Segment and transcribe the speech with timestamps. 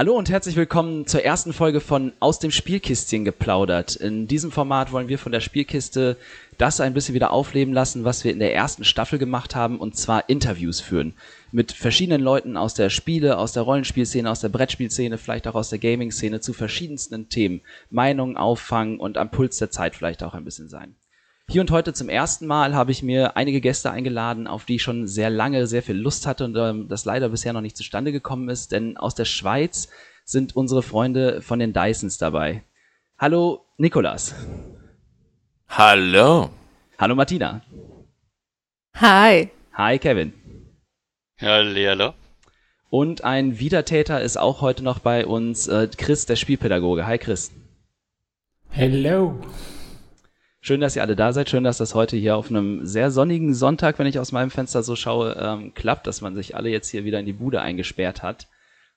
[0.00, 3.96] Hallo und herzlich willkommen zur ersten Folge von Aus dem Spielkistchen geplaudert.
[3.96, 6.16] In diesem Format wollen wir von der Spielkiste
[6.56, 9.98] das ein bisschen wieder aufleben lassen, was wir in der ersten Staffel gemacht haben, und
[9.98, 11.12] zwar Interviews führen.
[11.52, 15.68] Mit verschiedenen Leuten aus der Spiele, aus der Rollenspielszene, aus der Brettspielszene, vielleicht auch aus
[15.68, 17.60] der Gaming-Szene zu verschiedensten Themen.
[17.90, 20.94] Meinungen auffangen und am Puls der Zeit vielleicht auch ein bisschen sein.
[21.50, 24.84] Hier und heute zum ersten Mal habe ich mir einige Gäste eingeladen, auf die ich
[24.84, 28.12] schon sehr lange sehr viel Lust hatte und ähm, das leider bisher noch nicht zustande
[28.12, 29.88] gekommen ist, denn aus der Schweiz
[30.24, 32.62] sind unsere Freunde von den Dysons dabei.
[33.18, 34.32] Hallo Nikolas.
[35.68, 36.50] Hallo.
[37.00, 37.62] Hallo Martina.
[38.94, 39.50] Hi.
[39.72, 40.32] Hi Kevin.
[41.40, 42.14] Hallo.
[42.90, 47.08] Und ein Wiedertäter ist auch heute noch bei uns, äh, Chris, der Spielpädagoge.
[47.08, 47.50] Hi Chris.
[48.68, 49.36] Hello.
[50.62, 51.48] Schön, dass ihr alle da seid.
[51.48, 54.82] Schön, dass das heute hier auf einem sehr sonnigen Sonntag, wenn ich aus meinem Fenster
[54.82, 58.22] so schaue, ähm, klappt, dass man sich alle jetzt hier wieder in die Bude eingesperrt
[58.22, 58.46] hat.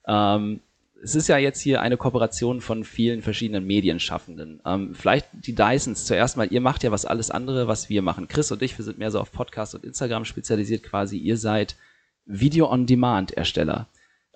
[0.06, 0.60] Ähm,
[1.02, 4.62] es ist ja jetzt hier eine Kooperation von vielen verschiedenen Medienschaffenden.
[4.66, 6.48] Ähm, vielleicht die Dysons zuerst mal.
[6.52, 8.28] Ihr macht ja was alles andere, was wir machen.
[8.28, 11.18] Chris und ich, wir sind mehr so auf Podcast und Instagram spezialisiert quasi.
[11.18, 11.78] Ihr seid
[12.26, 13.88] Video-on-Demand-Ersteller.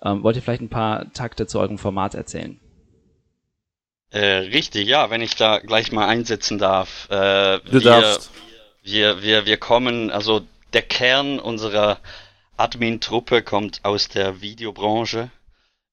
[0.02, 2.58] Ähm, wollt ihr vielleicht ein paar Takte zu eurem Format erzählen?
[4.10, 7.08] Äh, richtig, ja, wenn ich da gleich mal einsetzen darf.
[7.10, 8.30] Äh, Du wir, darfst.
[8.82, 11.98] Wir, wir, wir kommen, also der Kern unserer
[12.56, 15.30] Admin-Truppe kommt aus der Videobranche.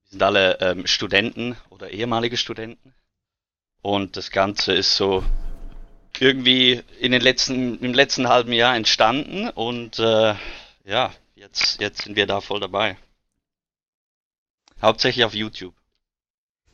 [0.03, 2.93] Wir sind alle ähm, Studenten oder ehemalige Studenten.
[3.81, 5.23] Und das Ganze ist so
[6.19, 10.35] irgendwie in den letzten, im letzten halben Jahr entstanden und äh,
[10.85, 12.97] ja, jetzt, jetzt sind wir da voll dabei.
[14.81, 15.75] Hauptsächlich auf YouTube.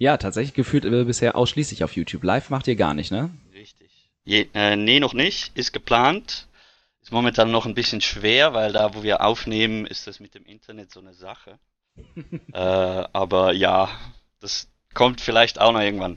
[0.01, 2.23] Ja, tatsächlich gefühlt äh, bisher ausschließlich auf YouTube.
[2.23, 3.29] Live macht ihr gar nicht, ne?
[3.53, 4.09] Richtig.
[4.23, 5.55] Je, äh, nee, noch nicht.
[5.55, 6.47] Ist geplant.
[7.03, 10.43] Ist momentan noch ein bisschen schwer, weil da, wo wir aufnehmen, ist das mit dem
[10.47, 11.59] Internet so eine Sache.
[12.51, 13.89] äh, aber ja,
[14.39, 16.15] das kommt vielleicht auch noch irgendwann.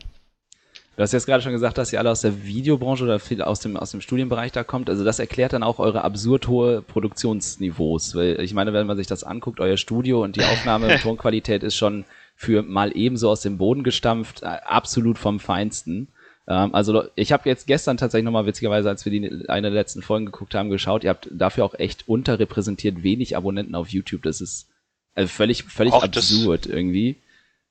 [0.97, 3.61] Du hast jetzt gerade schon gesagt, dass ihr alle aus der Videobranche oder viel aus
[3.61, 4.89] dem, aus dem Studienbereich da kommt.
[4.89, 8.15] Also das erklärt dann auch eure absurd hohe Produktionsniveaus.
[8.15, 11.77] Weil ich meine, wenn man sich das anguckt, euer Studio und die Aufnahme Tonqualität ist
[11.77, 12.07] schon
[12.37, 16.09] für mal ebenso aus dem Boden gestampft, äh, absolut vom Feinsten.
[16.49, 20.03] Ähm, also ich habe jetzt gestern tatsächlich nochmal witzigerweise, als wir die eine der letzten
[20.03, 24.23] Folgen geguckt haben, geschaut, ihr habt dafür auch echt unterrepräsentiert wenig Abonnenten auf YouTube.
[24.23, 24.69] Das ist
[25.15, 27.17] also völlig, völlig das- absurd irgendwie.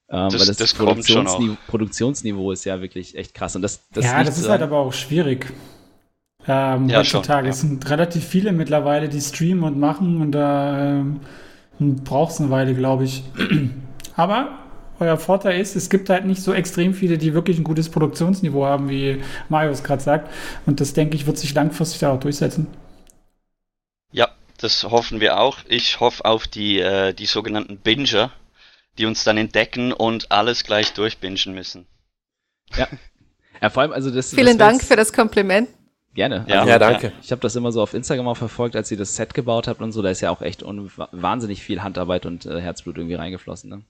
[0.10, 3.56] Ähm, Das- weil das, das kommt schon Produktionsni Produktionsniveau ist ja wirklich echt krass.
[3.56, 5.48] Und das, das ja, das ist halt an- aber auch schwierig.
[6.48, 7.06] Ähm, Ja, heutzutage.
[7.06, 7.50] schon, ja.
[7.52, 11.20] Es sind relativ viele mittlerweile, die streamen und machen und da ähm,
[12.04, 13.24] braucht es eine Weile, glaube ich.
[14.16, 14.60] aber
[15.00, 18.66] euer Vorteil ist, es gibt halt nicht so extrem viele, die wirklich ein gutes Produktionsniveau
[18.66, 20.32] haben, wie Mario es gerade sagt.
[20.66, 22.68] Und das, denke ich, wird sich langfristig da auch durchsetzen.
[24.12, 24.30] Ja,
[24.60, 25.58] das hoffen wir auch.
[25.68, 28.32] Ich hoffe auf die, äh, die sogenannten Binger,
[28.98, 31.88] die uns dann entdecken und alles gleich durchbingen müssen.
[33.62, 35.70] Ja, vor allem, also das Vielen das Dank für das Kompliment.
[36.14, 36.46] Gerne.
[36.48, 36.60] Ja.
[36.60, 37.14] Also, Ja, danke.
[37.22, 39.82] Ich habe das immer so auf Instagram auch verfolgt, als ihr das Set gebaut habt
[39.82, 40.02] und so.
[40.02, 43.70] Da ist ja auch echt wahnsinnig viel Handarbeit und äh, Herzblut irgendwie reingeflossen.
[43.70, 43.82] Ne?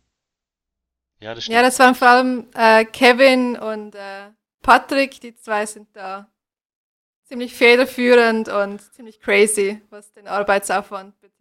[1.23, 1.55] Ja, das stimmt.
[1.55, 4.29] Ja, das waren vor allem äh, Kevin und äh,
[4.61, 5.21] Patrick.
[5.21, 6.29] Die zwei sind da
[7.25, 11.33] ziemlich federführend und ziemlich crazy, was den Arbeitsaufwand betrifft.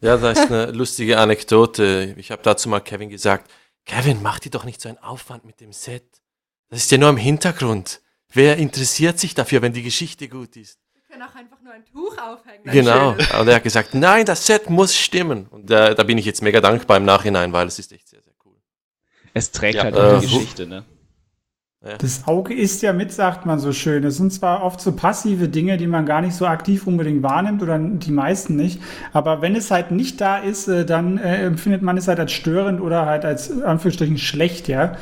[0.00, 2.14] Ja, das ist eine lustige Anekdote.
[2.16, 3.50] Ich habe dazu mal Kevin gesagt,
[3.84, 6.22] Kevin, mach dir doch nicht so einen Aufwand mit dem Set.
[6.70, 8.00] Das ist ja nur im Hintergrund.
[8.32, 10.80] Wer interessiert sich dafür, wenn die Geschichte gut ist?
[10.92, 12.64] Wir können auch einfach nur ein Tuch aufhängen.
[12.64, 13.10] Genau.
[13.10, 15.46] Und er hat gesagt, nein, das Set muss stimmen.
[15.48, 18.05] Und äh, da bin ich jetzt mega dankbar im Nachhinein, weil es ist echt.
[19.36, 20.66] Es trägt Ja, halt äh, auch die wo- Geschichte.
[20.66, 20.82] Ne?
[21.98, 24.02] Das Auge ist ja mit, sagt man so schön.
[24.02, 27.62] Es sind zwar oft so passive Dinge, die man gar nicht so aktiv unbedingt wahrnimmt
[27.62, 28.80] oder die meisten nicht.
[29.12, 32.32] Aber wenn es halt nicht da ist, äh, dann äh, empfindet man es halt als
[32.32, 34.96] störend oder halt als Anführungsstrichen schlecht, ja.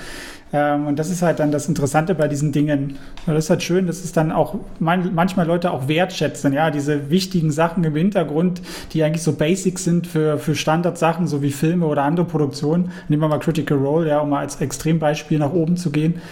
[0.55, 2.97] Ähm, und das ist halt dann das Interessante bei diesen Dingen.
[3.27, 7.11] Das ist halt schön, dass es dann auch man, manchmal Leute auch wertschätzen, ja, diese
[7.11, 8.63] wichtigen Sachen im Hintergrund,
[8.93, 12.93] die eigentlich so Basics sind für, für Standardsachen, so wie Filme oder andere Produktionen.
[13.09, 16.23] Nehmen wir mal Critical Role, ja, um mal als Extrembeispiel nach oben zu gehen.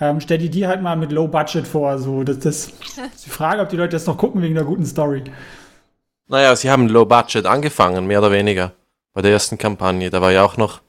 [0.00, 1.96] Ähm, stell dir die halt mal mit Low Budget vor.
[1.98, 4.84] So, das, das ist die Frage, ob die Leute das noch gucken wegen der guten
[4.84, 5.22] Story.
[6.26, 8.72] Naja, sie haben Low Budget angefangen, mehr oder weniger.
[9.12, 10.10] Bei der ersten Kampagne.
[10.10, 10.80] Da war ja auch noch,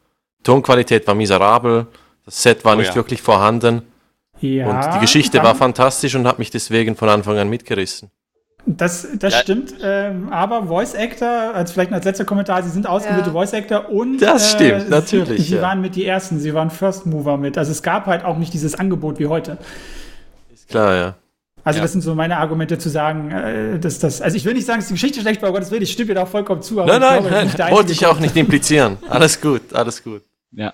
[0.43, 1.85] Tonqualität war miserabel,
[2.31, 2.95] das Set war Oh nicht ja.
[2.95, 3.81] wirklich vorhanden.
[4.39, 8.09] Ja, und die Geschichte war fantastisch und hat mich deswegen von Anfang an mitgerissen.
[8.65, 9.39] Das, das Ja.
[9.39, 13.33] stimmt, ähm, aber Voice Actor, als vielleicht als letzter Kommentar, sie sind ausgebildete Ja.
[13.33, 15.61] Voice Actor und Das stimmt, sie- natürlich, Sie ja.
[15.63, 17.57] waren mit die ersten, sie waren First Mover mit.
[17.57, 19.57] Also es gab halt auch nicht dieses Angebot wie heute.
[20.53, 21.15] Ist klar, ja.
[21.63, 21.83] Also Ja.
[21.83, 24.79] das sind so meine Argumente zu sagen, äh, dass das, also ich will nicht sagen,
[24.79, 26.81] dass die Geschichte schlecht war, um Gottes Willen, ich stimme dir da auch vollkommen zu.
[26.81, 28.97] aber Nein, ich nein, glaube, nein, wollte ich auch nicht implizieren.
[29.09, 30.21] Alles gut, alles gut.
[30.51, 30.73] Ja.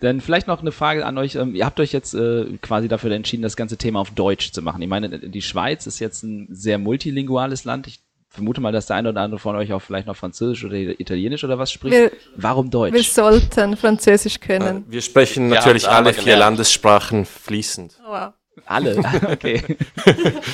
[0.00, 1.36] Dann vielleicht noch eine Frage an euch.
[1.36, 4.62] Ähm, ihr habt euch jetzt äh, quasi dafür entschieden, das ganze Thema auf Deutsch zu
[4.62, 4.82] machen.
[4.82, 7.86] Ich meine, die Schweiz ist jetzt ein sehr multilinguales Land.
[7.86, 10.74] Ich vermute mal, dass der eine oder andere von euch auch vielleicht noch Französisch oder
[10.76, 11.94] Italienisch oder was spricht.
[11.96, 12.92] Wir, Warum Deutsch?
[12.92, 14.84] wir sollten Französisch können.
[14.88, 16.40] Wir sprechen Wir natürlich alle vier gelernt.
[16.40, 17.94] Landessprachen fließend.
[18.06, 18.32] Oh, wow.
[18.66, 18.98] Alle.
[19.30, 19.62] okay.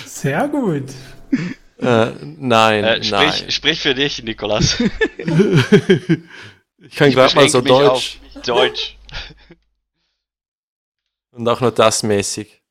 [0.07, 0.85] Sehr gut.
[1.81, 3.51] Äh, nein, Äh, sprich, nein.
[3.51, 4.81] sprich für dich, Nikolas.
[6.85, 8.97] Ich kann gerade mal so Deutsch auf Deutsch.
[11.33, 12.63] und auch nur das mäßig.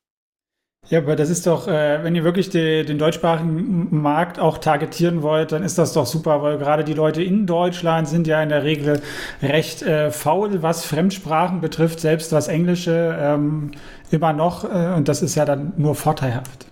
[0.88, 5.22] Ja, aber das ist doch, äh, wenn ihr wirklich de, den deutschsprachigen Markt auch targetieren
[5.22, 8.48] wollt, dann ist das doch super, weil gerade die Leute in Deutschland sind ja in
[8.48, 9.00] der Regel
[9.40, 13.70] recht äh, faul, was Fremdsprachen betrifft, selbst was Englische ähm,
[14.10, 14.64] immer noch.
[14.64, 16.66] Äh, und das ist ja dann nur vorteilhaft.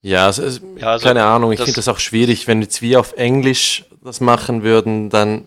[0.00, 2.98] Ja, es ist, Ja, also keine Ahnung, ich finde das auch schwierig, wenn jetzt wir
[2.98, 5.44] auf Englisch das machen würden, dann,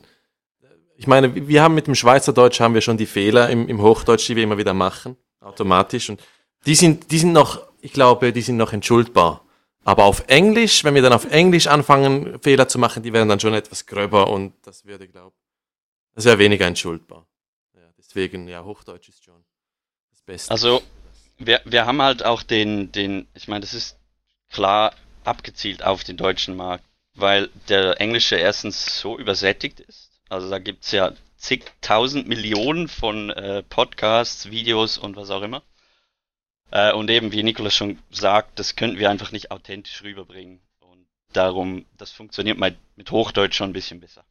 [1.01, 4.27] ich meine, wir haben mit dem Schweizerdeutsch haben wir schon die Fehler im, im Hochdeutsch,
[4.27, 6.21] die wir immer wieder machen, automatisch, und
[6.67, 9.43] die sind, die sind noch, ich glaube, die sind noch entschuldbar.
[9.83, 13.39] Aber auf Englisch, wenn wir dann auf Englisch anfangen, Fehler zu machen, die wären dann
[13.39, 15.35] schon etwas gröber und das würde, glaube
[16.13, 17.25] das wäre weniger entschuldbar.
[17.73, 19.43] Ja, deswegen, ja, Hochdeutsch ist schon
[20.11, 20.51] das Beste.
[20.51, 20.83] Also,
[21.39, 23.97] wir, wir haben halt auch den, den, ich meine, das ist
[24.51, 24.93] klar
[25.23, 30.10] abgezielt auf den deutschen Markt, weil der Englische erstens so übersättigt ist.
[30.31, 35.61] Also da gibt's ja zigtausend Millionen von äh, Podcasts, Videos und was auch immer.
[36.71, 40.61] Äh, und eben, wie Nikolas schon sagt, das könnten wir einfach nicht authentisch rüberbringen.
[40.79, 44.23] Und darum, das funktioniert mal mit Hochdeutsch schon ein bisschen besser.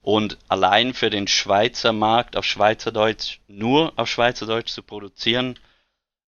[0.00, 5.58] Und allein für den Schweizer Markt auf Schweizerdeutsch, nur auf Schweizerdeutsch zu produzieren,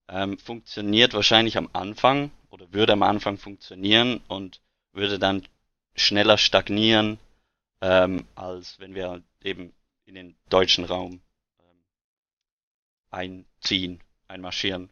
[0.09, 4.61] ähm, funktioniert wahrscheinlich am Anfang oder würde am Anfang funktionieren und
[4.93, 5.47] würde dann
[5.95, 7.21] schneller stagnieren,
[7.81, 9.73] ähm, als wenn wir eben
[10.07, 11.21] in den deutschen Raum
[11.61, 11.85] ähm,
[13.11, 14.89] einziehen, einmarschieren.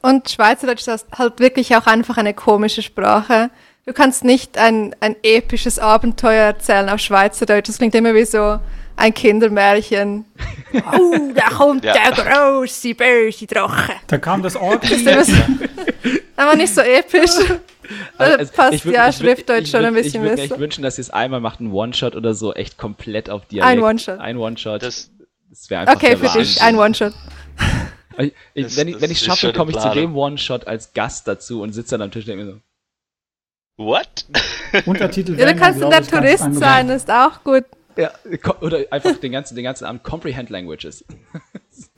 [0.00, 3.50] Und Schweizerdeutsch ist halt wirklich auch einfach eine komische Sprache.
[3.84, 7.68] Du kannst nicht ein, ein episches Abenteuer erzählen auf Schweizerdeutsch.
[7.68, 8.60] Das klingt immer wie so
[8.96, 10.24] ein Kindermärchen.
[10.74, 11.94] oh, da kommt Ja.
[11.94, 13.94] der große, böse Drache.
[14.06, 14.82] Da kam das Ort.
[14.88, 15.32] Das ist immer so,
[16.36, 17.30] aber nicht so episch.
[18.18, 20.42] Da passt ich würd- ja ich würd- Schriftdeutsch ich schon ein bisschen Ich würde mir
[20.42, 20.60] echt besser.
[20.60, 23.66] wünschen, dass ihr es einmal macht, einen One-Shot oder so, echt komplett auf Dialekt.
[23.78, 24.18] Ein One-Shot.
[24.20, 24.82] Ein One-Shot.
[24.82, 25.10] Das,
[25.50, 26.42] Das, wäre einfach Okay, der für Wahnsinn.
[26.42, 27.12] dich, ein One-Shot.
[28.16, 28.32] Wenn
[28.88, 32.02] ich, wenn ich schaffe, komme ich zu dem One-Shot als Gast dazu und sitze dann
[32.02, 32.58] am Tisch und denke mir so,
[33.84, 34.26] what?
[34.86, 37.64] Untertitel Ja, du dann, kannst dann glaub der Tourist sein, ist auch gut.
[37.96, 38.10] ja,
[38.60, 41.04] oder einfach den ganzen, den ganzen Abend Comprehend Languages.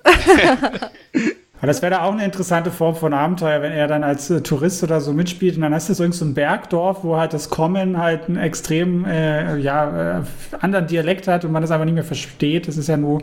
[1.61, 4.41] Aber das wäre da auch eine interessante Form von Abenteuer, wenn er dann als äh,
[4.41, 7.35] Tourist oder so mitspielt und dann hast du so irgend so ein Bergdorf, wo halt
[7.35, 10.23] das Kommen halt einen extrem äh, ja, äh,
[10.59, 12.67] anderen Dialekt hat und man das einfach nicht mehr versteht.
[12.67, 13.21] Das ist ja nur,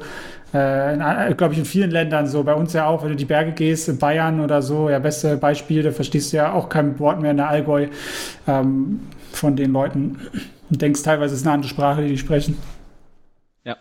[0.54, 2.44] äh, glaube ich, in vielen Ländern so.
[2.44, 5.36] Bei uns ja auch, wenn du die Berge gehst, in Bayern oder so, ja, beste
[5.38, 7.88] Beispiel, da verstehst du ja auch kein Wort mehr in der Allgäu
[8.48, 9.00] ähm,
[9.32, 10.20] von den Leuten
[10.70, 12.56] und denkst teilweise, es ist eine andere Sprache, die die sprechen.
[13.64, 13.78] Ja.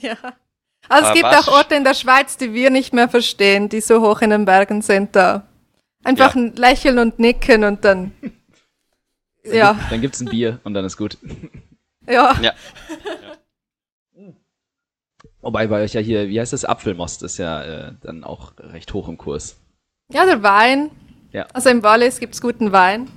[0.88, 3.68] Also es Aber gibt was- auch Orte in der Schweiz, die wir nicht mehr verstehen,
[3.68, 5.46] die so hoch in den Bergen sind da.
[6.04, 6.40] Einfach Ja.
[6.42, 8.12] ein Lächeln und Nicken und dann.
[9.44, 11.16] Ja, Dann gibt's ein Bier und dann ist gut.
[12.08, 12.34] ja.
[12.40, 12.52] Ja.
[15.40, 18.92] Wobei bei euch ja hier, wie heißt das, Apfelmost ist ja äh, dann auch recht
[18.92, 19.56] hoch im Kurs.
[20.12, 20.90] Ja, der Wein.
[21.32, 21.46] Ja.
[21.52, 23.08] Also im Wallis gibt's guten Wein.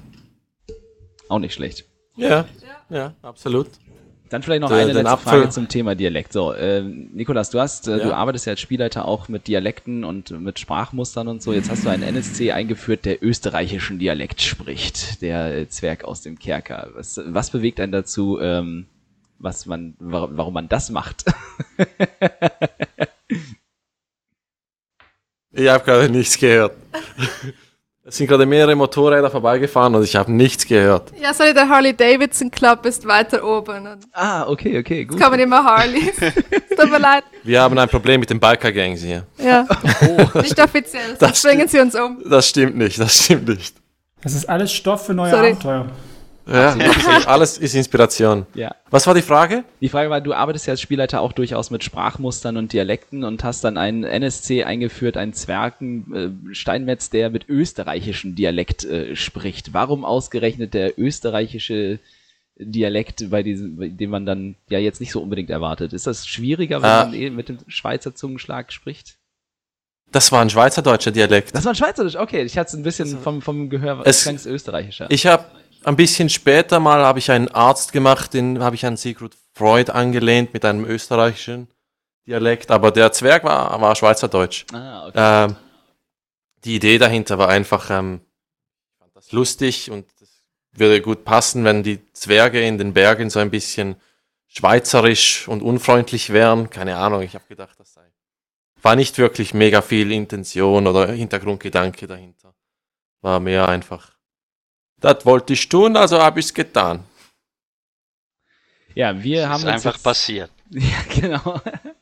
[1.29, 1.85] Auch nicht schlecht.
[2.15, 2.45] Ja,
[2.89, 3.67] ja, absolut.
[4.31, 5.17] Dann vielleicht noch Der- eine letzte.
[5.17, 6.31] Frage zum Thema Dialekt.
[6.31, 8.03] So, ähm, Nikolas, du hast, äh, Ja.
[8.05, 11.51] du arbeitest ja als Spielleiter auch mit Dialekten und mit Sprachmustern und so.
[11.51, 16.39] Jetzt hast du einen NSC eingeführt, der österreichischen Dialekt spricht, der äh, Zwerg aus dem
[16.39, 16.89] Kerker.
[16.95, 18.85] Was, was bewegt einen dazu, ähm,
[19.37, 21.25] was man, wa- warum man das macht?
[25.53, 26.73] Ich habe gerade nichts gehört.
[28.11, 31.13] Es sind gerade mehrere Motorräder vorbeigefahren und ich habe nichts gehört.
[31.17, 33.87] Ja, sorry, der Harley Davidson Club ist weiter oben.
[33.87, 35.17] Und ah, okay, okay, gut.
[35.17, 36.17] jetzt kommen immer Harleys.
[36.77, 37.23] Tut mir leid.
[37.43, 39.25] Wir haben ein Problem mit den Biker-Gangs hier.
[39.37, 39.65] Ja.
[40.41, 42.21] Nicht offiziell, sonst Das bringen sie uns um.
[42.29, 43.77] Das stimmt nicht, das stimmt nicht.
[44.21, 45.51] Das ist alles Stoff für neue Sorry.
[45.51, 45.85] Abenteuer.
[46.51, 46.75] Ja,
[47.25, 48.45] alles ist Inspiration.
[48.53, 48.75] Ja.
[48.89, 49.63] Was war die Frage?
[49.79, 53.43] Die Frage war, du arbeitest ja als Spielleiter auch durchaus mit Sprachmustern und Dialekten und
[53.43, 59.73] hast dann einen NSC eingeführt, einen Zwergen äh, Steinmetz, der mit österreichischem Dialekt äh, spricht.
[59.73, 61.99] Warum ausgerechnet der österreichische
[62.57, 65.93] Dialekt, bei diesem, bei dem man dann ja jetzt nicht so unbedingt erwartet?
[65.93, 67.05] Ist das schwieriger, wenn Ah.
[67.05, 69.15] man eh mit dem Schweizer Zungenschlag spricht?
[70.11, 71.55] Das war ein schweizerdeutscher Dialekt.
[71.55, 72.43] Das war ein Schweizerisch, okay.
[72.43, 75.07] Ich hatte es ein bisschen vom, vom Gehör, Es- es österreichischer.
[75.09, 75.45] Ich habe
[75.83, 79.91] ein bisschen später mal habe ich einen Arzt gemacht, den habe ich an Sigrid Freud
[79.91, 81.67] angelehnt mit einem österreichischen
[82.25, 84.65] Dialekt, aber der Zwerg war, war Schweizerdeutsch.
[84.73, 85.45] Ah, okay.
[85.45, 85.55] Ähm,
[86.63, 88.21] die Idee dahinter war einfach, ähm,
[88.91, 90.29] ich fand das lustig und das
[90.73, 93.95] würde gut passen, wenn die Zwerge in den Bergen so ein bisschen
[94.47, 96.69] schweizerisch und unfreundlich wären.
[96.69, 98.01] Keine Ahnung, ich habe gedacht, das sei.
[98.81, 102.53] War nicht wirklich mega viel Intention oder Hintergrundgedanke dahinter.
[103.21, 104.11] War mehr einfach,
[105.01, 107.03] das wollte ich tun, also habe ich es getan.
[108.95, 110.51] ja, wir Das haben ist einfach jetzt, passiert.
[110.69, 111.61] Ja, genau.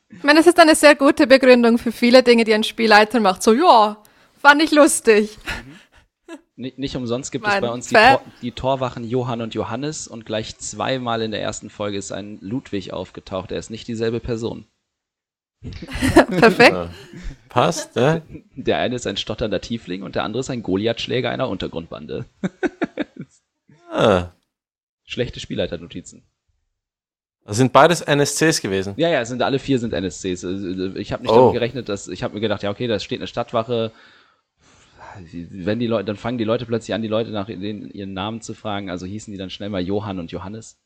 [0.10, 3.42] Ich meine, das ist eine sehr gute Begründung für viele Dinge, die ein Spielleiter macht.
[3.42, 3.98] So, ja,
[4.40, 5.38] fand ich lustig.
[6.56, 10.08] Nicht, nicht umsonst gibt es Mein bei uns die, Tor, die Torwachen Johann und Johannes
[10.08, 13.52] und gleich zweimal in der ersten Folge ist ein Ludwig aufgetaucht.
[13.52, 14.68] Er ist nicht dieselbe Person.
[16.30, 16.74] Perfekt.
[16.74, 16.90] Ja.
[17.48, 18.22] Passt, äh?
[18.56, 22.26] Der eine ist ein stotternder Tiefling und der andere ist ein Goliath-Schläger einer Untergrundbande.
[24.00, 24.34] Ah.
[25.04, 26.24] Schlechte Spielleiternotizen.
[27.46, 28.94] Das sind beides NSCs gewesen.
[28.98, 30.46] Ja, ja, sind alle vier sind NSCs.
[30.46, 31.36] Also, Ich habe nicht Oh.
[31.36, 33.92] damit gerechnet, dass ich habe mir gedacht, ja okay, da steht eine Stadtwache.
[35.22, 38.42] Wenn die Leute, dann fangen die Leute plötzlich an, die Leute nach den, ihren Namen
[38.42, 38.90] zu fragen.
[38.90, 40.78] Also hießen die dann schnell mal Johann und Johannes.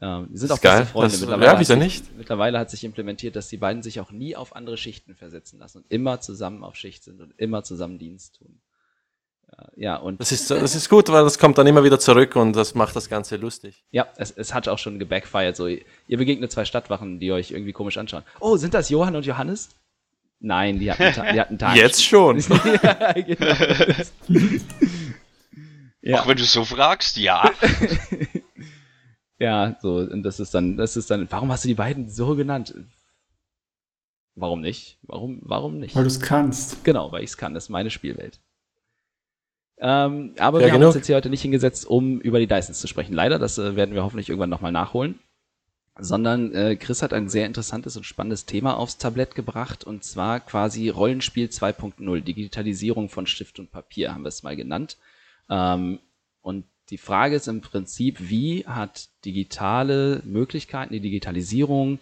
[0.00, 0.80] Ähm, die sind Das auch geil.
[0.80, 1.10] beste Freunde.
[1.12, 2.16] Das- mittlerweile, ja, hat wieso sich, nicht?
[2.16, 5.78] mittlerweile hat sich implementiert, dass die beiden sich auch nie auf andere Schichten versetzen lassen
[5.78, 8.60] und immer zusammen auf Schicht sind und immer zusammen Dienst tun.
[9.76, 12.54] Ja, und Das ist, das ist gut, weil das kommt dann immer wieder zurück und
[12.54, 13.84] das macht das Ganze lustig.
[13.90, 15.56] Ja, es, es hat auch schon gebackfired.
[15.56, 18.22] So, ihr begegnet zwei Stadtwachen, die euch irgendwie komisch anschauen.
[18.40, 19.70] Oh, sind das Johann und Johannes?
[20.40, 21.76] Nein, die hatten, Ta- die hatten Tag.
[21.76, 22.38] Jetzt schon.
[22.82, 23.54] ja, genau.
[26.02, 27.50] ja, Auch wenn du so fragst, ja.
[29.38, 32.34] ja, so, und das ist dann, das ist dann, warum hast du die beiden so
[32.34, 32.74] genannt?
[34.34, 34.98] Warum nicht?
[35.02, 35.94] Warum, warum nicht?
[35.94, 36.84] Weil du es kannst.
[36.84, 37.54] Genau, weil ich es kann.
[37.54, 38.40] Das ist meine Spielwelt.
[39.84, 40.94] Ähm, aber Fair wir haben genug.
[40.94, 43.14] uns jetzt hier heute nicht hingesetzt, um über die Dysons zu sprechen.
[43.14, 45.18] Leider, das äh, werden wir hoffentlich irgendwann nochmal nachholen.
[45.98, 50.40] Sondern äh, Chris hat ein sehr interessantes und spannendes Thema aufs Tablett gebracht und zwar
[50.40, 54.96] quasi Rollenspiel 2.0, Digitalisierung von Stift und Papier, haben wir es mal genannt.
[55.50, 55.98] Ähm,
[56.40, 61.98] und die Frage ist im Prinzip, wie hat digitale Möglichkeiten, die Digitalisierung,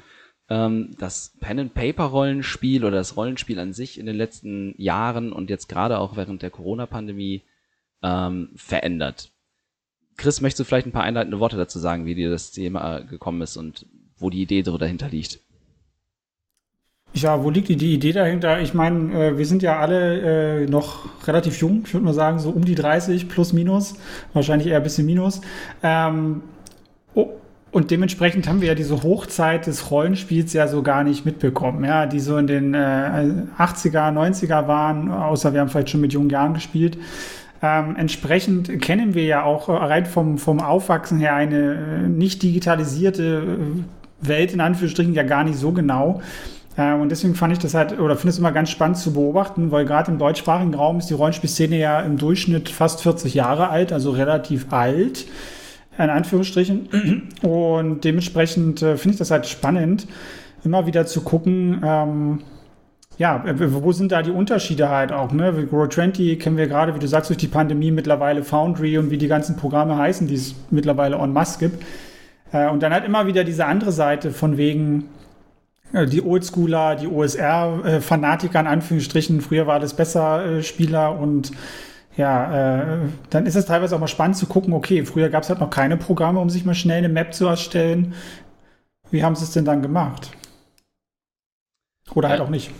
[0.50, 5.98] ähm, das Pen-and-Paper-Rollenspiel oder das Rollenspiel an sich in den letzten Jahren und jetzt gerade
[5.98, 7.42] auch während der Corona-Pandemie
[8.02, 9.30] ähm, verändert.
[10.16, 13.04] Chris, möchtest du vielleicht ein paar einleitende Worte dazu sagen, wie dir das Thema äh,
[13.04, 13.86] gekommen ist und
[14.18, 15.40] wo die Idee so dahinter liegt?
[17.12, 18.60] Ja, wo liegt die, die Idee dahinter?
[18.60, 22.38] Ich meine, äh, wir sind ja alle äh, noch relativ jung, ich würde mal sagen,
[22.38, 23.94] so um die 30 plus minus,
[24.32, 25.40] wahrscheinlich eher ein bisschen minus.
[25.82, 26.42] Ähm,
[27.14, 27.30] oh,
[27.72, 32.06] und dementsprechend haben wir ja diese Hochzeit des Rollenspiels ja so gar nicht mitbekommen, ja,
[32.06, 32.78] die so in den äh,
[33.58, 36.96] 80er, 90er waren, außer wir haben vielleicht schon mit jungen Jahren gespielt.
[37.62, 42.42] Ähm, entsprechend kennen wir ja auch äh, rein vom, vom Aufwachsen her eine äh, nicht
[42.42, 46.20] digitalisierte äh, Welt in Anführungsstrichen ja gar nicht so genau.
[46.76, 49.84] Und deswegen fand ich das halt, oder finde es immer ganz spannend zu beobachten, weil
[49.84, 54.12] gerade im deutschsprachigen Raum ist die Rollenspielszene ja im Durchschnitt fast 40 Jahre alt, also
[54.12, 55.26] relativ alt,
[55.98, 57.28] in Anführungsstrichen.
[57.42, 60.06] Und dementsprechend finde ich das halt spannend,
[60.64, 62.38] immer wieder zu gucken, ähm,
[63.20, 65.54] ja, äh, wo sind da die Unterschiede halt auch, ne?
[65.58, 69.10] Wie Grow 20 kennen wir gerade, wie du sagst, durch die Pandemie mittlerweile Foundry und
[69.10, 71.84] wie die ganzen Programme heißen, die es mittlerweile en masse gibt.
[72.50, 75.10] Äh, und dann halt immer wieder diese andere Seite von wegen,
[75.92, 81.52] äh, die Oldschooler, die OSR-Fanatiker in Anführungsstrichen, früher war das besser Spieler und
[82.16, 82.98] ja, äh,
[83.28, 85.68] dann ist es teilweise auch mal spannend zu gucken, okay, früher gab es halt noch
[85.68, 88.14] keine Programme, um sich mal schnell eine Map zu erstellen.
[89.10, 90.30] Wie haben sie es denn dann gemacht?
[92.14, 92.70] Oder halt auch nicht.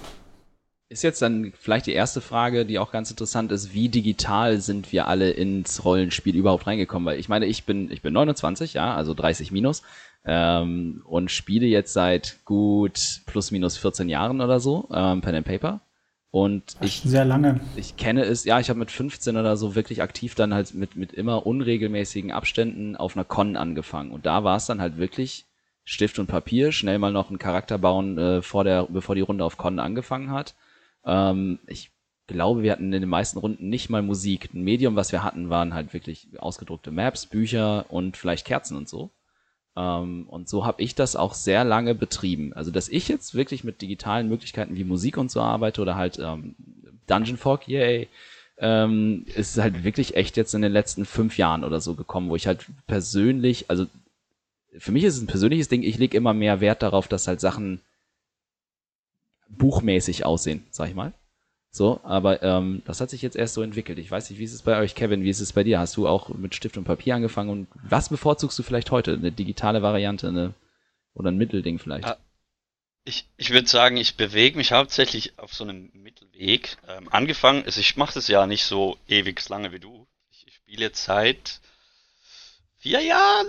[0.90, 4.90] Ist jetzt dann vielleicht die erste Frage, die auch ganz interessant ist, wie digital sind
[4.90, 7.06] wir alle ins Rollenspiel überhaupt reingekommen?
[7.06, 9.84] Weil ich meine, ich bin, ich bin 29, ja, also 30 minus,
[10.24, 15.46] ähm, und spiele jetzt seit gut plus minus 14 Jahren oder so, ähm, Pen and
[15.46, 15.80] Paper.
[16.32, 17.60] Und ich Sehr lange.
[17.76, 20.96] ich kenne es, ja, ich habe mit 15 oder so wirklich aktiv dann halt mit,
[20.96, 24.10] mit immer unregelmäßigen Abständen auf einer Con angefangen.
[24.10, 25.44] Und da war es dann halt wirklich
[25.84, 29.44] Stift und Papier, schnell mal noch einen Charakter bauen, äh, vor der, bevor die Runde
[29.44, 30.56] auf Con angefangen hat.
[31.10, 31.90] Ähm, ich
[32.28, 34.50] glaube, wir hatten in den meisten Runden nicht mal Musik.
[34.54, 38.88] Ein Medium, was wir hatten, waren halt wirklich ausgedruckte Maps, Bücher und vielleicht Kerzen und
[38.88, 39.10] so.
[39.76, 42.52] Ähm, und so habe ich das auch sehr lange betrieben.
[42.52, 46.20] Also, dass ich jetzt wirklich mit digitalen Möglichkeiten wie Musik und so arbeite oder halt
[46.20, 46.54] ähm,
[47.08, 48.08] Dungeon Fog, yay,
[48.58, 52.36] ähm, ist halt wirklich echt jetzt in den letzten fünf Jahren oder so gekommen, wo
[52.36, 53.86] ich halt persönlich, also
[54.78, 57.40] für mich ist es ein persönliches Ding, ich lege immer mehr Wert darauf, dass halt
[57.40, 57.80] Sachen
[59.50, 61.12] buchmäßig aussehen, sag ich mal.
[61.72, 63.98] So, aber ähm, das hat sich jetzt erst so entwickelt.
[63.98, 65.78] Ich weiß nicht, wie ist es bei euch, Kevin, wie ist es bei dir?
[65.78, 69.12] Hast du auch mit Stift und Papier angefangen und was bevorzugst du vielleicht heute?
[69.12, 70.54] Eine digitale Variante eine,
[71.14, 72.06] oder ein Mittelding vielleicht?
[72.06, 72.18] Ah.
[73.04, 76.76] Ich, ich würde sagen, ich bewege mich hauptsächlich auf so einem Mittelweg.
[76.86, 80.06] Ähm, angefangen, also ich mache das ja nicht so ewig lange wie du.
[80.30, 81.60] Ich, ich spiele jetzt seit
[82.76, 83.48] vier Jahren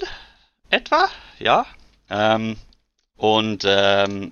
[0.70, 1.65] etwa, ja.
[2.10, 2.55] Ähm,
[3.17, 4.31] und ähm,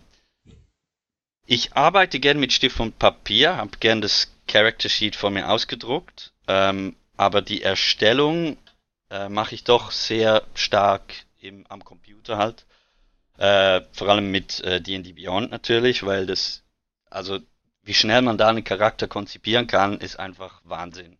[1.52, 6.32] ich arbeite gern mit Stift und Papier, habe gern das Character Sheet vor mir ausgedruckt,
[6.48, 8.56] ähm, aber die Erstellung
[9.10, 12.68] äh, mache ich doch sehr stark im, am Computer halt.
[13.38, 16.62] Äh, vor allem mit äh, D&D Beyond natürlich, weil das,
[17.10, 17.40] also
[17.82, 21.18] wie schnell man da einen Charakter konzipieren kann, ist einfach Wahnsinn.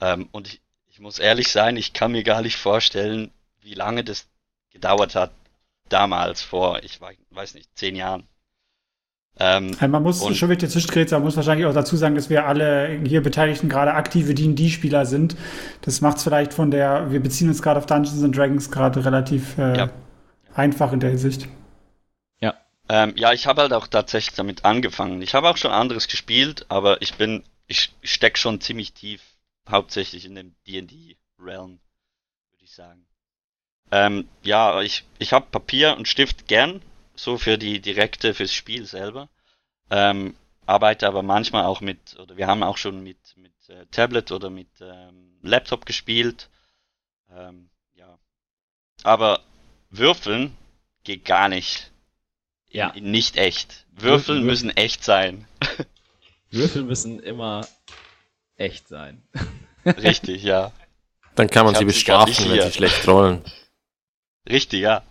[0.00, 4.04] Ähm, und ich, ich muss ehrlich sein, ich kann mir gar nicht vorstellen, wie lange
[4.04, 4.28] das
[4.70, 5.32] gedauert hat
[5.88, 8.28] damals vor, ich weiß nicht, zehn Jahren.
[9.40, 13.00] Ähm, man muss schon wieder zwischentreten, man muss wahrscheinlich auch dazu sagen, dass wir alle
[13.04, 15.36] hier Beteiligten gerade aktive D&D-Spieler sind.
[15.82, 19.04] Das macht es vielleicht von der, wir beziehen uns gerade auf Dungeons and Dragons gerade
[19.04, 19.90] relativ äh, ja.
[20.54, 21.46] einfach in der Hinsicht.
[22.40, 22.54] Ja.
[22.88, 25.22] Ähm, ja, ich habe halt auch tatsächlich damit angefangen.
[25.22, 29.22] Ich habe auch schon anderes gespielt, aber ich bin, ich stecke schon ziemlich tief,
[29.70, 31.78] hauptsächlich in dem D&D-Realm,
[32.50, 33.06] würde ich sagen.
[33.92, 36.82] Ähm, ja, ich, ich habe Papier und Stift gern,
[37.18, 39.28] so für die direkte, fürs Spiel selber.
[39.90, 44.32] Ähm, arbeite aber manchmal auch mit, oder wir haben auch schon mit, mit äh, Tablet
[44.32, 46.48] oder mit ähm, Laptop gespielt.
[47.30, 48.18] Ähm, ja.
[49.02, 49.40] Aber
[49.90, 50.56] würfeln
[51.04, 51.90] geht gar nicht.
[52.70, 52.90] Ja.
[52.90, 53.86] In nicht echt.
[53.92, 55.46] Würfeln Würfel, müssen echt sein.
[56.50, 57.66] Würfeln müssen immer
[58.56, 59.22] echt sein.
[59.86, 60.72] Richtig, ja.
[61.34, 63.42] Dann kann man ich sie bestrafen, wenn sie schlecht rollen.
[64.48, 65.02] Richtig, ja.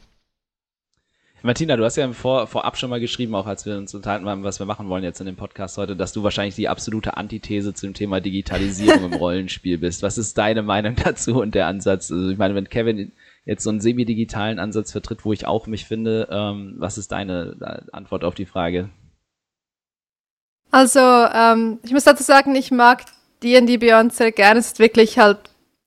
[1.43, 4.43] Martina, du hast ja vor, vorab schon mal geschrieben, auch als wir uns unterhalten haben,
[4.43, 7.76] was wir machen wollen jetzt in dem Podcast heute, dass du wahrscheinlich die absolute Antithese
[7.76, 10.02] zum Thema Digitalisierung im Rollenspiel bist.
[10.02, 12.12] Was ist deine Meinung dazu und der Ansatz?
[12.12, 13.12] Also ich meine, wenn Kevin
[13.45, 17.56] jetzt so einen semi-digitalen Ansatz vertritt, wo ich auch mich finde, ähm, was ist deine
[17.62, 18.89] äh, Antwort auf die Frage?
[20.71, 23.06] Also, ähm, ich muss dazu sagen, ich mag
[23.41, 24.60] D&D Beyond sehr gerne.
[24.60, 25.38] Es ist wirklich halt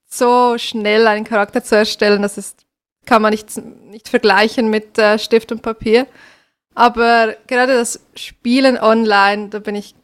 [0.07, 2.21] so schnell, einen Charakter zu erstellen.
[2.21, 2.65] Das ist
[3.11, 3.57] kann man nicht,
[3.89, 6.07] nicht vergleichen mit äh, Stift und Papier.
[6.73, 9.95] Aber gerade das Spielen online, da bin ich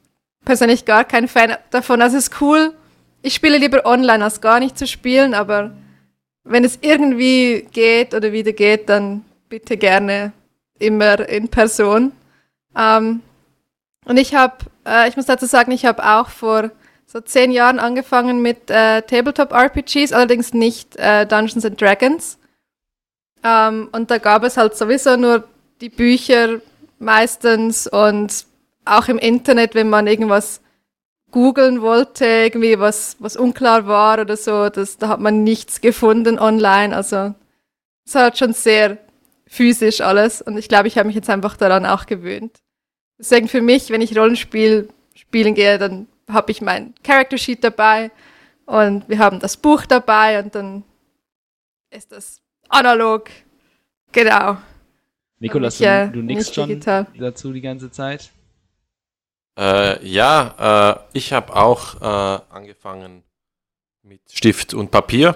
[0.43, 2.01] persönlich gar kein Fan davon.
[2.01, 2.73] Also es ist cool.
[3.21, 5.71] Ich spiele lieber online, als gar nicht zu spielen, aber
[6.43, 10.33] wenn es irgendwie geht oder wieder geht, dann bitte gerne
[10.77, 12.11] immer in Person.
[12.77, 13.21] Ähm,
[14.03, 16.71] und ich habe, äh, ich muss dazu sagen, ich habe auch vor
[17.05, 22.37] so zehn Jahren angefangen mit äh, Tabletop-RPGs, allerdings nicht äh, Dungeons and Dragons.
[23.47, 25.47] Ähm, und da gab es halt sowieso nur
[25.79, 26.59] die Bücher
[26.99, 28.45] meistens und
[28.83, 30.61] auch im Internet, wenn man irgendwas
[31.31, 36.39] googeln wollte, irgendwie was, was unklar war oder so, das, da hat man nichts gefunden
[36.39, 36.95] online.
[36.95, 37.35] Also
[38.05, 38.97] es war halt schon sehr
[39.45, 42.57] physisch alles und ich glaube, ich habe mich jetzt einfach daran auch gewöhnt.
[43.19, 48.11] Deswegen für mich, wenn ich Rollenspiel spielen gehe, dann habe ich mein Character Sheet dabei
[48.65, 50.83] und wir haben das Buch dabei und dann
[51.91, 53.29] ist das analog.
[54.11, 54.57] Genau.
[55.39, 57.07] Nikolas, du, du nickst schon digital.
[57.17, 58.31] dazu die ganze Zeit?
[59.57, 63.23] Äh, ja, äh, ich habe auch äh, angefangen
[64.03, 65.35] mit Stift und Papier.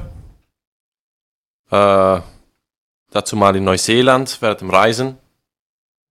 [1.70, 2.22] Äh,
[3.12, 5.18] dazu mal in Neuseeland während dem Reisen.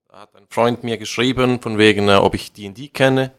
[0.09, 3.33] Da hat ein Freund mir geschrieben, von wegen, äh, ob ich D&D kenne.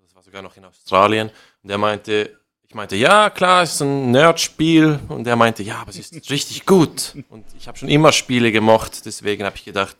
[0.00, 1.30] Das war sogar noch in Australien.
[1.62, 2.38] Und er meinte,
[2.72, 4.98] ich meinte, ja, klar, es ist ein Nerd-Spiel.
[5.08, 7.14] Und er meinte, ja, aber es ist richtig gut.
[7.28, 9.94] Und ich habe schon immer Spiele gemocht, deswegen habe ich gedacht,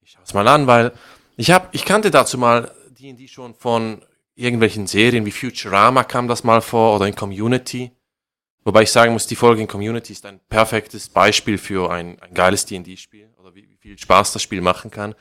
[0.00, 0.92] ich schaue es mal an, weil
[1.36, 4.00] ich habe, ich kannte dazu mal D&D schon von
[4.36, 7.90] irgendwelchen Serien wie Futurama kam das mal vor oder in Community.
[8.64, 12.32] Wobei ich sagen muss, die Folge in Community ist ein perfektes Beispiel für ein, ein
[12.32, 15.14] geiles D&D-Spiel oder wie, wie, viel Spaß das Spiel machen kann.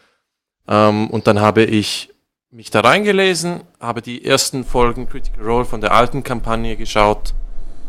[0.69, 2.13] Ähm, und dann habe ich
[2.49, 7.33] mich da reingelesen, habe die ersten Folgen Critical Role von der alten Kampagne geschaut,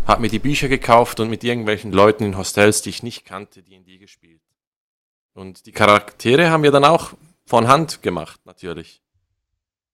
[0.06, 3.62] habe mir die Bücher gekauft und mit irgendwelchen Leuten in Hostels, die ich nicht kannte,
[3.62, 4.40] D&D gespielt.
[5.34, 7.12] Und die Charaktere haben wir dann auch
[7.46, 9.00] von Hand gemacht, natürlich.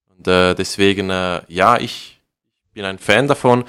[0.09, 2.20] Und äh, deswegen, äh, ja, ich
[2.72, 3.64] bin ein Fan davon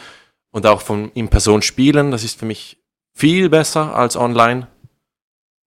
[0.51, 2.11] und auch von in Person spielen.
[2.11, 2.77] Das ist für mich
[3.13, 4.67] viel besser als online.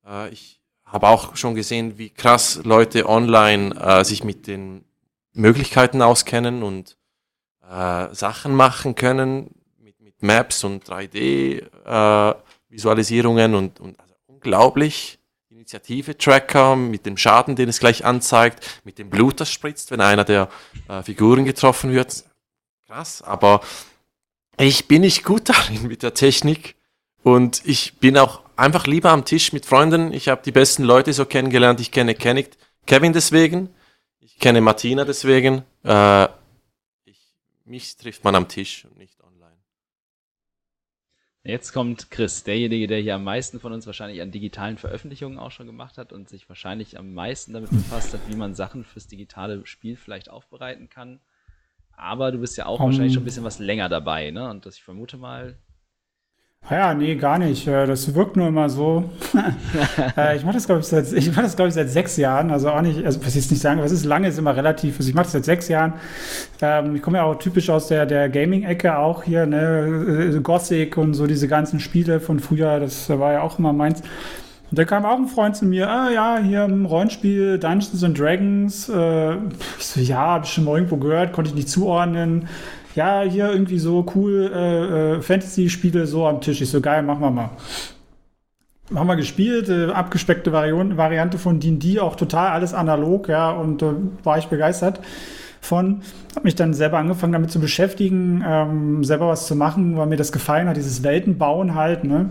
[0.06, 4.84] Äh, ich habe auch schon gesehen, wie krass Leute online äh, sich mit den
[5.38, 6.98] Möglichkeiten auskennen und
[7.68, 15.18] äh, Sachen machen können mit, mit Maps und 3D-Visualisierungen äh, und, und also unglaublich.
[15.50, 20.22] Initiative-Tracker mit dem Schaden, den es gleich anzeigt, mit dem Blut, das spritzt, wenn einer
[20.24, 20.48] der
[20.88, 22.24] äh, Figuren getroffen wird.
[22.86, 23.60] Krass, aber
[24.58, 26.76] ich bin nicht gut darin mit der Technik
[27.22, 30.12] und ich bin auch einfach lieber am Tisch mit Freunden.
[30.12, 31.80] Ich habe die besten Leute so kennengelernt.
[31.80, 33.70] Ich kenne Kevin deswegen,
[34.38, 35.64] kenne Martina deswegen.
[35.84, 36.28] Äh,
[37.04, 37.20] ich,
[37.64, 39.56] mich trifft man am Tisch und nicht online.
[41.44, 45.50] Jetzt kommt Chris, derjenige, der hier am meisten von uns wahrscheinlich an digitalen Veröffentlichungen auch
[45.50, 49.06] schon gemacht hat und sich wahrscheinlich am meisten damit befasst hat, wie man Sachen fürs
[49.06, 51.20] digitale Spiel vielleicht aufbereiten kann.
[51.92, 54.48] Aber du bist ja auch um, wahrscheinlich schon ein bisschen was länger dabei, ne?
[54.50, 55.58] Und das, ich vermute mal,
[56.70, 57.66] ja, nee, gar nicht.
[57.66, 59.04] Äh, das wirkt nur immer so.
[60.16, 62.50] Äh, ich mache das, glaube ich, seit, ich mach das, glaube ich, seit sechs Jahren.
[62.50, 64.96] Also auch nicht, also was ich jetzt nicht sagen, was ist lange, ist immer relativ.
[64.98, 65.94] Also ich mache das seit sechs Jahren.
[66.60, 70.96] Ähm, ich komme ja auch typisch aus der, der Gaming-Ecke auch hier, ne, äh, Gothic
[70.96, 74.00] und so diese ganzen Spiele von früher, das war ja auch immer meins.
[74.70, 78.18] Und da kam auch ein Freund zu mir, ah ja, hier im Rollenspiel Dungeons and
[78.18, 78.88] Dragons.
[79.78, 82.48] Ich so, ja, habe ich schon mal irgendwo gehört, konnte ich nicht zuordnen
[82.94, 86.60] ja, hier irgendwie so cool äh, äh, Fantasy-Spiele so am Tisch.
[86.60, 87.50] Ich so, geil, machen wir mal.
[88.94, 93.82] Haben wir gespielt, äh, abgespeckte Variante, Variante von D&D, auch total alles analog, ja, und
[93.82, 93.92] äh,
[94.24, 95.00] war ich begeistert
[95.60, 96.00] von.
[96.34, 100.16] Habe mich dann selber angefangen damit zu beschäftigen, ähm, selber was zu machen, weil mir
[100.16, 102.30] das gefallen hat, dieses Weltenbauen halt, ne.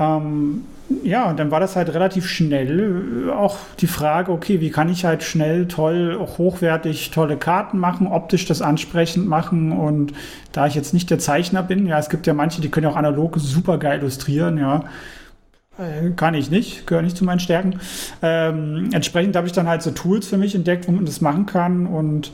[0.00, 0.64] Ähm,
[1.04, 4.88] ja, und dann war das halt relativ schnell äh, auch die Frage, okay, wie kann
[4.88, 10.12] ich halt schnell, toll, hochwertig tolle Karten machen, optisch das ansprechend machen und
[10.52, 12.90] da ich jetzt nicht der Zeichner bin, ja, es gibt ja manche, die können ja
[12.90, 14.84] auch analog super geil illustrieren, ja,
[15.78, 17.78] äh, kann ich nicht, gehört nicht zu meinen Stärken.
[18.22, 21.46] Ähm, entsprechend habe ich dann halt so Tools für mich entdeckt, wo man das machen
[21.46, 22.32] kann und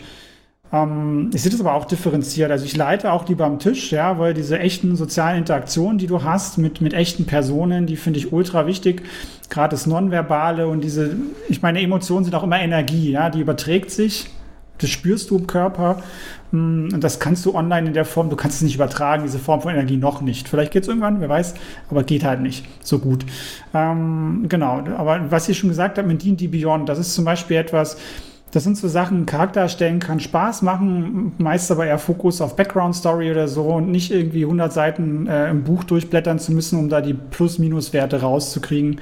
[0.73, 2.51] ähm, ich sehe das aber auch differenziert.
[2.51, 6.23] Also ich leite auch lieber am Tisch, ja, weil diese echten sozialen Interaktionen, die du
[6.23, 9.03] hast mit, mit echten Personen, die finde ich ultra wichtig.
[9.49, 11.17] Gerade das Nonverbale und diese,
[11.49, 14.29] ich meine, Emotionen sind auch immer Energie, ja, die überträgt sich.
[14.79, 16.03] Das spürst du im Körper.
[16.51, 19.39] Mm, und das kannst du online in der Form, du kannst es nicht übertragen, diese
[19.39, 20.49] Form von Energie noch nicht.
[20.49, 21.55] Vielleicht geht es irgendwann, wer weiß,
[21.89, 23.25] aber geht halt nicht so gut.
[23.73, 27.57] Ähm, genau, aber was ich schon gesagt habe mit D&D Beyond, das ist zum Beispiel
[27.57, 27.97] etwas,
[28.53, 32.95] das sind so Sachen, Charakter erstellen kann Spaß machen, meist aber eher Fokus auf Background
[32.95, 36.89] Story oder so und nicht irgendwie 100 Seiten äh, im Buch durchblättern zu müssen, um
[36.89, 39.01] da die Plus-Minus-Werte rauszukriegen.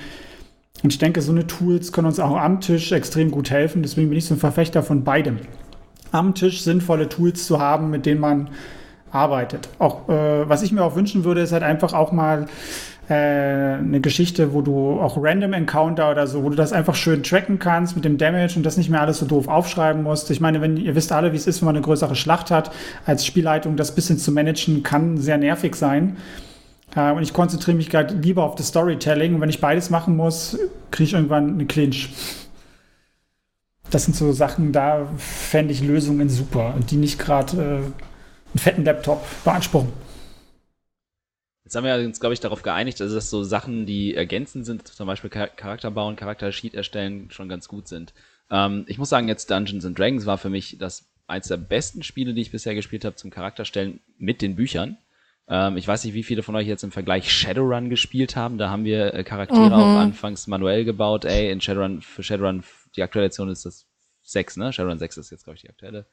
[0.83, 3.83] Und ich denke, so eine Tools können uns auch am Tisch extrem gut helfen.
[3.83, 5.39] Deswegen bin ich so ein Verfechter von beidem.
[6.11, 8.51] Am Tisch sinnvolle Tools zu haben, mit denen man
[9.11, 9.69] arbeitet.
[9.79, 12.47] Auch äh, was ich mir auch wünschen würde, ist halt einfach auch mal
[13.09, 17.23] äh, eine Geschichte, wo du auch Random Encounter oder so, wo du das einfach schön
[17.23, 20.31] tracken kannst mit dem Damage und das nicht mehr alles so doof aufschreiben musst.
[20.31, 22.71] Ich meine, wenn ihr wisst alle, wie es ist, wenn man eine größere Schlacht hat,
[23.05, 26.17] als Spielleitung das bisschen zu managen, kann sehr nervig sein.
[26.97, 29.35] Äh, und ich konzentriere mich gerade lieber auf das Storytelling.
[29.35, 30.59] Und wenn ich beides machen muss,
[30.91, 32.11] kriege ich irgendwann eine Clinch.
[33.91, 38.85] Das sind so Sachen, da fände ich Lösungen super die nicht gerade äh, einen fetten
[38.85, 40.04] Laptop beanspruchen.
[41.65, 44.87] Jetzt haben wir uns, glaube ich, darauf geeinigt, also dass so Sachen, die ergänzend sind,
[44.87, 48.13] zum Beispiel Charakter bauen, Charakter-Sheet erstellen, schon ganz gut sind.
[48.51, 52.03] Ähm, ich muss sagen, jetzt Dungeons and Dragons war für mich das eins der besten
[52.03, 54.99] Spiele, die ich bisher gespielt habe zum Charakterstellen mit den Büchern.
[55.49, 58.59] Ähm, ich weiß nicht, wie viele von euch jetzt im Vergleich Shadowrun gespielt haben.
[58.59, 59.73] Da haben wir äh, Charaktere mhm.
[59.73, 61.25] auch anfangs manuell gebaut.
[61.25, 62.63] Ey, in Shadowrun, für Shadowrun,
[62.97, 63.87] die aktuelle Edition ist das
[64.23, 64.73] 6, ne?
[64.73, 66.07] Shadowrun 6 ist jetzt, glaube ich, die aktuelle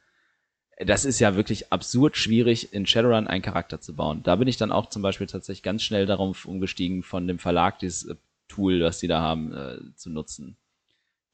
[0.78, 4.22] das ist ja wirklich absurd schwierig, in Shadowrun einen Charakter zu bauen.
[4.24, 7.80] Da bin ich dann auch zum Beispiel tatsächlich ganz schnell darauf umgestiegen, von dem Verlag
[7.80, 8.16] dieses äh,
[8.48, 10.58] Tool, was sie da haben, äh, zu nutzen.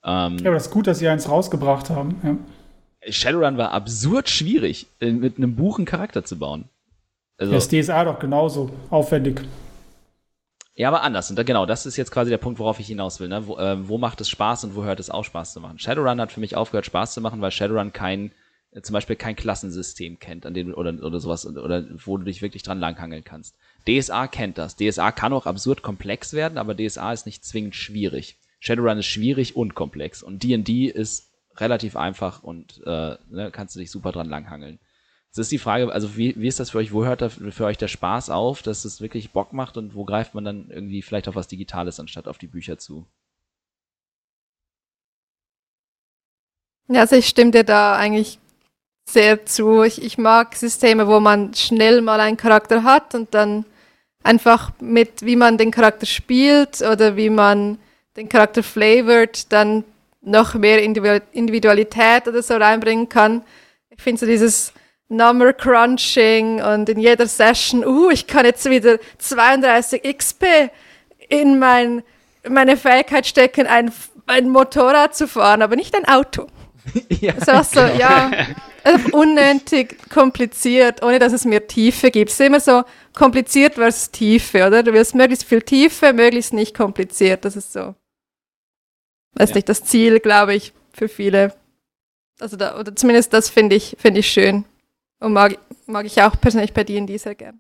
[0.04, 2.16] Ähm, ja, aber das ist gut, dass sie eins rausgebracht haben.
[2.24, 3.12] Ja.
[3.12, 6.66] Shadowrun war absurd schwierig, äh, mit einem Buch einen Charakter zu bauen.
[7.38, 9.42] Also, das DSA doch genauso aufwendig.
[10.76, 11.30] Ja, aber anders.
[11.30, 13.28] Und da, genau, das ist jetzt quasi der Punkt, worauf ich hinaus will.
[13.28, 13.48] Ne?
[13.48, 15.80] Wo, äh, wo macht es Spaß und wo hört es auch Spaß zu machen?
[15.80, 18.32] Shadowrun hat für mich aufgehört, Spaß zu machen, weil Shadowrun kein
[18.82, 22.64] zum Beispiel kein Klassensystem kennt, an dem oder, oder sowas, oder wo du dich wirklich
[22.64, 23.56] dran langhangeln kannst.
[23.88, 24.76] DSA kennt das.
[24.76, 28.38] DSA kann auch absurd komplex werden, aber DSA ist nicht zwingend schwierig.
[28.60, 30.24] Shadowrun ist schwierig und komplex.
[30.24, 34.80] Und D&D ist relativ einfach und äh, ne, kannst du dich super dran langhangeln.
[35.28, 36.92] Jetzt ist die Frage, also wie, wie ist das für euch?
[36.92, 40.06] Wo hört da für euch der Spaß auf, dass es wirklich Bock macht und wo
[40.06, 43.06] greift man dann irgendwie vielleicht auf was Digitales anstatt auf die Bücher zu?
[46.90, 48.40] Ja, also ich stimme dir da eigentlich
[49.10, 49.84] sehr zu.
[49.84, 53.66] Ich, ich mag Systeme, wo man schnell mal einen Charakter hat und dann
[54.24, 57.80] einfach mit, wie man den Charakter spielt oder wie man
[58.18, 59.84] den Charakter flavored, dann
[60.22, 63.44] noch mehr Individualität oder so reinbringen kann.
[63.90, 64.74] Ich finde so dieses
[65.08, 70.44] Number Crunching und in jeder Session, uh, ich kann jetzt wieder 32 XP
[71.30, 72.04] in mein,
[72.48, 73.92] meine Fähigkeit stecken, ein,
[74.26, 76.48] ein Motorrad zu fahren, aber nicht ein Auto.
[77.22, 78.00] ja, so, so, genau.
[78.00, 78.32] ja,
[79.14, 82.32] unnötig kompliziert, ohne dass es mehr Tiefe gibt.
[82.32, 84.84] Es ist immer so kompliziert versus Tiefe, oder?
[84.84, 87.46] Du willst möglichst viel Tiefe, möglichst nicht kompliziert.
[87.46, 87.96] Das ist so.
[89.36, 89.68] letztlich ja.
[89.68, 91.54] das Ziel, glaube ich, für viele.
[92.40, 94.66] Also da, oder zumindest das finde ich, finde ich schön.
[95.20, 97.60] Und mag, mag ich auch persönlich bei D&D sehr gern.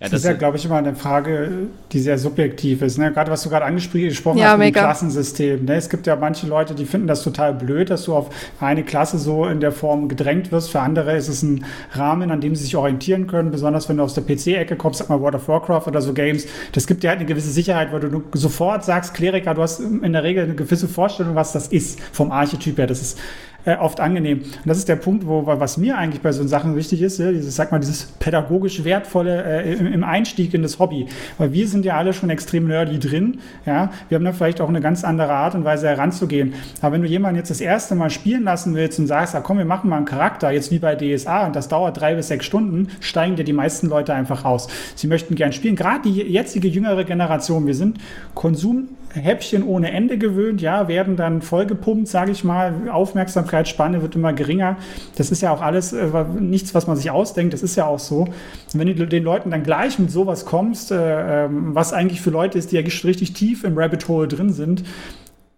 [0.00, 1.50] Ja, das, das, ist ja, glaube ich, immer eine Frage,
[1.90, 2.98] die sehr subjektiv ist.
[2.98, 3.12] Ne?
[3.12, 5.64] Gerade was du gerade angesprochen ja, hast mit dem Klassensystem.
[5.64, 5.74] Ne?
[5.74, 8.30] Es gibt ja manche Leute, die finden das total blöd, dass du auf
[8.60, 10.70] eine Klasse so in der Form gedrängt wirst.
[10.70, 13.50] Für andere ist es ein Rahmen, an dem sie sich orientieren können.
[13.50, 16.46] Besonders wenn du aus der PC-Ecke kommst, sag mal World of Warcraft oder so Games.
[16.70, 20.12] Das gibt dir halt eine gewisse Sicherheit, weil du sofort sagst, Kleriker, du hast in
[20.12, 22.86] der Regel eine gewisse Vorstellung, was das ist vom Archetyp her.
[22.86, 23.18] Das ist
[23.64, 24.38] äh, oft angenehm.
[24.38, 27.32] Und das ist der Punkt, wo was mir eigentlich bei so Sachen wichtig ist, ja,
[27.32, 31.06] dieses, sag mal, dieses pädagogisch wertvolle äh, im, im, Einstieg in das Hobby.
[31.38, 33.40] Weil wir sind ja alle schon extrem nerdy drin.
[33.66, 36.54] Ja, wir haben da vielleicht auch eine ganz andere Art und Weise heranzugehen.
[36.80, 39.58] Aber wenn du jemanden jetzt das erste Mal spielen lassen willst und sagst, ah, komm,
[39.58, 42.46] wir machen mal einen Charakter, jetzt wie bei DSA und das dauert drei bis sechs
[42.46, 44.68] Stunden, steigen dir die meisten Leute einfach aus.
[44.94, 45.76] Sie möchten gern spielen.
[45.76, 47.98] Gerade die jetzige jüngere Generation, wir sind
[48.34, 52.88] Konsum Häppchen ohne Ende gewöhnt, ja, werden dann vollgepumpt, sage ich mal.
[52.90, 54.76] Aufmerksamkeitsspanne wird immer geringer.
[55.16, 57.54] Das ist ja auch alles äh, nichts, was man sich ausdenkt.
[57.54, 58.20] Das ist ja auch so.
[58.22, 58.34] Und
[58.74, 62.58] wenn du den Leuten dann gleich mit sowas kommst, äh, ähm, was eigentlich für Leute
[62.58, 64.84] ist, die ja richtig tief im Rabbit Hole drin sind,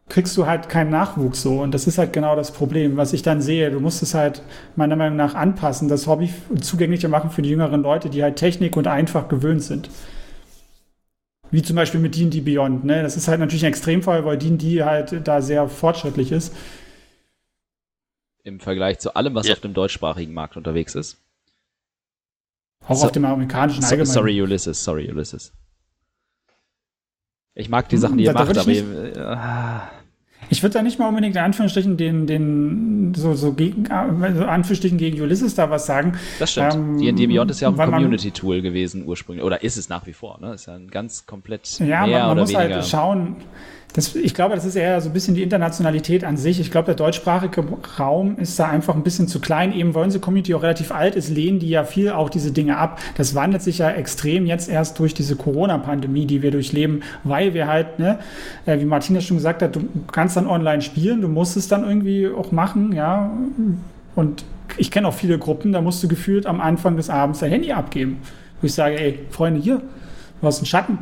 [0.08, 1.60] kriegst du halt keinen Nachwuchs so.
[1.60, 3.70] Und das ist halt genau das Problem, was ich dann sehe.
[3.70, 4.42] Du musst es halt
[4.76, 8.76] meiner Meinung nach anpassen, das Hobby zugänglicher machen für die jüngeren Leute, die halt Technik
[8.76, 9.88] und einfach gewöhnt sind.
[11.50, 12.84] Wie zum Beispiel mit D&D Beyond.
[12.84, 13.02] Ne?
[13.02, 16.54] Das ist halt natürlich ein Extremfall, weil D&D halt da sehr fortschrittlich ist.
[18.42, 19.54] Im Vergleich zu allem, was ja.
[19.54, 21.18] auf dem deutschsprachigen Markt unterwegs ist.
[22.86, 24.06] Auch so, auf dem amerikanischen so, allgemein.
[24.06, 25.52] Sorry, Ulysses, sorry, Ulysses.
[27.54, 29.99] Ich mag die Sachen, die hm, ihr macht, aber ihr, äh,
[30.50, 34.98] ich würde da nicht mal unbedingt in Anführungsstrichen den, den so, so gegen, also Anführungsstrichen
[34.98, 36.18] gegen Ulysses da was sagen.
[36.40, 36.74] Das stimmt.
[36.74, 39.44] Ähm, D&D Beyond ist ja auch ein Community-Tool gewesen ursprünglich.
[39.44, 40.54] Oder ist es nach wie vor, ne?
[40.54, 42.80] Ist ja ein ganz komplett Ja, man, man muss halt weniger.
[42.80, 43.36] halt schauen,
[43.92, 46.60] das, ich glaube, das ist eher so ein bisschen die Internationalität an sich.
[46.60, 47.64] Ich glaube, der deutschsprachige
[47.98, 49.72] Raum ist da einfach ein bisschen zu klein.
[49.72, 52.76] Eben weil unsere Community auch relativ alt ist, lehnen die ja viel auch diese Dinge
[52.76, 53.00] ab.
[53.16, 57.66] Das wandelt sich ja extrem jetzt erst durch diese Corona-Pandemie, die wir durchleben, weil wir
[57.66, 58.20] halt, ne,
[58.66, 61.84] äh, wie Martina schon gesagt hat, du kannst dann online spielen, du musst es dann
[61.84, 63.32] irgendwie auch machen, ja.
[64.14, 64.44] Und
[64.76, 67.72] ich kenne auch viele Gruppen, da musst du gefühlt am Anfang des Abends dein Handy
[67.72, 68.18] abgeben.
[68.60, 69.80] Wo ich sage, ey, Freunde, hier,
[70.40, 70.98] du hast einen Schatten.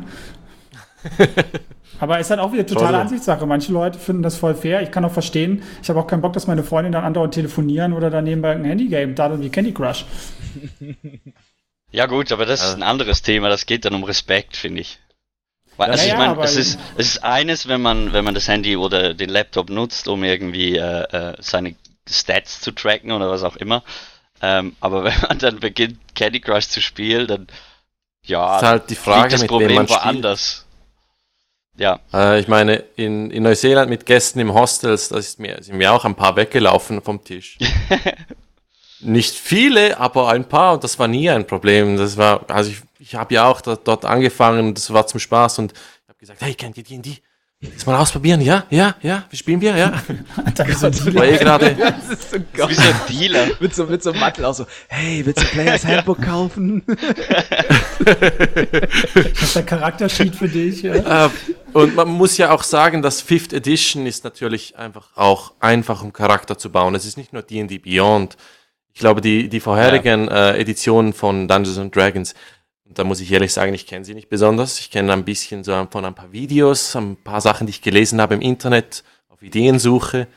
[1.99, 2.99] Aber es ist halt auch wieder totale Tolle.
[2.99, 3.45] Ansichtssache.
[3.45, 4.81] Manche Leute finden das voll fair.
[4.81, 7.93] Ich kann auch verstehen, ich habe auch keinen Bock, dass meine Freundin dann andauernd telefonieren
[7.93, 10.05] oder daneben bei einem Handygame, da wie Candy Crush.
[11.91, 13.49] Ja gut, aber das ist ein anderes Thema.
[13.49, 14.99] Das geht dann um Respekt, finde ich.
[15.77, 18.47] Weil, also ja, ich meine, es ist, es ist eines, wenn man, wenn man das
[18.47, 21.75] Handy oder den Laptop nutzt, um irgendwie äh, äh, seine
[22.07, 23.83] Stats zu tracken oder was auch immer.
[24.41, 27.47] Ähm, aber wenn man dann beginnt, Candy Crush zu spielen, dann
[28.23, 30.65] ja, ist halt die Frage, das Problem woanders.
[31.79, 31.99] Ja.
[32.13, 35.93] Äh, ich meine, in, in Neuseeland mit Gästen im Hostels, da ist mir, sind mir
[35.93, 37.57] auch ein paar weggelaufen vom Tisch.
[38.99, 41.95] Nicht viele, aber ein paar und das war nie ein Problem.
[41.95, 45.21] Das war, also ich, ich habe ja auch dort, dort angefangen und das war zum
[45.21, 47.09] Spaß und ich habe gesagt, hey, kennt ihr D&D?
[47.09, 47.21] Jetzt
[47.85, 49.91] mal ausprobieren, ja, ja, ja, wie spielen wir, ja.
[50.55, 51.75] das ist so eh gerade.
[51.75, 52.69] Das ist so geil.
[52.69, 53.47] Wie so ein Dealer.
[53.59, 56.83] mit so, mit so einem Mantel auch so, hey, willst du Players Handbook kaufen?
[59.13, 61.25] das ist der Charaktersheet für dich, ja.
[61.25, 61.29] Äh,
[61.73, 66.13] und man muss ja auch sagen, dass Fifth Edition ist natürlich einfach auch einfach, um
[66.13, 66.95] Charakter zu bauen.
[66.95, 68.37] Es ist nicht nur D&D Beyond.
[68.93, 70.51] Ich glaube, die, die vorherigen ja.
[70.51, 72.33] äh, Editionen von Dungeons and Dragons
[72.89, 74.79] und da muss ich ehrlich sagen, ich kenne sie nicht besonders.
[74.79, 78.19] Ich kenne ein bisschen so von ein paar Videos, ein paar Sachen, die ich gelesen
[78.19, 80.27] habe im Internet, auf Ideensuche.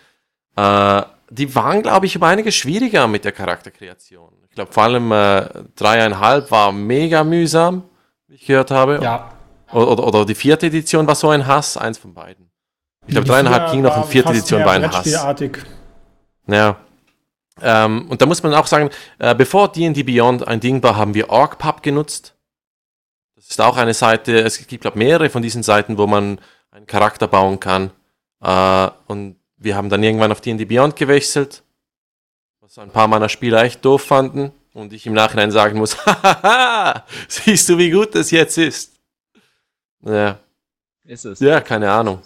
[0.54, 4.28] Äh, die waren, glaube ich, um einiges schwieriger mit der Charakterkreation.
[4.50, 7.84] Ich glaube, vor allem äh, dreieinhalb war mega mühsam,
[8.28, 9.00] wie ich gehört habe.
[9.02, 9.32] Ja.
[9.72, 12.50] Oder, oder, die vierte Edition war so ein Hass, eins von beiden.
[13.06, 15.10] Ich glaube, dreieinhalb ging noch und vierte Edition war ein Hass.
[16.48, 16.76] Ja.
[17.62, 21.14] Ähm, und da muss man auch sagen, äh, bevor D&D Beyond ein Ding war, haben
[21.14, 22.31] wir OrgPub genutzt
[23.50, 26.38] ist auch eine Seite, es gibt, glaube mehrere von diesen Seiten, wo man
[26.70, 27.90] einen Charakter bauen kann.
[28.40, 31.62] Äh, und wir haben dann irgendwann auf D&D Beyond gewechselt,
[32.60, 34.52] was ein paar meiner Spieler echt doof fanden.
[34.74, 38.92] Und ich im Nachhinein sagen muss, hahaha, siehst du, wie gut das jetzt ist?
[40.04, 40.38] Ja.
[41.04, 41.40] Ist es.
[41.40, 42.20] Ja, keine Ahnung.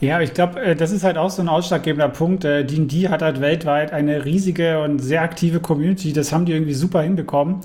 [0.00, 2.44] Ja, ich glaube, äh, das ist halt auch so ein ausschlaggebender Punkt.
[2.44, 6.12] D&D äh, hat halt weltweit eine riesige und sehr aktive Community.
[6.12, 7.60] Das haben die irgendwie super hinbekommen.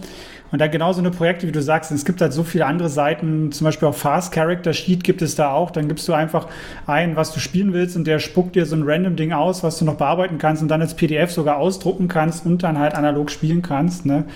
[0.56, 3.52] Und da genauso eine Projekte, wie du sagst, es gibt halt so viele andere Seiten,
[3.52, 5.70] zum Beispiel auch Fast Character Sheet gibt es da auch.
[5.70, 6.48] Dann gibst du einfach
[6.88, 9.80] ein, was du spielen willst und der spuckt dir so ein random Ding aus, was
[9.80, 13.32] du noch bearbeiten kannst und dann als PDF sogar ausdrucken kannst und dann halt analog
[13.32, 14.06] spielen kannst.
[14.06, 14.28] Ne?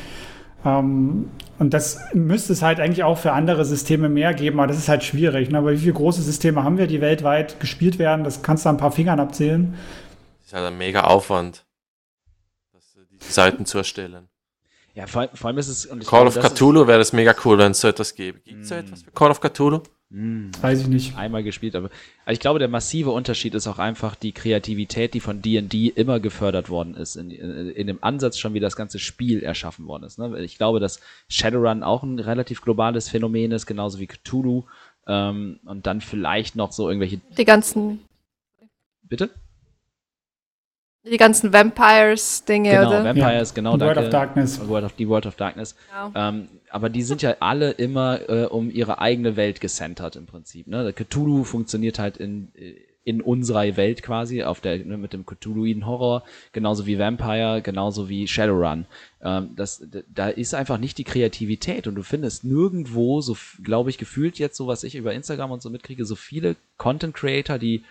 [0.66, 4.78] Ähm, und das müsste es halt eigentlich auch für andere Systeme mehr geben, aber das
[4.78, 5.50] ist halt schwierig.
[5.50, 5.60] Ne?
[5.60, 8.26] Aber wie viele große Systeme haben wir, die weltweit gespielt werden?
[8.26, 9.74] Das kannst du an ein paar Fingern abzählen.
[10.40, 11.66] Das ist halt ein mega Aufwand,
[12.74, 12.80] äh,
[13.10, 14.29] die Seiten zu erstellen.
[14.96, 15.88] Ja, vor, vor allem ist es.
[15.88, 18.40] Call glaube, of Cthulhu wäre es mega cool, wenn es so etwas gäbe.
[18.40, 18.86] Gibt es so hm.
[18.86, 19.82] etwas für Call of Cthulhu?
[20.12, 20.50] Hm.
[20.60, 21.18] weiß ich nicht.
[21.18, 21.92] Einmal gespielt, aber
[22.26, 26.20] also ich glaube, der massive Unterschied ist auch einfach die Kreativität, die von D&D immer
[26.20, 30.06] gefördert worden ist, in, in, in, dem Ansatz schon, wie das ganze Spiel erschaffen worden
[30.06, 30.18] ist.
[30.18, 30.40] Ne?
[30.42, 34.64] Ich glaube, dass Shadowrun auch ein relativ globales Phänomen ist, genauso wie Cthulhu.
[35.06, 37.22] Ähm, und dann vielleicht noch so irgendwelche...
[37.38, 38.00] Die ganzen...
[39.04, 39.30] Bitte?
[41.06, 43.04] Die ganzen Vampires-Dinge, genau, oder?
[43.04, 43.56] Vampires, ja.
[43.56, 43.72] genau.
[43.72, 44.02] World danke.
[44.02, 44.68] of Darkness.
[44.68, 45.76] World of, die World of Darkness.
[45.88, 46.12] Genau.
[46.16, 50.68] Ähm, aber die sind ja alle immer äh, um ihre eigene Welt gecentert im Prinzip.
[50.68, 50.94] Ne?
[50.94, 52.52] Cthulhu funktioniert halt in,
[53.10, 58.08] in unserer Welt quasi, auf der, ne, mit dem Cthulhuiden Horror, genauso wie Vampire, genauso
[58.10, 58.86] wie Shadowrun.
[59.24, 59.84] Ähm, das,
[60.14, 64.58] da ist einfach nicht die Kreativität und du findest nirgendwo, so glaube ich, gefühlt jetzt,
[64.58, 67.84] so was ich über Instagram und so mitkriege, so viele Content Creator, die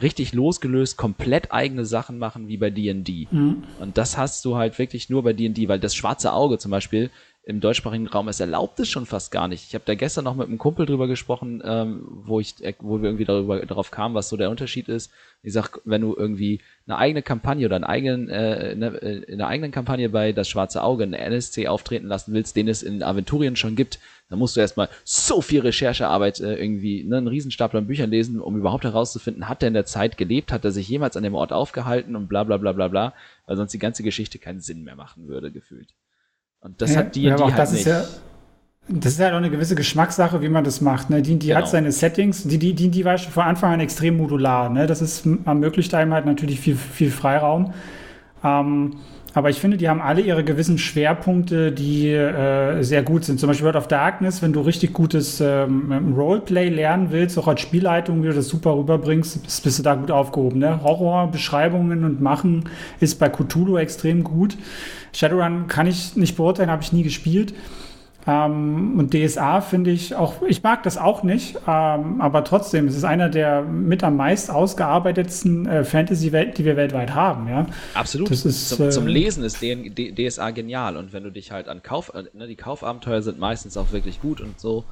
[0.00, 3.28] richtig losgelöst komplett eigene Sachen machen wie bei D&D.
[3.30, 3.64] Mhm.
[3.80, 7.10] Und das hast du halt wirklich nur bei D&D, weil das schwarze Auge zum Beispiel
[7.46, 9.64] im deutschsprachigen Raum, es erlaubt es schon fast gar nicht.
[9.68, 13.02] Ich habe da gestern noch mit einem Kumpel drüber gesprochen, ähm, wo ich, äh, wo
[13.02, 15.10] wir irgendwie darüber darauf kamen, was so der Unterschied ist.
[15.42, 19.46] Ich sag, wenn du irgendwie eine eigene Kampagne oder einen eigenen, äh, eine, äh, eine
[19.46, 23.56] eigenen Kampagne bei das Schwarze Auge, eine NSC auftreten lassen willst, den es in Aventurien
[23.56, 23.98] schon gibt,
[24.30, 28.40] dann musst du erstmal so viel Recherchearbeit äh, irgendwie, ne, einen Riesenstapel an Büchern lesen,
[28.40, 31.34] um überhaupt herauszufinden, hat er in der Zeit gelebt, hat er sich jemals an dem
[31.34, 33.12] Ort aufgehalten und bla bla bla bla bla,
[33.46, 35.88] weil sonst die ganze Geschichte keinen Sinn mehr machen würde, gefühlt.
[36.64, 37.82] Und das ja, hat die, ja, die halt das nicht.
[37.82, 38.04] Ist ja,
[38.88, 41.10] das ist halt auch eine gewisse Geschmackssache, wie man das macht.
[41.10, 41.20] Ne?
[41.20, 41.60] Die, die genau.
[41.60, 44.70] hat seine Settings, die, die, die, die war schon von Anfang an extrem modular.
[44.70, 44.86] Ne?
[44.86, 47.74] Das ist, ermöglicht einem halt natürlich viel, viel Freiraum.
[48.42, 48.96] Ähm,
[49.34, 53.40] aber ich finde, die haben alle ihre gewissen Schwerpunkte, die äh, sehr gut sind.
[53.40, 57.60] Zum Beispiel World of Darkness, wenn du richtig gutes ähm, Roleplay lernen willst, auch als
[57.60, 60.60] Spielleitung, wie du das super rüberbringst, bist, bist du da gut aufgehoben.
[60.60, 60.80] Ne?
[60.84, 62.64] Horror, Beschreibungen und Machen
[63.00, 64.56] ist bei Cthulhu extrem gut.
[65.12, 67.54] Shadowrun kann ich nicht beurteilen, habe ich nie gespielt.
[68.26, 72.96] Ähm, und DSA finde ich auch, ich mag das auch nicht, ähm, aber trotzdem, es
[72.96, 77.66] ist einer der mit am meist ausgearbeitetsten äh, Fantasy-Welten, die wir weltweit haben, ja.
[77.92, 78.30] Absolut.
[78.30, 81.82] Das ist, zum, äh, zum Lesen ist DSA genial und wenn du dich halt an
[81.82, 84.84] Kauf, äh, ne, die Kaufabenteuer sind meistens auch wirklich gut und so.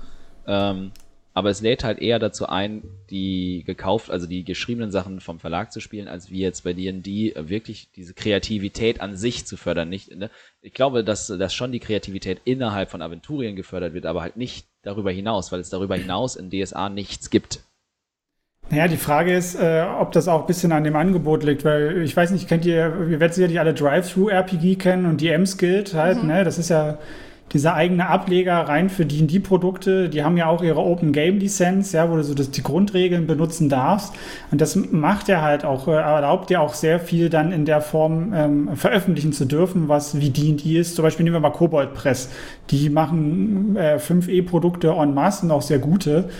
[0.47, 0.91] Ähm,
[1.35, 5.73] aber es lädt halt eher dazu ein, die gekauft, also die geschriebenen Sachen vom Verlag
[5.73, 9.89] zu spielen, als wie jetzt bei D&D wirklich diese Kreativität an sich zu fördern.
[9.89, 10.31] Nicht, ne?
[10.61, 14.67] Ich glaube, dass, dass schon die Kreativität innerhalb von Aventurien gefördert wird, aber halt nicht
[14.83, 17.61] darüber hinaus, weil es darüber hinaus in DSA nichts gibt.
[18.71, 22.03] Naja, die Frage ist, äh, ob das auch ein bisschen an dem Angebot liegt, weil
[22.03, 26.23] ich weiß nicht, kennt ihr, ihr werdet sicherlich alle Drive-Thru-RPG kennen und die M-Skill halt,
[26.23, 26.29] mhm.
[26.29, 26.45] ne?
[26.45, 26.99] Das ist ja
[27.53, 32.11] dieser eigene Ableger rein für D&D-Produkte, die haben ja auch ihre Open Game Lizenz, ja,
[32.11, 34.15] wo du so das, die Grundregeln benutzen darfst.
[34.51, 37.83] Und das macht ja halt auch, äh, erlaubt dir auch sehr viel dann in der
[37.83, 40.97] Form ähm, veröffentlichen zu dürfen, was wie D&D ist.
[40.97, 42.31] Zum Beispiel nehmen wir mal Kobold Press.
[42.71, 46.31] Die machen äh, 5e-Produkte en masse und auch sehr gute.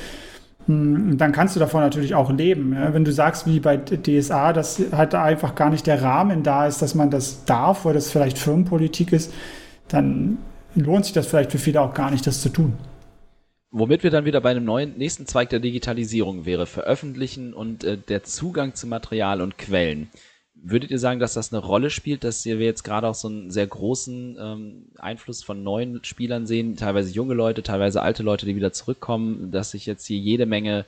[0.67, 2.75] Hm, dann kannst du davon natürlich auch leben.
[2.93, 6.81] Wenn du sagst, wie bei DSA, dass halt einfach gar nicht der Rahmen da ist,
[6.81, 9.33] dass man das darf, weil das vielleicht Firmenpolitik ist,
[9.89, 10.39] dann
[10.75, 12.77] lohnt sich das vielleicht für viele auch gar nicht, das zu tun.
[13.71, 17.97] Womit wir dann wieder bei einem neuen nächsten Zweig der Digitalisierung wäre, veröffentlichen und äh,
[17.97, 20.11] der Zugang zu Material und Quellen.
[20.55, 23.51] Würdet ihr sagen, dass das eine Rolle spielt, dass wir jetzt gerade auch so einen
[23.51, 28.57] sehr großen ähm, Einfluss von neuen Spielern sehen, teilweise junge Leute, teilweise alte Leute, die
[28.57, 30.85] wieder zurückkommen, dass sich jetzt hier jede Menge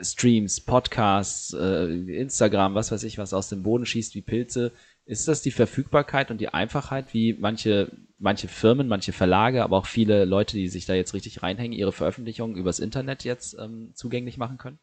[0.00, 4.72] Streams, Podcasts, äh, Instagram, was weiß ich was aus dem Boden schießt wie Pilze.
[5.08, 9.86] Ist das die Verfügbarkeit und die Einfachheit, wie manche manche Firmen, manche Verlage, aber auch
[9.86, 14.36] viele Leute, die sich da jetzt richtig reinhängen, ihre Veröffentlichungen übers Internet jetzt ähm, zugänglich
[14.36, 14.78] machen können?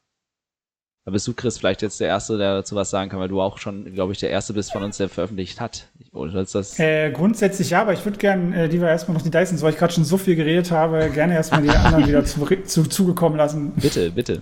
[1.06, 3.40] Da bist du, Chris, vielleicht jetzt der Erste, der dazu was sagen kann, weil du
[3.40, 5.90] auch schon, glaube ich, der Erste bist von uns, der veröffentlicht hat.
[6.12, 9.30] Oder ist das äh, grundsätzlich ja, aber ich würde gerne äh, lieber erstmal noch die
[9.30, 12.44] Dysons, weil ich gerade schon so viel geredet habe, gerne erstmal die anderen wieder zu,
[12.64, 13.74] zu, zugekommen lassen.
[13.76, 14.42] Bitte, bitte.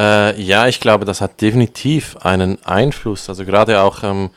[0.00, 3.28] Äh, ja, ich glaube, das hat definitiv einen Einfluss.
[3.28, 4.30] Also gerade auch ähm,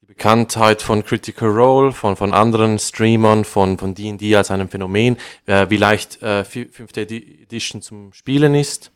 [0.00, 5.66] Bekanntheit von Critical Role, von, von anderen Streamern, von, von D&D als einem Phänomen, äh,
[5.68, 8.92] wie leicht äh, fünfte Edition zum Spielen ist.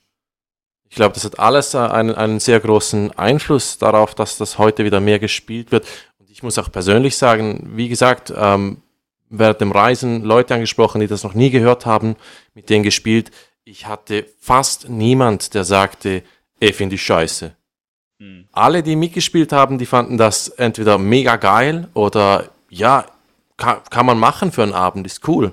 [0.89, 4.87] Ich glaube, das hat alles äh, einen, einen sehr großen Einfluss darauf, dass das heute
[4.87, 5.87] wieder mehr gespielt wird.
[6.19, 8.81] Und ich muss auch persönlich sagen, wie gesagt, ähm,
[9.29, 12.17] während dem Reisen Leute angesprochen, die das noch nie gehört haben,
[12.55, 13.31] mit denen gespielt.
[13.71, 16.23] Ich hatte fast niemand, der sagte,
[16.59, 17.55] ey, finde ich scheiße.
[18.19, 18.49] Mhm.
[18.51, 23.05] Alle, die mitgespielt haben, die fanden das entweder mega geil oder ja,
[23.59, 25.53] kann, kann man machen für einen Abend, ist cool.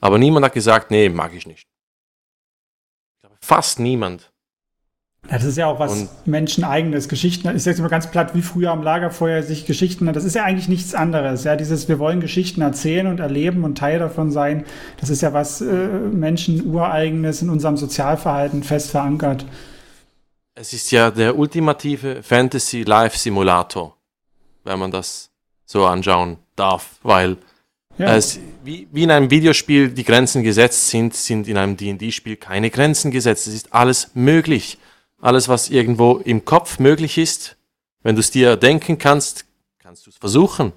[0.00, 1.66] Aber niemand hat gesagt, nee, mag ich nicht.
[3.40, 4.31] Fast niemand.
[5.30, 7.08] Ja, das ist ja auch was Und- menscheneigenes.
[7.08, 10.44] Geschichten, ich sage immer ganz platt, wie früher am Lagerfeuer sich Geschichten, das ist ja
[10.44, 11.44] eigentlich nichts anderes.
[11.44, 14.64] Ja, dieses, wir wollen Geschichten erzählen und erleben und Teil davon sein,
[15.00, 19.46] das ist ja was äh, Menschen ureigenes in unserem Sozialverhalten fest verankert.
[20.54, 23.96] Es ist ja der ultimative Fantasy-Live-Simulator,
[24.64, 25.30] wenn man das
[25.64, 27.36] so anschauen darf, weil
[27.96, 32.36] Ja, es, wie, wie in einem Videospiel die Grenzen gesetzt sind, sind in einem D&D-Spiel
[32.36, 33.46] keine Grenzen gesetzt.
[33.46, 34.78] Es ist alles möglich.
[35.22, 37.56] Alles, was irgendwo im Kopf möglich ist,
[38.02, 39.44] wenn du es dir denken kannst,
[39.78, 40.72] kannst du es versuchen.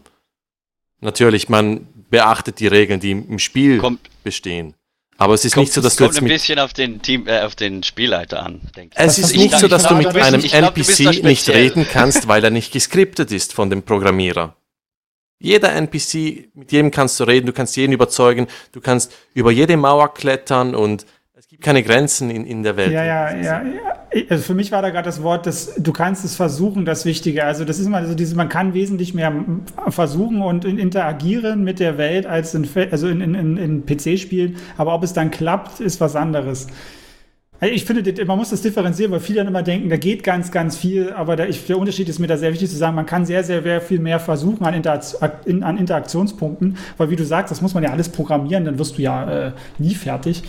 [1.01, 4.75] Natürlich, man beachtet die Regeln, die im Spiel Kommt, bestehen.
[5.17, 6.73] Aber es ist kommt, nicht so, dass es du kommt jetzt ein mit bisschen auf
[6.73, 9.03] den Team, äh, auf den Spielleiter an, denke ich.
[9.03, 12.51] Es Das ist nicht so, dass du mit einem NPC nicht reden kannst, weil er
[12.51, 14.55] nicht geskriptet ist von dem Programmierer.
[15.39, 19.75] Jeder NPC, mit jedem kannst du reden, du kannst jeden überzeugen, du kannst über jede
[19.75, 21.05] Mauer klettern und
[21.55, 22.91] gibt keine Grenzen in, in der Welt.
[22.91, 23.61] Ja, ja, ja.
[24.29, 27.45] Also für mich war da gerade das Wort, dass du kannst es versuchen, das Wichtige.
[27.45, 29.33] Also das ist immer so dieses, man kann wesentlich mehr
[29.87, 34.57] versuchen und in- interagieren mit der Welt als in, also in, in, in, PC-Spielen.
[34.77, 36.67] Aber ob es dann klappt, ist was anderes.
[37.61, 40.51] Also Ich finde, man muss das differenzieren, weil viele dann immer denken, da geht ganz,
[40.51, 41.47] ganz viel, aber der,
[41.77, 44.65] Unterschied ist mir da sehr wichtig zu sagen, man kann sehr, sehr, viel mehr versuchen
[44.65, 48.97] an, an Interaktionspunkten, weil wie du sagst, das muss man ja alles programmieren, dann wirst
[48.97, 50.43] du ja äh, nie fertig.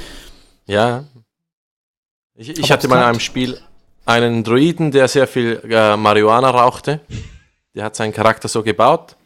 [0.66, 1.04] Ja.
[2.34, 3.60] Ich, ich hatte mal in einem Spiel
[4.04, 7.00] einen Druiden, der sehr viel äh, Marihuana rauchte.
[7.74, 9.16] Der hat seinen Charakter so gebaut.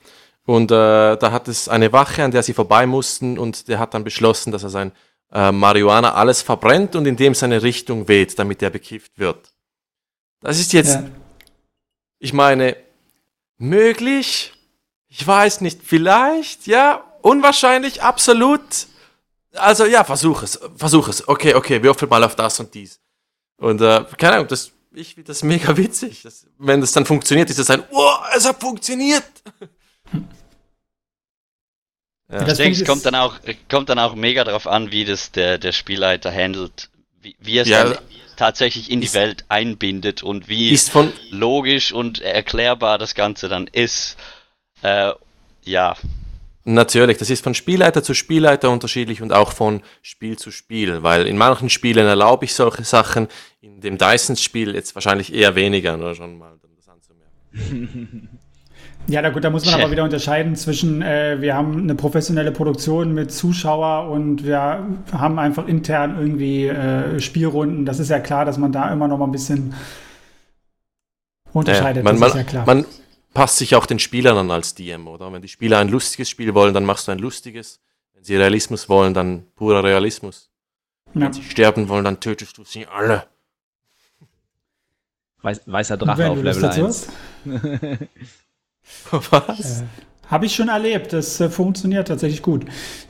[0.47, 3.39] Und äh, da hat es eine Wache, an der sie vorbei mussten.
[3.39, 4.93] Und der hat dann beschlossen, dass er sein
[5.33, 9.53] äh, Marihuana alles verbrennt und in dem seine Richtung weht, damit er bekifft wird.
[10.41, 11.05] Das ist jetzt, Ja.
[12.19, 12.77] ich meine,
[13.59, 14.55] möglich?
[15.09, 18.87] Ich weiß nicht, vielleicht, ja, unwahrscheinlich, absolut.
[19.55, 21.27] Also ja, versuch es, versuch es.
[21.27, 23.01] Okay, okay, würfel mal auf das und dies.
[23.57, 26.23] Und äh, keine Ahnung, das, ich finde das mega witzig.
[26.23, 29.25] Das, wenn das dann funktioniert, ist das ein, oh, es hat funktioniert.
[32.31, 32.45] Ja.
[32.45, 35.33] Das Ich denke, es kommt dann auch, kommt dann auch mega darauf an, wie das
[35.33, 36.89] der, der Spielleiter handelt,
[37.21, 37.99] wie, wie er es Ja, dann
[38.37, 43.67] tatsächlich in die Welt einbindet und wie Ist von, logisch und erklärbar das Ganze dann
[43.67, 44.17] ist.
[44.83, 45.13] Äh,
[45.65, 45.97] ja,
[46.73, 51.27] Natürlich, das ist von Spielleiter zu Spielleiter unterschiedlich und auch von Spiel zu Spiel, weil
[51.27, 53.27] in manchen Spielen erlaube ich solche Sachen,
[53.61, 58.29] in dem Dysons-Spiel jetzt wahrscheinlich eher weniger, nur schon mal um das anzumerken.
[59.07, 62.53] Ja, na gut, da muss man aber wieder unterscheiden zwischen, äh, wir haben eine professionelle
[62.53, 67.87] Produktion mit Zuschauer und wir haben einfach intern irgendwie äh, Spielrunden.
[67.87, 69.75] Das ist ja klar, dass man da immer noch mal ein bisschen
[71.53, 72.05] unterscheidet.
[72.05, 72.67] man, das man, ist ja klar.
[72.67, 72.85] man
[73.35, 75.33] passt sich auch den Spielern an als DM, oder?
[75.33, 77.81] Wenn die Spieler ein lustiges Spiel wollen, dann machst du ein lustiges.
[78.15, 80.51] Wenn sie Realismus wollen, dann purer Realismus.
[81.15, 81.23] ja.
[81.23, 83.27] Wenn sie sterben wollen, dann tötest du sie alle.
[85.43, 86.87] Weiß, weißer Drache auf Level dazu 1.
[86.87, 87.09] hast?
[89.31, 89.85] Was?
[90.31, 91.13] Habe ich schon erlebt.
[91.13, 92.65] Das äh, funktioniert tatsächlich gut.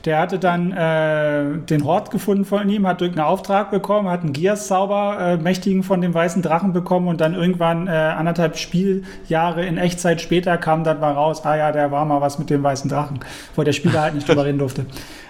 [0.06, 4.32] Der hatte dann äh, den Hort gefunden von ihm, hat irgendeinen Auftrag bekommen, hat einen
[4.32, 9.76] Gears-Zauber, äh, mächtigen von dem weißen Drachen bekommen und dann irgendwann äh, anderthalb Spieljahre in
[9.76, 12.88] Echtzeit später kam dann mal raus, ah ja, der war mal was mit dem weißen
[12.88, 13.20] Drachen,
[13.54, 14.86] wo der Spieler halt nicht drüber reden durfte.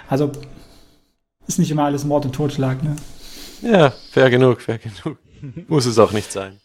[0.08, 0.30] Also
[1.48, 2.94] ist nicht immer alles Mord und Totschlag, ne?
[3.62, 5.18] Ja, fair genug, fair genug.
[5.68, 6.60] Muss es auch nicht sein.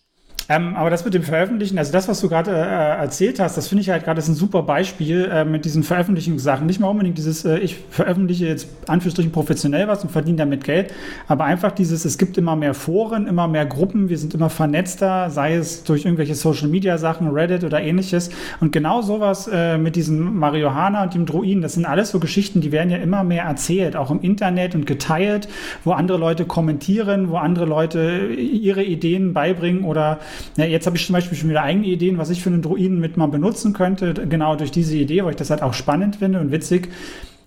[0.47, 3.67] Ähm, aber das mit dem Veröffentlichen, also das, was du gerade äh, erzählt hast, das
[3.67, 6.67] finde ich halt gerade ein super Beispiel äh, mit diesen Veröffentlichungssachen.
[6.67, 10.93] Nicht mal unbedingt dieses, äh, ich veröffentliche jetzt Anführungsstrichen professionell was und verdiene damit Geld,
[11.27, 15.31] aber einfach dieses, es gibt immer mehr Foren, immer mehr Gruppen, wir sind immer vernetzter,
[15.31, 18.29] sei es durch irgendwelche Social Media Sachen, Reddit oder ähnliches.
[18.59, 22.61] Und genau sowas äh, mit diesem Marihuana und dem Druiden, das sind alles so Geschichten,
[22.61, 25.47] die werden ja immer mehr erzählt, auch im Internet und geteilt,
[25.83, 30.19] wo andere Leute kommentieren, wo andere Leute ihre Ideen beibringen oder
[30.57, 32.99] ja, jetzt habe ich zum Beispiel schon wieder eigene Ideen, was ich für einen Druiden
[32.99, 36.39] mit mal benutzen könnte, genau durch diese Idee, weil ich das halt auch spannend finde
[36.39, 36.89] und witzig.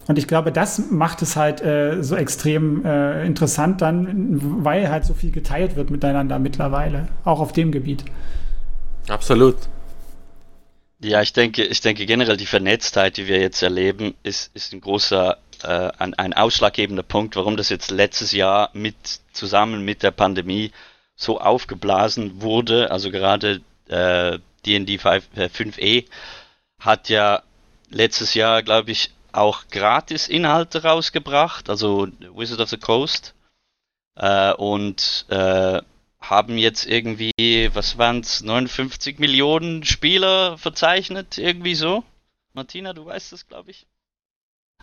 [0.09, 5.05] Und ich glaube, das macht es halt äh, so extrem äh, interessant dann, weil halt
[5.05, 8.05] so viel geteilt wird miteinander mittlerweile, auch auf dem Gebiet.
[9.07, 9.57] Absolut.
[11.01, 14.81] Ja, ich denke, ich denke generell die Vernetztheit, die wir jetzt erleben, ist, ist ein
[14.81, 18.97] großer, äh, ein, ein ausschlaggebender Punkt, warum das jetzt letztes Jahr mit
[19.33, 20.73] zusammen mit der Pandemie
[21.19, 22.91] so aufgeblasen wurde.
[22.91, 26.07] Also gerade äh, D&D 5, äh, 5e
[26.81, 27.43] hat ja
[27.91, 33.35] letztes Jahr, glaube ich, auch gratis Inhalte rausgebracht, also Wizard of the Coast.
[34.17, 35.83] Äh, und äh,
[36.21, 42.05] haben jetzt irgendwie, was waren es, 59 Millionen Spieler verzeichnet, irgendwie so.
[42.53, 43.87] Martina, du weißt das, glaube ich.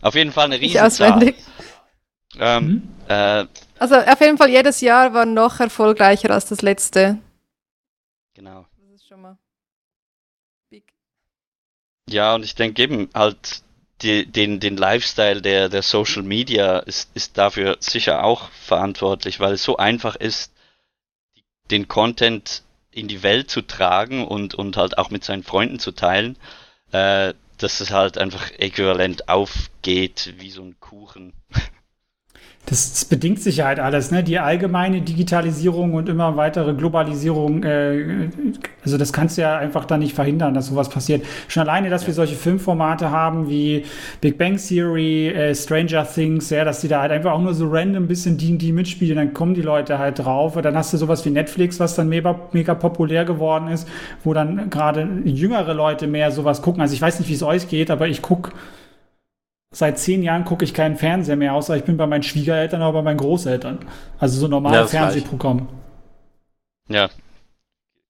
[0.02, 1.14] Auf jeden Fall eine Riesenzahl.
[1.14, 1.36] auswendig.
[2.40, 2.90] Ähm, Mhm.
[3.08, 3.46] äh,
[3.80, 7.20] Also auf jeden Fall jedes Jahr war noch erfolgreicher als das letzte.
[8.34, 8.66] genau.
[8.78, 9.38] Das ist schon mal
[10.70, 10.84] big.
[12.10, 13.64] Ja, und ich denke eben halt
[14.02, 19.54] die, den, den Lifestyle der, der Social Media ist, ist dafür sicher auch verantwortlich, weil
[19.54, 20.52] es so einfach ist,
[21.72, 25.92] den Content in die Welt zu tragen und, und halt auch mit seinen Freunden zu
[25.92, 26.38] teilen,
[26.92, 31.34] äh, dass es halt einfach äquivalent aufgeht wie so ein Kuchen.
[32.68, 34.24] Das, das bedingt sich halt alles, ne?
[34.24, 38.30] Die allgemeine Digitalisierung und immer weitere Globalisierung, äh,
[38.84, 41.24] also das kannst du ja einfach dann nicht verhindern, dass sowas passiert.
[41.48, 43.86] Schon alleine, dass wir solche Filmformate haben wie
[44.20, 47.68] Big Bang Theory, äh, Stranger Things, ja, dass die da halt einfach auch nur so
[47.70, 50.56] random ein bisschen die, die mitspielen, dann kommen die Leute halt drauf.
[50.56, 53.88] Und dann hast du sowas wie Netflix, was dann mega, mega populär geworden ist,
[54.24, 56.82] wo dann gerade jüngere Leute mehr sowas gucken.
[56.82, 58.54] Also ich weiß nicht, wie es euch geht, aber ich gucke
[59.76, 62.94] seit zehn Jahren gucke ich keinen Fernseher mehr, außer ich bin bei meinen Schwiegereltern oder
[62.94, 63.80] bei meinen Großeltern.
[64.18, 65.68] Also so normale Ja, das Fernsehprogramm.
[66.88, 67.10] Ja,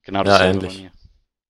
[0.03, 0.89] genau Ja, dasselbe bei ähnlich.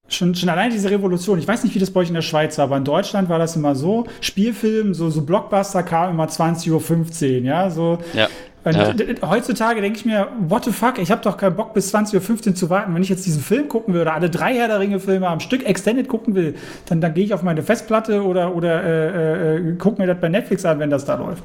[0.07, 1.39] Schon, schon allein diese Revolution.
[1.39, 3.39] Ich weiß nicht, wie das bei euch in der Schweiz war, aber in Deutschland war
[3.39, 4.05] das immer so.
[4.21, 7.97] Spielfilm, so, so Blockbuster kam immer 20.15 Uhr, ja, so.
[8.13, 8.29] Ja.
[8.65, 8.93] Und Ja.
[9.29, 12.55] heutzutage denke ich mir, what the fuck, ich habe doch keinen Bock bis 20.15 Uhr
[12.55, 12.93] zu warten.
[12.95, 15.63] Wenn ich jetzt diesen Film gucken will oder alle drei Herr der Ringe-Filme am Stück
[15.65, 16.55] Extended gucken will,
[16.87, 20.29] dann, dann gehe ich auf meine Festplatte oder, oder äh, äh, guck mir das bei
[20.29, 21.43] Netflix an, wenn das da läuft.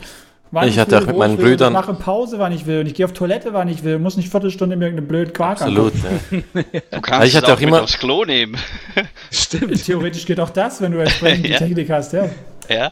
[0.53, 2.81] Wann Ich hatte auch mit meinen will, Brüdern- Ich mache Pause, wann ich will.
[2.81, 4.01] Und ich gehe auf Toilette, wann ich will.
[4.01, 5.93] Muss nicht Viertelstunde mir irgendeinen blöden Quark Absolut.
[5.95, 6.45] angucken.
[6.73, 6.81] Ja.
[6.91, 8.57] Du kannst ich hatte auch, auch mit immer- aufs Klo nehmen.
[9.31, 9.85] Stimmt.
[9.85, 11.59] Theoretisch geht auch das, wenn du entsprechend die Ja.
[11.59, 12.29] Technik hast, ja.
[12.69, 12.91] ja.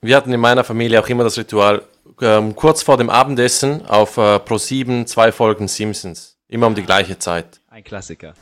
[0.00, 1.82] Wir hatten in meiner Familie auch immer das Ritual,
[2.20, 6.38] ähm, kurz vor dem Abendessen auf äh, Pro7 zwei Folgen Simpsons.
[6.48, 7.60] Immer um die gleiche Zeit.
[7.68, 8.34] Ein Klassiker.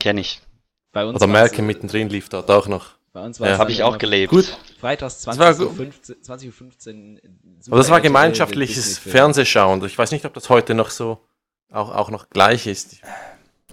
[0.00, 0.40] Kenne ich.
[0.92, 2.96] Bei uns Oder Malcolm mittendrin lief dort auch noch.
[3.12, 3.54] Bei uns war Ja.
[3.54, 4.30] es Habe ich auch gelebt.
[4.30, 4.58] Gut.
[4.80, 5.66] Freitags Das war 20.15 Uhr.
[5.68, 5.76] gut.
[5.76, 7.20] 15 20.15 Uhr.
[7.68, 8.98] Aber das war gemeinschaftliches.
[8.98, 9.84] Fernsehschauen.
[9.84, 11.18] Ich weiß nicht, ob das heute noch so
[11.70, 12.96] auch, auch noch gleich ist.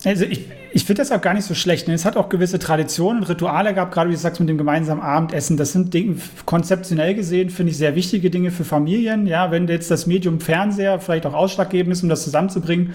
[0.06, 1.88] Also ich, ich finde das auch gar nicht so schlecht.
[1.88, 1.94] Ne?
[1.94, 5.02] Es hat auch gewisse Traditionen und Rituale gehabt, gerade wie du sagst mit dem gemeinsamen
[5.02, 5.58] Abendessen.
[5.58, 9.26] Das sind Dinge, konzeptionell gesehen, finde ich, sehr wichtige Dinge für Familien.
[9.26, 12.94] Ja, wenn jetzt das Medium Fernseher vielleicht auch ausschlaggebend ist, um das zusammenzubringen,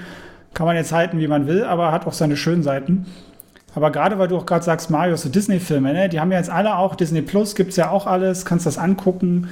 [0.54, 3.06] kann man jetzt halten, wie man will, aber hat auch seine schönen Seiten.
[3.74, 6.08] Aber gerade weil du auch gerade sagst, Mario, so Disney-Filme, ne?
[6.08, 9.48] die haben ja jetzt alle auch, Disney Plus gibt's ja auch alles, kannst das angucken.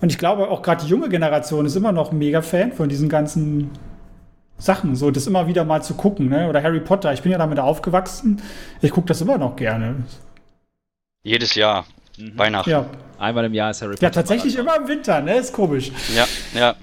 [0.00, 3.08] Und ich glaube auch gerade die junge Generation ist immer noch mega Fan von diesen
[3.08, 3.70] ganzen
[4.60, 6.48] Sachen, so das immer wieder mal zu gucken, ne?
[6.48, 8.40] Oder Harry Potter, ich bin ja damit aufgewachsen.
[8.82, 9.96] Ich gucke das immer noch gerne.
[11.22, 11.86] Jedes Jahr.
[12.18, 12.38] Mhm.
[12.38, 12.70] Weihnachten.
[12.70, 12.86] Ja,
[13.18, 14.04] Einmal im Jahr ist Harry Potter.
[14.06, 14.76] ja tatsächlich Marathon.
[14.82, 15.36] immer im Winter, ne?
[15.36, 15.90] Ist komisch.
[16.14, 16.26] ja.
[16.54, 16.76] ja.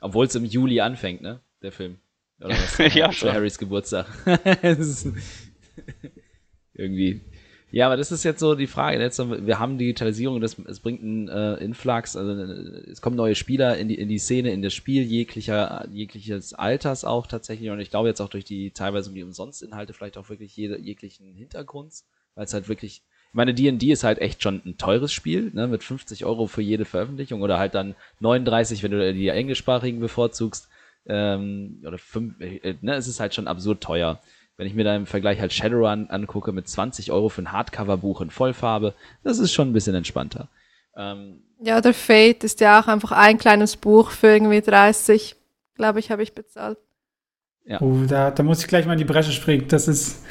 [0.00, 1.40] Obwohl es im Juli anfängt, ne?
[1.62, 1.98] Der Film.
[2.40, 2.78] Oder was?
[2.94, 3.32] Ja, Zu schon.
[3.32, 4.06] Harrys Geburtstag.
[6.74, 7.20] Irgendwie.
[7.72, 9.00] Ja, aber das ist jetzt so die Frage.
[9.00, 13.16] Jetzt, so, wir haben Digitalisierung, das, es bringt einen äh, Influx, also äh, es kommen
[13.16, 17.70] neue Spieler in die, in die Szene, in das Spiel jeglicher, jegliches Alters auch tatsächlich.
[17.70, 20.78] Und ich glaube jetzt auch durch die teilweise um die Umsonstinhalte vielleicht auch wirklich jede,
[20.78, 22.06] jeglichen Hintergrunds,
[22.36, 25.66] weil es halt wirklich, ich meine, D&D ist halt echt schon ein teures Spiel, ne,
[25.66, 30.68] mit 50 Euro für jede Veröffentlichung oder halt dann 39, wenn du die englischsprachigen bevorzugst,
[31.08, 34.20] ähm, oder fünf, äh, ne, es ist halt schon absurd teuer.
[34.56, 38.22] Wenn ich mir da im Vergleich halt Shadowrun angucke mit 20 Euro für ein Hardcover-Buch
[38.22, 40.48] in Vollfarbe, das ist schon ein bisschen entspannter.
[40.96, 45.36] Ähm, Ja, der Fate ist ja auch einfach ein kleines Buch für irgendwie 30,
[45.74, 46.78] glaube ich, habe ich bezahlt.
[47.66, 47.82] Ja.
[47.82, 49.66] Oh, da, da muss ich gleich mal in die Bresche springen.
[49.68, 50.24] Das ist.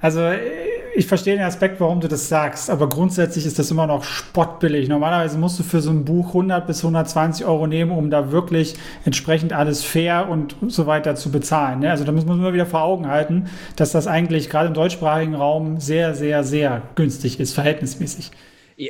[0.00, 3.86] Also, äh, ich verstehe den Aspekt, warum du das sagst, aber grundsätzlich ist das immer
[3.86, 4.88] noch spottbillig.
[4.88, 8.74] Normalerweise musst du für so ein Buch 100 bis 120 Euro nehmen, um da wirklich
[9.04, 11.80] entsprechend alles fair und so weiter zu bezahlen.
[11.80, 11.90] Ne?
[11.90, 15.34] Also, da muss man immer wieder vor Augen halten, dass das eigentlich gerade im deutschsprachigen
[15.34, 18.30] Raum sehr, sehr, sehr günstig ist, verhältnismäßig.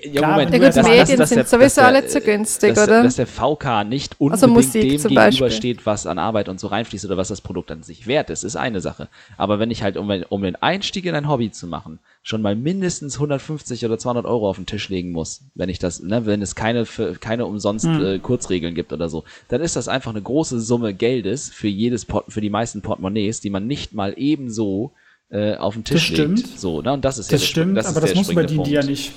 [0.05, 2.75] Ja, Klar, Ja gut, dass- Medien dass sind der- sowieso dass alle der- zu günstig,
[2.75, 3.03] dass, oder?
[3.03, 7.05] Dass der VK nicht Also unbedingt Musik dem gegenübersteht, was an Arbeit und so reinfließt
[7.05, 9.09] oder was das Produkt an sich wert ist, ist eine Sache.
[9.37, 12.55] Aber wenn ich halt, um, um den Einstieg in ein Hobby zu machen, schon mal
[12.55, 16.41] mindestens 150 oder 200 Euro auf den Tisch legen muss, wenn ich das, ne, wenn
[16.41, 18.05] es keine, für, keine umsonst Hm.
[18.05, 22.05] äh, Kurzregeln gibt oder so, dann ist das einfach eine große Summe Geldes für jedes
[22.05, 24.93] Port für die meisten Portemonnaies, die man nicht mal ebenso
[25.31, 26.39] äh, auf den Tisch Das stimmt.
[26.47, 26.61] legt.
[26.61, 26.93] So, ne?
[26.93, 28.71] Und das ist ja Das der- stimmt, das ist aber das der bei springende D&D
[28.71, 28.91] ja Punkt.
[28.91, 29.13] nicht.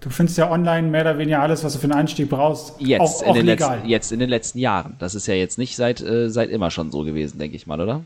[0.00, 2.80] Du findest ja online mehr oder weniger alles, was du für einen Einstieg brauchst.
[2.80, 4.96] Jetzt, auch, in auch den letzten, jetzt in den letzten Jahren.
[4.98, 7.80] Das ist ja jetzt nicht seit, äh, seit immer schon so gewesen, denke ich mal,
[7.80, 8.04] oder?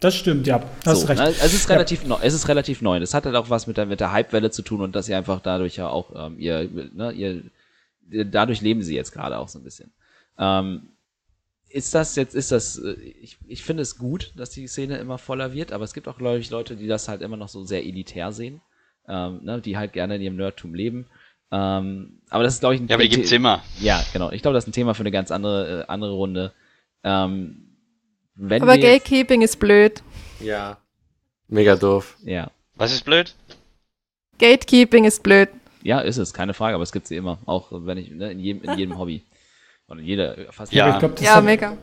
[0.00, 0.62] Das stimmt, ja.
[0.86, 1.20] Hast so, recht.
[1.20, 1.28] ne?
[1.28, 1.74] Es ist Ja.
[1.74, 2.18] relativ neu.
[2.22, 2.98] Es ist relativ neu.
[3.00, 5.14] Das hat halt auch was mit der, mit der Hypewelle zu tun und dass sie
[5.14, 7.42] einfach dadurch ja auch ähm, ihr, ne, ihr,
[8.24, 9.92] dadurch leben sie jetzt gerade auch so ein bisschen.
[10.38, 10.88] Ähm,
[11.68, 15.18] ist das jetzt, ist das, äh, ich, ich finde es gut, dass die Szene immer
[15.18, 17.64] voller wird, aber es gibt auch, glaube ich, Leute, die das halt immer noch so
[17.64, 18.60] sehr elitär sehen,
[19.08, 21.06] ähm, ne, die halt gerne in ihrem Nerdtum leben.
[21.50, 23.62] Ähm, aber das ist, glaube ich, ein Ja, aber die gibt's immer.
[23.80, 24.30] Ja, genau.
[24.32, 26.52] Ich glaube, das ist ein Thema für eine ganz andere, äh, andere Runde.
[27.04, 27.64] Ähm,
[28.34, 30.02] wenn Aber Gatekeeping ist blöd.
[30.40, 30.76] Ja.
[31.48, 32.16] Mega doof.
[32.24, 32.50] Ja.
[32.76, 33.34] Was ist blöd?
[34.38, 35.48] Gatekeeping ist blöd.
[35.82, 37.38] ja, ist es, keine Frage, aber es gibt sie immer.
[37.46, 39.24] Auch wenn ich, ne, in jedem, in jedem Hobby.
[39.86, 40.92] Und in jeder, fast Ja.
[40.92, 41.76] Ich glaub, das Ja, hat- mega.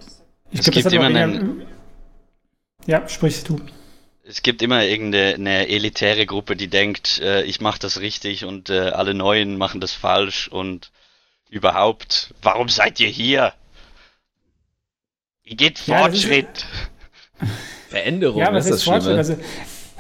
[0.52, 1.64] Ich Es glaub, das gibt hat immer einen-
[2.86, 3.60] Ja, sprichst du.
[4.28, 8.72] Es gibt immer irgendeine eine elitäre Gruppe, die denkt, äh, ich mache das richtig und
[8.72, 10.92] äh, alle Neuen machen das falsch und
[11.50, 13.54] überhaupt, warum seid ihr hier?
[15.44, 16.66] Ihr geht Ja, Fortschritt.
[17.90, 18.84] Veränderung Ja, was ist ist.
[18.84, 19.16] Fortschritt?
[19.16, 19.38] Also,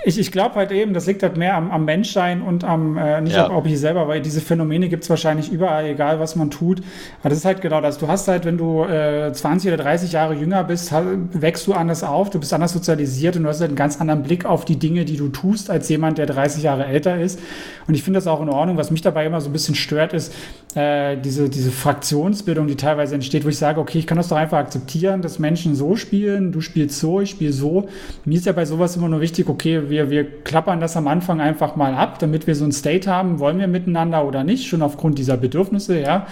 [0.05, 3.19] ich, ich glaube halt eben, das liegt halt mehr am, am Menschsein und am, äh,
[3.21, 3.47] nicht Ja.
[3.49, 6.81] auch ob ich selber, weil diese Phänomene gibt es wahrscheinlich überall, egal was man tut.
[7.21, 7.97] Aber das ist halt genau das.
[7.97, 10.93] Du hast halt, wenn du äh, 20 oder 30 Jahre jünger bist,
[11.33, 14.23] wächst du anders auf, du bist anders sozialisiert und du hast halt einen ganz anderen
[14.23, 17.39] Blick auf die Dinge, die du tust, als jemand, der 30 Jahre älter ist.
[17.87, 18.77] Und ich finde das auch in Ordnung.
[18.77, 20.33] Was mich dabei immer so ein bisschen stört, ist
[20.75, 24.37] äh, diese, diese Fraktionsbildung, die teilweise entsteht, wo ich sage, okay, ich kann das doch
[24.37, 27.87] einfach akzeptieren, dass Menschen so spielen, du spielst so, ich spiele so.
[28.25, 31.39] Mir ist ja bei sowas immer nur wichtig, okay, wir, wir klappern das am Anfang
[31.39, 34.81] einfach mal ab, damit wir so ein State haben, wollen wir miteinander oder nicht, schon
[34.81, 36.27] aufgrund dieser Bedürfnisse, ja.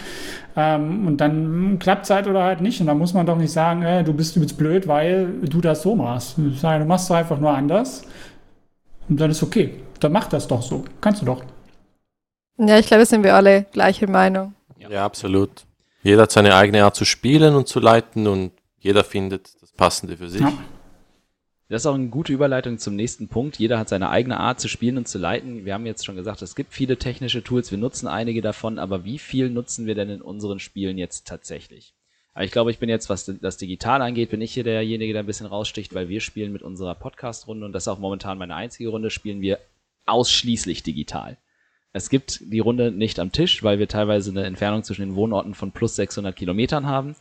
[0.57, 2.81] Ähm, und dann klappt es halt oder halt nicht.
[2.81, 5.81] Und dann muss man doch nicht sagen, äh, du bist übelst blöd, weil du das
[5.81, 6.37] so machst.
[6.37, 8.03] Ich sage, Du machst es einfach nur anders.
[9.07, 9.75] Und dann ist okay.
[9.99, 10.83] Dann mach das doch so.
[11.01, 11.43] Kannst du doch.
[12.57, 14.53] Ja, ich glaube, sind wir alle gleicher Meinung.
[14.77, 15.05] Ja.
[15.05, 15.65] absolut.
[16.03, 20.17] Jeder hat seine eigene Art zu spielen und zu leiten und jeder findet das Passende
[20.17, 20.41] für sich.
[20.41, 20.51] Ja.
[21.73, 23.57] Das ist auch eine gute Überleitung zum nächsten Punkt.
[23.57, 25.65] Jeder hat seine eigene Art zu spielen und zu leiten.
[25.65, 29.05] Wir haben jetzt schon gesagt, es gibt viele technische Tools, wir nutzen einige davon, aber
[29.05, 31.95] wie viel nutzen wir denn in unseren Spielen jetzt tatsächlich?
[32.39, 35.25] Ich glaube, ich bin jetzt, was das Digital angeht, bin ich hier derjenige, der ein
[35.25, 38.89] bisschen raussticht, weil wir spielen mit unserer Podcast-Runde und das ist auch momentan meine einzige
[38.89, 39.57] Runde, spielen wir
[40.05, 41.37] ausschließlich digital.
[41.91, 45.55] Es gibt die Runde nicht am Tisch, weil wir teilweise eine Entfernung zwischen den Wohnorten
[45.55, 47.15] von plus 600 Kilometern haben.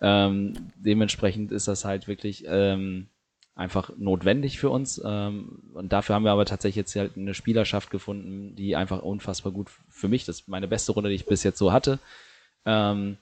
[0.00, 3.08] Ähm, dementsprechend ist das halt wirklich ähm,
[3.56, 5.00] einfach notwendig für uns.
[5.04, 9.50] Ähm, und dafür haben wir aber tatsächlich jetzt halt eine Spielerschaft gefunden, die einfach unfassbar
[9.50, 11.98] gut für mich, das ist meine beste Runde, die ich bis jetzt so hatte.
[12.66, 13.16] Ähm,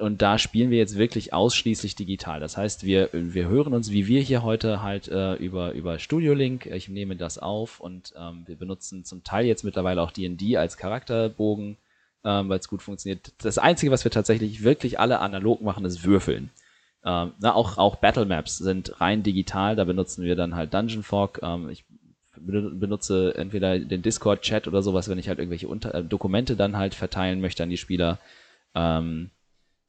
[0.00, 2.40] und da spielen wir jetzt wirklich ausschließlich digital.
[2.40, 6.34] Das heißt, wir, wir hören uns, wie wir hier heute halt äh, über, über Studio
[6.34, 6.66] Link.
[6.66, 10.76] Ich nehme das auf und ähm, wir benutzen zum Teil jetzt mittlerweile auch D&D als
[10.76, 11.76] Charakterbogen,
[12.24, 13.32] ähm, weil es gut funktioniert.
[13.40, 16.50] Das Einzige, was wir tatsächlich wirklich alle analog machen, ist Würfeln.
[17.06, 21.04] Ähm, na, auch, auch Battle Maps sind rein digital, da benutzen wir dann halt Dungeon
[21.04, 21.38] Fog.
[21.40, 21.84] Ähm, ich
[22.36, 26.76] ben- benutze entweder den Discord-Chat oder sowas, wenn ich halt irgendwelche Unter äh, Dokumente dann
[26.76, 28.18] halt verteilen möchte an die Spieler.
[28.74, 29.30] Ähm,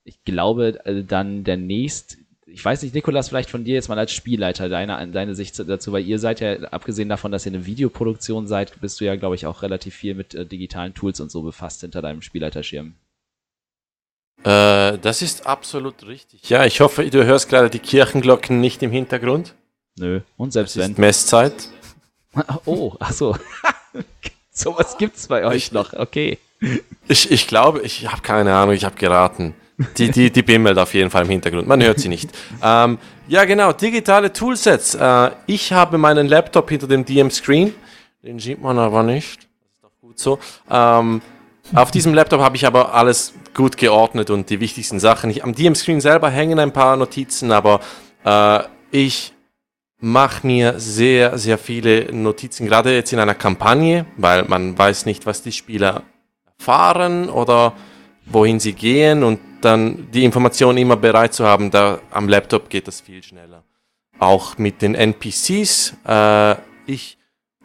[0.03, 3.97] ich glaube, äh, dann der nächst, ich weiß nicht, Nikolas, vielleicht von dir jetzt mal
[3.97, 7.65] als Spielleiter, deine, deine Sicht dazu, weil ihr seid ja, abgesehen davon, dass ihr eine
[7.65, 11.31] Videoproduktion seid, bist du ja, glaube ich, auch relativ viel mit äh, digitalen Tools und
[11.31, 12.93] so befasst hinter deinem Spielleiterschirm.
[14.43, 16.47] Äh, das ist absolut richtig.
[16.49, 19.55] Ja, ich hoffe, du hörst gerade die Kirchenglocken nicht im Hintergrund.
[19.97, 20.21] Nö.
[20.37, 20.91] Und Es selbst wenn.
[20.91, 21.53] ist Messzeit.
[22.65, 23.35] Oh, ach so.
[24.51, 26.37] Sowas gibt's bei euch noch, okay.
[27.07, 29.55] Ich, ich glaube, ich habe keine Ahnung, ich habe geraten.
[29.97, 31.67] Die, die, die bimmelt auf jeden Fall im Hintergrund.
[31.67, 32.29] Man hört sie nicht.
[32.63, 34.95] Ähm, ja, genau, digitale Toolsets.
[34.95, 37.73] Äh, ich habe meinen Laptop hinter dem DM-Screen.
[38.23, 39.37] Den sieht man aber nicht.
[39.39, 40.39] Das ist doch gut so.
[40.69, 41.21] Ähm,
[41.73, 45.29] auf diesem Laptop habe ich aber alles gut geordnet und die wichtigsten Sachen.
[45.29, 47.81] Ich, am DM-Screen selber hängen ein paar Notizen, aber
[48.23, 48.59] äh,
[48.91, 49.33] ich
[49.99, 55.25] mache mir sehr, sehr viele Notizen, gerade jetzt in einer Kampagne, weil man weiß nicht,
[55.25, 56.03] was die Spieler
[56.57, 57.73] fahren oder
[58.25, 62.87] wohin sie gehen und dann die Informationen immer bereit zu haben, da am Laptop geht
[62.87, 63.63] das viel schneller.
[64.19, 65.95] Auch mit den NPCs.
[66.05, 66.55] Äh,
[66.85, 67.16] ich,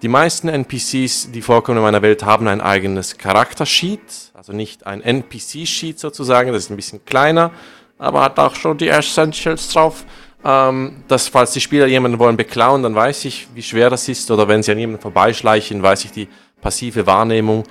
[0.03, 5.01] die meisten NPCs, die vorkommen in meiner Welt, haben ein eigenes Charaktersheet, also nicht ein
[5.01, 7.53] NPC-Sheet sozusagen, das ist ein bisschen kleiner,
[7.99, 10.05] aber hat auch schon die Essentials drauf.
[10.45, 14.29] Ähm, dass falls die Spieler jemanden wollen beklauen, dann weiß ich, wie schwer das ist,
[14.29, 16.29] oder wenn sie an jemanden vorbeischleichen, weiß ich die
[16.61, 17.63] passive Wahrnehmung,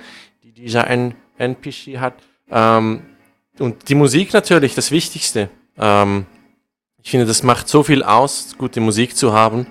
[0.42, 2.14] die dieser N NPC hat.
[2.50, 3.02] Ähm,
[3.58, 5.50] und die Musik natürlich, das Wichtigste.
[5.76, 6.24] Ähm,
[7.02, 9.66] ich finde, das macht so viel aus, gute Musik zu haben.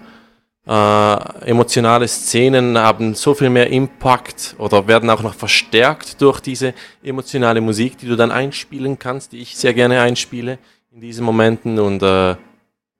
[0.68, 6.76] Äh, emotionale Szenen haben so viel mehr Impact oder werden auch noch verstärkt durch diese
[7.02, 10.60] emotionale Musik, die du dann einspielen kannst, die ich sehr gerne einspiele
[10.92, 11.80] in diesen Momenten.
[11.80, 12.36] Und äh,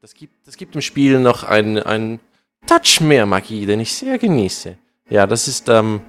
[0.02, 2.20] das, gibt, das gibt dem Spiel noch einen, einen
[2.66, 4.78] Touch mehr Magie, den ich sehr genieße.
[5.10, 6.02] Ja, das ist ähm,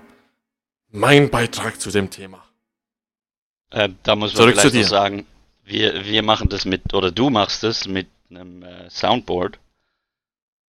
[0.90, 2.42] mein Beitrag zu dem Thema.
[3.70, 4.88] Äh, da muss man Zurück zu vielleicht noch dir.
[4.88, 5.26] sagen,
[5.64, 9.58] wir, wir machen das mit, oder du machst das mit einem äh, Soundboard,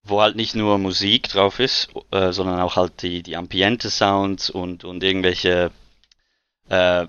[0.03, 4.83] wo halt nicht nur Musik drauf ist, äh, sondern auch halt die, die Ambiente-Sounds und,
[4.83, 5.71] und irgendwelche
[6.69, 7.07] äh, äh,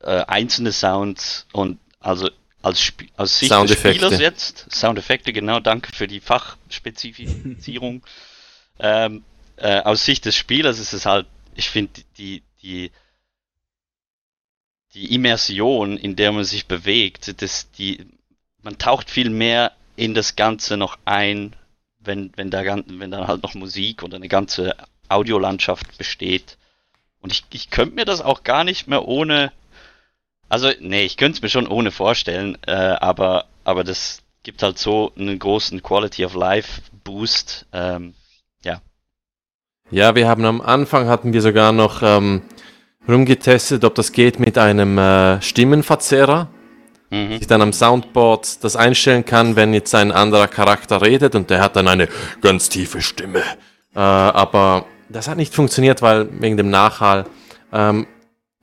[0.00, 2.30] einzelne Sounds und also
[2.62, 8.02] als, Sp aus Sicht des Spielers jetzt, Soundeffekte, genau, danke für die Fachspezifizierung.
[8.78, 9.24] ähm,
[9.56, 12.90] äh, aus Sicht des Spielers ist es halt, ich finde, die, die,
[14.94, 18.06] die Immersion, in der man sich bewegt, das, die,
[18.62, 21.54] man taucht viel mehr in das Ganze noch ein,
[22.00, 24.74] wenn, wenn, da, wenn dann halt noch Musik und eine ganze
[25.08, 26.56] Audiolandschaft besteht.
[27.20, 29.52] Und ich, ich könnte mir das auch gar nicht mehr ohne
[30.50, 34.78] also, nee, ich könnte es mir schon ohne vorstellen, äh, aber, aber das gibt halt
[34.78, 37.66] so einen großen Quality of Life Boost.
[37.72, 38.14] Ähm,
[38.64, 38.82] ja.
[39.92, 42.42] Ja, wir haben am Anfang hatten wir sogar noch ähm,
[43.08, 46.48] rumgetestet, ob das geht mit einem äh, Stimmenverzerrer.
[47.10, 47.32] Mhm.
[47.32, 51.60] Ich dann am Soundboard das einstellen kann, wenn jetzt ein anderer Charakter redet und der
[51.60, 52.08] hat dann eine
[52.40, 53.42] ganz tiefe Stimme.
[53.94, 57.26] Äh, aber das hat nicht funktioniert, weil wegen dem Nachhall.
[57.72, 58.06] Ähm,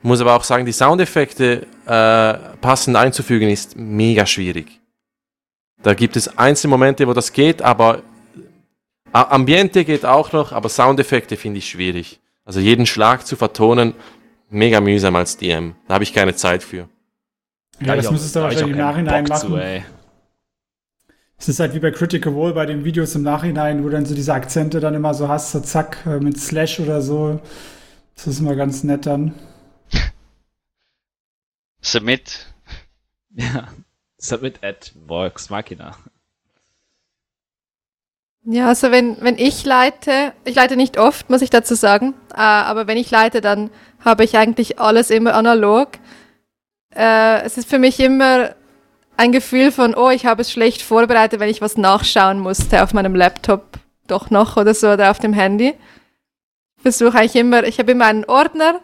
[0.01, 4.79] muss aber auch sagen, die Soundeffekte äh, passend einzufügen ist mega schwierig.
[5.83, 8.03] Da gibt es einzelne Momente, wo das geht, aber
[9.13, 12.19] äh, Ambiente geht auch noch, aber Soundeffekte finde ich schwierig.
[12.45, 13.93] Also jeden Schlag zu vertonen,
[14.49, 15.75] mega mühsam als DM.
[15.87, 16.87] Da habe ich keine Zeit für.
[17.79, 19.49] Ja, das müsstest du wahrscheinlich im Nachhinein Bock machen.
[19.49, 19.83] Zu,
[21.39, 24.05] es ist halt wie bei Critical Role bei den Videos im Nachhinein, wo du dann
[24.05, 27.39] so diese Akzente dann immer so hast, so zack, äh, mit Slash oder so.
[28.15, 29.35] Das ist immer ganz nett dann.
[31.81, 32.47] Submit.
[33.35, 33.67] Ja,
[34.17, 35.95] submit at Vox Machina.
[38.49, 42.39] Ja, also wenn, wenn ich leite, ich leite nicht oft, muss ich dazu sagen, äh,
[42.39, 43.69] aber wenn ich leite, dann
[44.03, 45.89] habe ich eigentlich alles immer analog.
[46.97, 48.55] Äh, es ist für mich immer
[49.17, 52.93] ein Gefühl von, oh, ich habe es schlecht vorbereitet, wenn ich was nachschauen musste auf
[52.93, 53.77] meinem Laptop
[54.07, 55.75] doch noch oder so oder auf dem Handy.
[56.77, 58.81] Ich versuche eigentlich immer, ich habe immer einen Ordner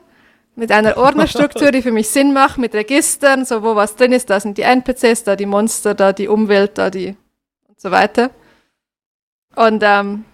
[0.56, 4.30] mit einer Ordnerstruktur, die für mich Sinn macht, mit Registern, so wo was drin ist,
[4.30, 7.16] da sind die NPCs, da die Monster, da die Umwelt, da die
[7.68, 8.30] und so weiter.
[9.56, 10.26] Und ähm,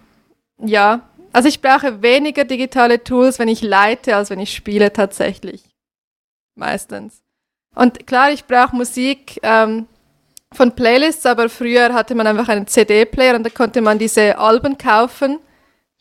[0.58, 5.62] ja, also ich brauche weniger digitale Tools, wenn ich leite, als wenn ich spiele tatsächlich.
[6.54, 7.22] Meistens.
[7.74, 9.86] Und klar, ich brauche Musik ähm,
[10.52, 14.76] von Playlists, aber früher hatte man einfach einen CD-Player und da konnte man diese Alben
[14.76, 15.38] kaufen,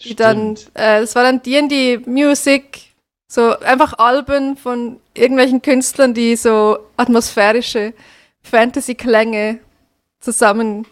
[0.01, 0.19] die Stimmt.
[0.19, 2.89] dann, äh, das war dann D&D Music
[3.27, 7.93] so einfach Alben von irgendwelchen Künstlern, die so atmosphärische
[8.41, 9.59] Fantasy-Klänge
[10.19, 10.87] zusammen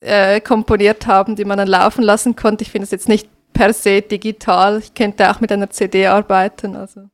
[0.00, 2.62] äh, komponiert haben, die man dann laufen lassen konnte.
[2.62, 4.78] Ich finde es jetzt nicht per se digital.
[4.78, 6.76] Ich könnte auch mit einer CD arbeiten.
[6.76, 7.08] Also.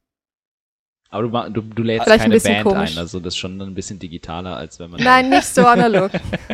[1.14, 2.92] Aber du, du, du lädst Vielleicht keine ein Band komisch.
[2.96, 5.00] ein, also das ist schon ein bisschen digitaler, als wenn man.
[5.00, 6.10] Nein, nicht so analog.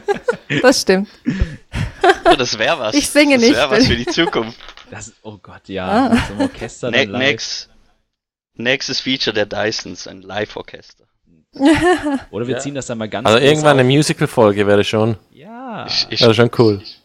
[0.62, 1.08] das stimmt.
[2.26, 2.94] Oh, das wäre was.
[2.94, 3.54] Ich singe das nicht.
[3.56, 4.58] Das wäre was für die Zukunft.
[4.90, 5.88] Das, oh Gott, ja.
[5.88, 6.08] Ah.
[6.11, 7.70] Mit so einem Orchester ne Next,
[8.54, 11.04] Nächstes Feature der Dysons, ein Live-Orchester.
[12.30, 12.61] Oder wir ja.
[12.61, 13.80] ziehen das dann mal ganz Also irgendwann auf.
[13.80, 15.16] eine Musical-Folge wäre schon.
[15.32, 15.86] Ja.
[15.86, 16.80] Ich, ich, wäre schon cool.
[16.82, 16.99] Ich,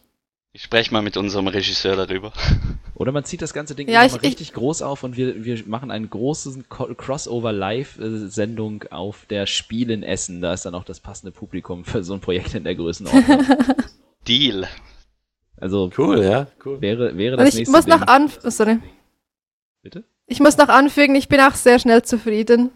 [0.55, 2.31] ich spreche mal mit unserem Regisseur darüber.
[2.95, 5.91] Oder man zieht das ganze Ding ja, ich, richtig groß auf und wir, wir machen
[5.91, 10.39] einen großen Crossover-Live-Sendung auf der Spiel in Essen.
[10.39, 13.45] Da ist dann auch das passende Publikum für so ein Projekt in der Größenordnung.
[14.29, 14.65] Deal.
[15.57, 16.79] Also cool, ja, cool.
[16.79, 17.99] Wäre, wäre das und ich nächste muss Ding.
[17.99, 18.79] noch an, oh, sorry.
[19.81, 20.05] Bitte?
[20.25, 22.71] Ich muss noch anfügen, ich bin auch sehr schnell zufrieden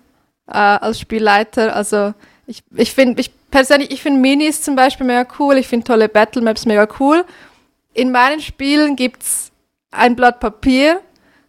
[0.48, 1.74] äh, als Spielleiter.
[1.74, 2.14] Also
[2.46, 6.10] ich, ich finde, ich persönlich, ich finde Minis zum Beispiel mega cool, ich finde tolle
[6.10, 7.24] Battle Maps mega cool.
[7.94, 9.52] In meinen Spielen gibt es
[9.92, 11.02] ein Blatt Papier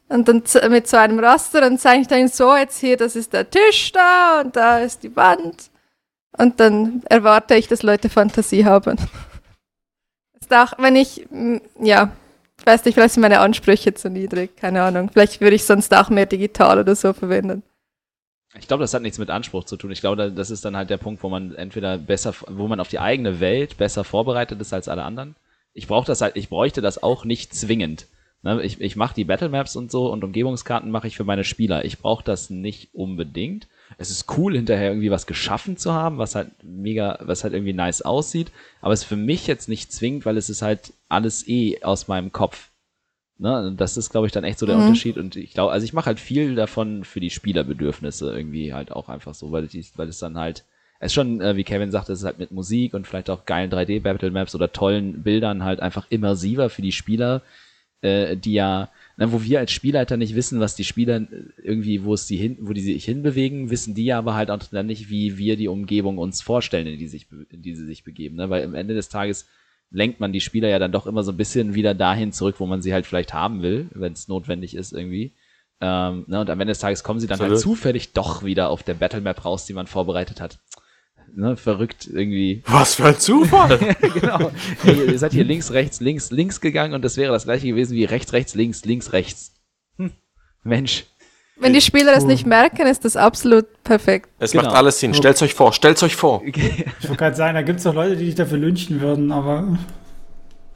[0.09, 3.33] und dann mit so einem Raster und zeige ich dann so, jetzt hier, das ist
[3.33, 5.71] der Tisch da und da ist die Wand.
[6.37, 8.97] Und dann erwarte ich, dass Leute Fantasie haben.
[10.41, 11.27] ist auch, wenn ich,
[11.81, 12.13] ja,
[12.65, 15.11] weiß nicht, vielleicht sind meine Ansprüche zu niedrig, keine Ahnung.
[15.13, 17.63] Vielleicht würde ich sonst auch mehr digital oder so verwenden.
[18.59, 19.93] Ich glaube, das hat nichts mit Anspruch zu tun.
[19.93, 22.89] Ich glaube, das ist dann halt der Punkt, wo man entweder besser, wo man auf
[22.89, 25.37] die eigene Welt besser vorbereitet ist als alle anderen.
[25.73, 28.07] Ich brauche das halt, ich bräuchte das auch nicht zwingend.
[28.43, 31.45] Ne, ich, ich mache die Battle Maps und so und Umgebungskarten mache ich für meine
[31.45, 31.85] Spieler.
[31.85, 33.69] Ich brauche das nicht unbedingt
[33.99, 37.73] es ist cool, hinterher irgendwie was geschaffen zu haben, was halt mega, was halt irgendwie
[37.73, 38.53] nice aussieht.
[38.81, 42.09] Aber es ist für mich jetzt nicht zwingend, weil es ist halt alles eh aus
[42.09, 42.71] meinem Kopf.
[43.39, 43.75] Ne?
[43.77, 44.85] Das ist, glaube ich, dann echt so der mhm.
[44.85, 45.17] Unterschied.
[45.17, 49.09] Und ich glaube, also ich mache halt viel davon für die Spielerbedürfnisse irgendwie halt auch
[49.09, 50.65] einfach so, weil, die, weil es dann halt,
[51.01, 53.71] ist schon, äh, wie Kevin sagt, es ist halt mit Musik und vielleicht auch geilen
[53.71, 57.43] 3D-Battle-Maps oder tollen Bildern halt einfach immersiver für die Spieler,
[58.03, 58.91] äh, die ja
[59.21, 61.27] na, wo wir als Spielleiter nicht wissen, was die Spieler
[61.63, 64.87] irgendwie, wo es die hin, wo die sich hinbewegen, wissen die aber halt auch dann
[64.87, 68.37] nicht, wie wir die Umgebung uns vorstellen, in die, sich, in die sie sich begeben.
[68.37, 68.49] Ne?
[68.49, 69.47] Weil am Ende des Tages
[69.91, 72.67] lenkt man die Spieler ja dann doch immer so ein bisschen wieder dahin zurück, wo
[72.67, 75.35] man sie halt vielleicht haben will, wenn es notwendig ist irgendwie.
[75.83, 77.77] Ähm, ne, und am Ende des Tages kommen sie dann halt Absolut.
[77.77, 80.59] zufällig doch wieder auf der Battlemap raus, die man vorbereitet hat.
[81.35, 82.63] Ne, verrückt irgendwie.
[82.67, 83.79] Was für ein Zufall!
[84.15, 84.51] genau.
[84.83, 87.95] Hey, ihr seid hier links, rechts, links, links gegangen und das wäre das gleiche gewesen
[87.97, 89.53] wie rechts, rechts, links, links, rechts.
[89.97, 90.13] Hm.
[90.65, 91.05] Mensch.
[91.59, 94.31] Wenn die Spieler das nicht merken, ist das absolut perfekt.
[94.39, 94.65] Es Genau.
[94.65, 95.13] macht alles Sinn.
[95.15, 96.43] Stellt's euch vor, stellt's euch vor.
[96.45, 96.57] Ich
[97.03, 99.79] wollte gerade sagen, da gibt es doch Leute, die dich dafür lynchen würden, aber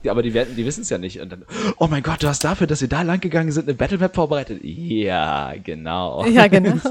[0.02, 1.20] Ja, aber die, werden- die wissen es ja nicht.
[1.20, 1.44] Und dann,
[1.78, 4.60] oh mein Gott, du hast dafür, dass wir da lang gegangen sind, eine Battlemap vorbereitet.
[4.62, 6.26] Ja, genau.
[6.26, 6.74] Ja, genau.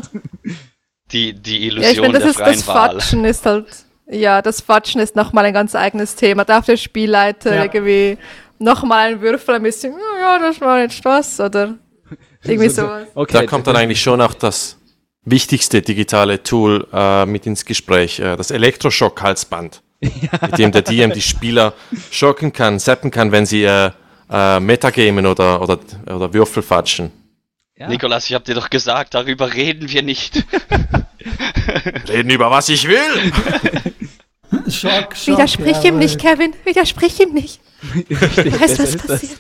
[1.14, 2.90] Die, die Ja, ich Illusion finde, das der ist freien das Wahl.
[2.92, 3.68] Fatschen ist halt,
[4.10, 6.44] ja, das Fatschen ist nochmal ein ganz eigenes Thema.
[6.44, 7.64] Darf der Spielleiter Ja.
[7.64, 8.18] irgendwie
[8.60, 11.76] nochmal einen Würfel ein bisschen, ja, das war jetzt was, oder
[12.44, 13.08] irgendwie sowas.
[13.16, 14.78] Okay, Da kommt dann eigentlich schon auch das
[15.26, 21.22] wichtigste digitale Tool äh, mit ins Gespräch, äh, das Elektroschock-Halsband, mit dem der DM die
[21.22, 21.74] Spieler
[22.12, 23.92] schocken kann, zappen kann, wenn sie äh,
[24.30, 27.12] äh, Metagamen oder, oder, oder Würfel fatschen.
[27.84, 27.90] Ja.
[27.90, 30.46] Nikolas, ich hab dir doch gesagt, darüber reden wir nicht.
[32.10, 32.98] Reden über was ich will!
[34.72, 35.28] Schock, Schock.
[35.28, 36.00] Widersprich ihm jawohl.
[36.00, 37.60] nicht, Kevin, widersprich ihm nicht.
[38.10, 39.08] Richtig, Weißt was ist das.
[39.08, 39.40] passiert?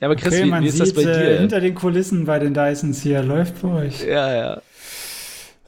[0.00, 1.38] Ja, aber Chris, Okay, wie, man wie ist das sieht bei äh, dir?
[1.40, 3.22] hinter den Kulissen bei den Dysons hier.
[3.22, 4.02] Läuft bei euch.
[4.02, 4.62] ja, ja.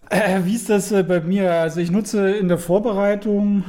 [0.08, 1.52] Äh, wie ist das äh, bei mir?
[1.52, 3.64] Also ich nutze in der Vorbereitung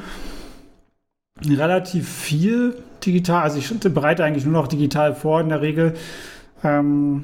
[1.45, 2.75] relativ viel
[3.05, 3.43] digital.
[3.43, 5.93] Also ich bereite eigentlich nur noch digital vor in der Regel.
[6.64, 7.24] Ähm,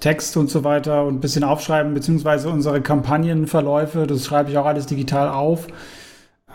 [0.00, 4.64] Text und so weiter und ein bisschen aufschreiben, beziehungsweise unsere Kampagnenverläufe, das schreibe ich auch
[4.66, 5.68] alles digital auf.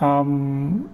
[0.01, 0.85] Ähm,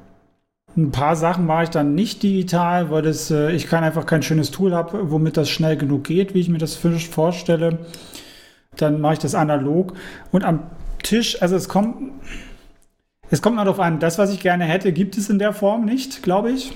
[0.78, 4.24] ein paar Sachen mache ich dann nicht digital, weil das, äh, ich kann einfach kein
[4.24, 7.80] schönes Tool habe, womit das schnell genug geht, wie ich mir das vorstelle.
[8.78, 9.94] Dann mache ich das analog.
[10.32, 10.64] Und am
[11.04, 12.14] Tisch, also es kommt,
[13.30, 15.86] es kommt mal darauf an, das, was ich gerne hätte, gibt es in der Form
[15.86, 16.74] nicht, glaube ich.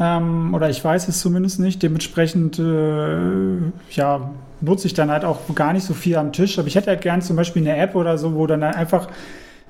[0.00, 1.82] Ähm, oder ich weiß es zumindest nicht.
[1.82, 3.56] Dementsprechend, äh,
[3.90, 4.30] ja,
[4.60, 6.58] nutze ich dann halt auch gar nicht so viel am Tisch.
[6.58, 9.08] Aber ich hätte halt gern zum Beispiel eine App oder so, wo dann einfach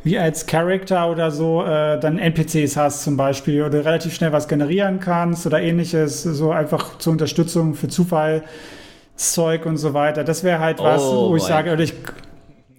[0.03, 4.49] wie als Character oder so äh, dann NPCs hast zum Beispiel oder relativ schnell was
[4.49, 10.23] generieren kannst oder ähnliches, so einfach zur Unterstützung für Zufallszeug und so weiter.
[10.25, 11.95] Das wäre halt was, Oh, wo ich sage, oder ich,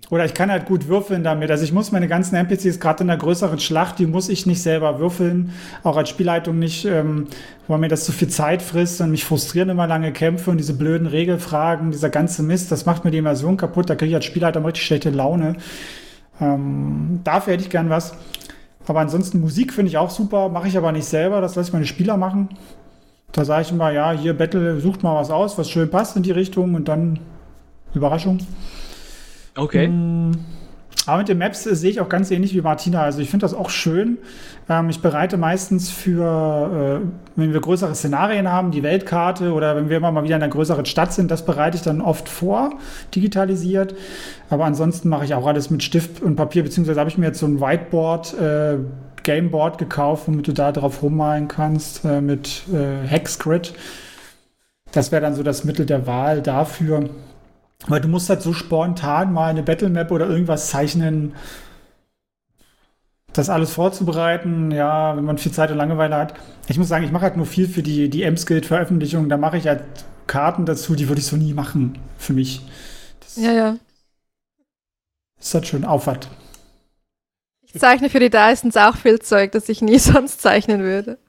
[0.09, 1.49] oder ich kann halt gut würfeln damit.
[1.49, 4.61] Also ich muss meine ganzen NPCs gerade in der größeren Schlacht, die muss ich nicht
[4.61, 5.51] selber würfeln,
[5.83, 7.27] auch als Spielleitung nicht, ähm,
[7.67, 10.75] weil mir das zu viel Zeit frisst und mich frustrieren immer lange Kämpfe und diese
[10.75, 13.89] blöden Regelfragen, dieser ganze Mist, das macht mir die Immersion kaputt.
[13.89, 15.55] Da kriege ich als Spielleiter richtig schlechte Laune.
[16.39, 18.13] Ähm, dafür hätte ich gern was.
[18.87, 21.73] Aber ansonsten Musik finde ich auch super, mache ich aber nicht selber, das lasse ich
[21.73, 22.49] meine Spieler machen.
[23.31, 26.23] Da sage ich immer, ja, hier Battle, sucht mal was aus, was schön passt in
[26.23, 27.19] die Richtung und dann
[27.93, 28.39] Überraschung.
[29.57, 29.87] Okay.
[29.87, 30.31] Mm,
[31.05, 33.01] Aber mit den Maps sehe ich auch ganz ähnlich wie Martina.
[33.01, 34.17] Also ich finde das auch schön.
[34.67, 39.89] Ähm, ich bereite meistens für, äh, wenn wir größere Szenarien haben, die Weltkarte oder wenn
[39.89, 42.71] wir immer mal wieder in einer größeren Stadt sind, das bereite ich dann oft vor,
[43.13, 43.95] digitalisiert.
[44.49, 47.39] Aber ansonsten mache ich auch alles mit Stift und Papier, beziehungsweise habe ich mir jetzt
[47.39, 48.77] so ein Whiteboard, äh,
[49.23, 53.73] Gameboard gekauft, womit du da drauf rummalen kannst äh, mit äh, Hexgrid.
[54.91, 57.09] Das wäre dann so das Mittel der Wahl dafür.
[57.87, 61.33] Weil du musst halt so spontan mal eine Battlemap oder irgendwas zeichnen,
[63.33, 66.35] das alles vorzubereiten, ja, wenn man viel Zeit und Langeweile hat.
[66.67, 69.27] Ich muss sagen, ich mache halt nur viel für die, die M-Skill-Veröffentlichung.
[69.27, 69.83] Da mache ich halt
[70.27, 72.61] Karten dazu, die würde ich so nie machen für mich.
[73.19, 73.77] Das Ja, ja.
[75.39, 76.27] ist halt schon Aufwand.
[77.61, 81.19] Ich zeichne für die Dysons auch viel Zeug, das ich nie sonst zeichnen würde.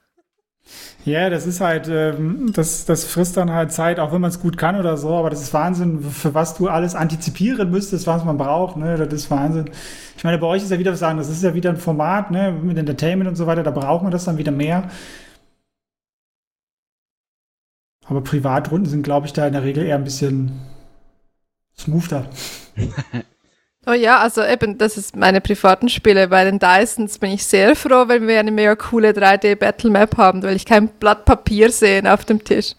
[1.05, 4.41] Ja, das ist halt, ähm, das, das frisst dann halt Zeit, auch wenn man es
[4.41, 8.25] gut kann oder so, aber das ist Wahnsinn, für was du alles antizipieren müsstest, was
[8.25, 9.71] man braucht, ne, das ist Wahnsinn.
[10.17, 12.31] Ich meine, bei euch ist ja wieder was sagen, das ist ja wieder ein Format,
[12.33, 14.91] ne, mit Entertainment und so weiter, da braucht man das dann wieder mehr.
[18.07, 20.61] Aber Privatrunden sind, glaube ich, da in der Regel eher ein bisschen
[21.77, 22.29] smoother.
[23.89, 26.27] Oh ja, also eben, das ist meine privaten Spiele.
[26.27, 30.57] Bei den Dysons bin ich sehr froh, wenn wir eine mega coole 3D-Battle-Map haben, weil
[30.57, 32.75] ich kein Blatt Papier sehe auf dem Tisch.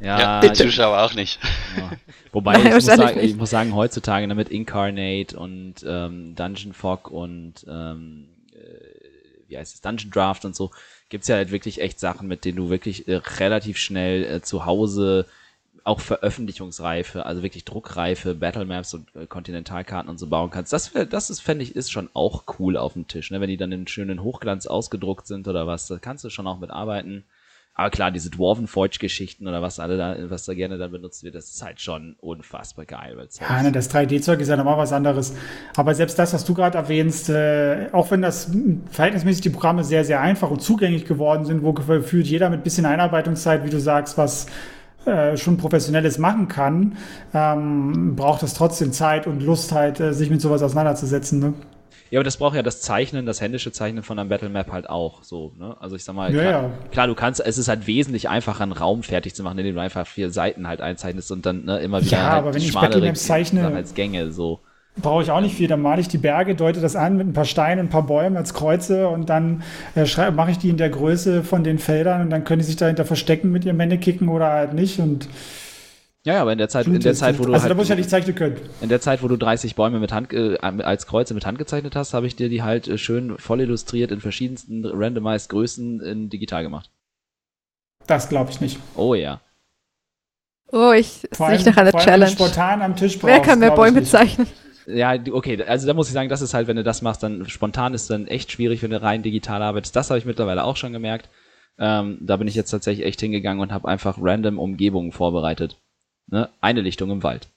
[0.00, 0.64] Ja, die bitte.
[0.64, 1.40] Zuschauer auch nicht.
[1.76, 1.90] Ja.
[2.32, 3.36] Wobei Nein, ich, muss sagen, ich nicht.
[3.36, 9.74] muss sagen, heutzutage ne, mit Incarnate und ähm, Dungeon Fog und ähm, äh, wie heißt
[9.74, 10.70] es, Dungeon Draft und so,
[11.08, 14.64] gibt's ja halt wirklich echt Sachen, mit denen du wirklich äh, relativ schnell äh, zu
[14.64, 15.26] Hause
[15.84, 20.72] auch veröffentlichungsreife, also wirklich druckreife Battle Maps und äh, Kontinentalkarten und so bauen kannst.
[20.72, 23.40] Das, das ist, fände ich, ist schon auch cool auf dem Tisch, ne?
[23.40, 26.58] Wenn die dann in schönen Hochglanz ausgedruckt sind oder was, da kannst du schon auch
[26.58, 27.24] mitarbeiten.
[27.74, 31.34] Aber klar, diese Dwarven Forge-Geschichten oder was alle da, was da gerne dann benutzt wird,
[31.34, 33.16] das ist halt schon unfassbar geil.
[33.40, 35.34] Ja, ne, das 3D-Zeug ist ja nochmal was anderes.
[35.76, 38.50] Aber selbst das, was du gerade erwähnst, äh, auch wenn das
[38.90, 42.84] verhältnismäßig die Programme sehr, sehr einfach und zugänglich geworden sind, wo gefühlt jeder mit bisschen
[42.84, 44.46] Einarbeitungszeit, wie du sagst, was
[45.06, 46.96] äh, schon professionelles machen kann,
[47.34, 51.38] ähm, braucht es trotzdem Zeit und Lust halt, äh, sich mit sowas auseinanderzusetzen.
[51.40, 51.54] Ne?
[52.10, 54.90] Ja, aber das braucht ja das Zeichnen, das händische Zeichnen von einem Battle Map halt
[54.90, 55.76] auch so, ne?
[55.78, 56.70] Also ich sag mal, ja, klar, ja.
[56.90, 59.80] klar, du kannst, es ist halt wesentlich einfacher, einen Raum fertig zu machen, indem du
[59.80, 62.68] einfach vier Seiten halt einzeichnest und dann ne, immer wieder Ja, halt aber wenn ich
[62.72, 64.58] schmalere Battle Maps zeichne- als Gänge so.
[64.96, 65.68] Brauche ich auch nicht viel.
[65.68, 68.36] Dann male ich die Berge, deute das an mit ein paar Steinen, ein paar Bäumen
[68.36, 69.62] als Kreuze und dann
[69.94, 72.76] äh, mache ich die in der Größe von den Feldern und dann können die sich
[72.76, 74.98] dahinter verstecken mit ihrem Mannekicken oder halt nicht.
[74.98, 75.28] Und
[76.24, 77.84] Ja, ja, aber in der Zeit, in der Zeit, wo du also halt, da muss
[77.84, 78.56] ich ja nicht zeichnen können.
[78.80, 81.94] in der Zeit, wo du 30 Bäume mit Hand äh, als Kreuze mit Hand gezeichnet
[81.94, 86.30] hast, habe ich dir die halt äh, schön voll illustriert in verschiedensten randomized Größen in
[86.30, 86.90] digital gemacht.
[88.06, 88.78] Das glaube ich nicht.
[88.96, 89.40] Oh ja.
[90.72, 92.30] Oh, ich sehe nach einer Challenge.
[92.30, 94.46] spontan am Tisch Wer brauchst, kann mehr Bäume zeichnen?
[94.86, 97.48] Ja, okay, also da muss ich sagen, das ist halt, wenn du das machst, dann
[97.48, 99.94] spontan ist dann echt schwierig, wenn du rein digital arbeitest.
[99.94, 101.28] Das habe ich mittlerweile auch schon gemerkt.
[101.78, 105.78] Ähm, da bin ich jetzt tatsächlich echt hingegangen und habe einfach random Umgebungen vorbereitet.
[106.26, 106.48] Ne?
[106.60, 107.48] Eine Lichtung im Wald,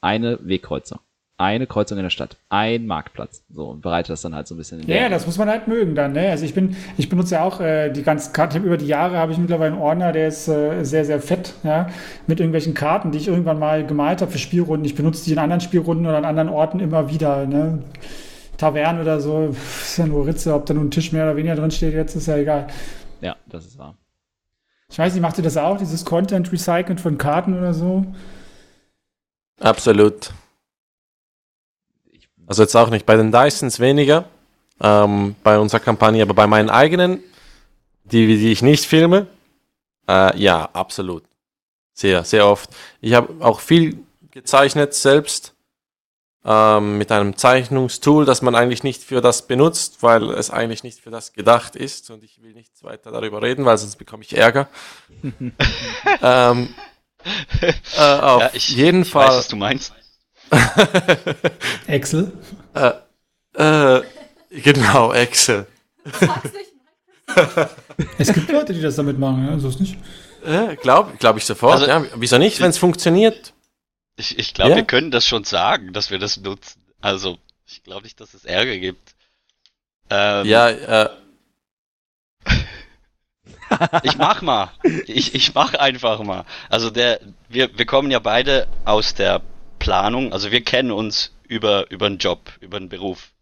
[0.00, 1.00] eine Wegkreuzung,
[1.36, 3.42] eine Kreuzung in der Stadt, ein Marktplatz.
[3.52, 5.48] So, und bereite das dann halt so ein bisschen in Ja, ja, das muss man
[5.48, 6.12] halt mögen dann.
[6.12, 6.30] Ne?
[6.30, 8.62] Also ich bin, ich benutze ja auch äh, die ganzen Karten.
[8.62, 11.88] Über die Jahre habe ich mittlerweile einen Ordner, der ist äh, sehr, sehr fett, ja,
[12.26, 14.84] mit irgendwelchen Karten, die ich irgendwann mal gemalt habe für Spielrunden.
[14.84, 17.46] Ich benutze die in anderen Spielrunden oder an anderen Orten immer wieder.
[17.46, 17.82] Ne?
[18.56, 21.56] Tavernen oder so, ist ja nur Ritze, ob da nun ein Tisch mehr oder weniger
[21.56, 22.68] drin steht, jetzt ist ja egal.
[23.20, 23.96] Ja, das ist wahr.
[24.88, 28.04] Ich weiß nicht, macht ihr das auch, dieses Content Recycling von Karten oder so?
[29.60, 30.32] Absolut.
[32.46, 34.26] Also jetzt auch nicht bei den Dysons weniger,
[34.80, 37.22] ähm, bei unserer Kampagne, aber bei meinen eigenen,
[38.04, 39.26] die, die ich nicht filme,
[40.08, 41.24] äh, ja, absolut.
[41.94, 42.70] Sehr, sehr oft.
[43.00, 43.98] Ich habe auch viel
[44.32, 45.54] gezeichnet selbst
[46.44, 51.00] ähm, mit einem Zeichnungstool, das man eigentlich nicht für das benutzt, weil es eigentlich nicht
[51.00, 54.36] für das gedacht ist und ich will nicht weiter darüber reden, weil sonst bekomme ich
[54.36, 54.68] Ärger.
[56.22, 56.74] ähm,
[57.96, 59.28] äh, auf Ja, ich, jeden ich Fall.
[59.28, 59.94] weiß, was du meinst.
[61.86, 62.32] Excel?
[62.74, 62.92] Äh,
[63.54, 64.02] äh,
[64.50, 65.66] genau, Excel.
[68.18, 69.96] Es gibt Leute, die das damit machen, ja, so ist nicht.
[70.44, 71.72] Äh, Glaube glaub ich sofort.
[71.74, 73.54] Also- ja, wieso nicht, wenn es funktioniert?
[74.16, 74.76] Ich, ich glaube, Ja?
[74.76, 76.80] wir können das schon sagen, dass wir das nutzen.
[77.00, 79.14] Also, ich glaube nicht, dass es Ärger gibt.
[80.10, 81.08] Ähm, Ja, äh,
[84.04, 84.70] Ich mach mal.
[85.06, 86.44] Ich, ich mach einfach mal.
[86.68, 89.40] Also der, wir, wir kommen ja beide aus der
[89.84, 90.32] Planung.
[90.32, 93.32] Also wir kennen uns über, über einen Job, über einen Beruf.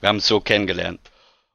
[0.00, 1.00] Wir haben es so kennengelernt.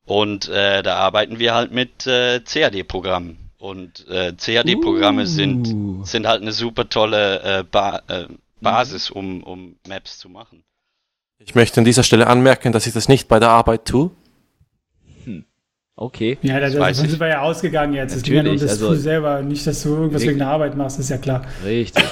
[0.05, 3.37] Und äh, da arbeiten wir halt mit äh, CAD-Programmen.
[3.57, 5.25] Und äh, CAD-Programme Uh.
[5.25, 8.25] sind, sind halt eine super tolle äh, ba äh,
[8.61, 10.63] Basis, um, um Maps zu machen.
[11.39, 14.11] ich möchte an dieser Stelle anmerken, dass ich das nicht bei der Arbeit tue.
[15.95, 16.37] Okay.
[16.41, 18.15] Ja, da, Das davon sind wir ja ausgegangen jetzt.
[18.15, 20.47] Es ging ja nur um Natürlich, das also- selber, nicht, dass du irgendwas wegen der
[20.47, 21.45] Arbeit machst, ist ja klar.
[21.65, 22.03] Richtig.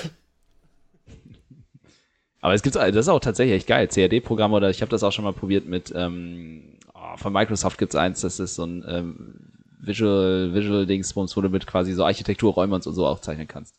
[2.47, 3.89] Aber es gibt, das ist auch tatsächlich echt geil.
[3.89, 7.93] CAD-Programme oder ich habe das auch schon mal probiert mit, ähm, oh, von Microsoft gibt's
[7.93, 9.35] eins, das ist so ein ähm,
[9.81, 13.75] Visual, Visual Dingsbums, wo du mit quasi so Architekturräume und so auch zeichnen kannst.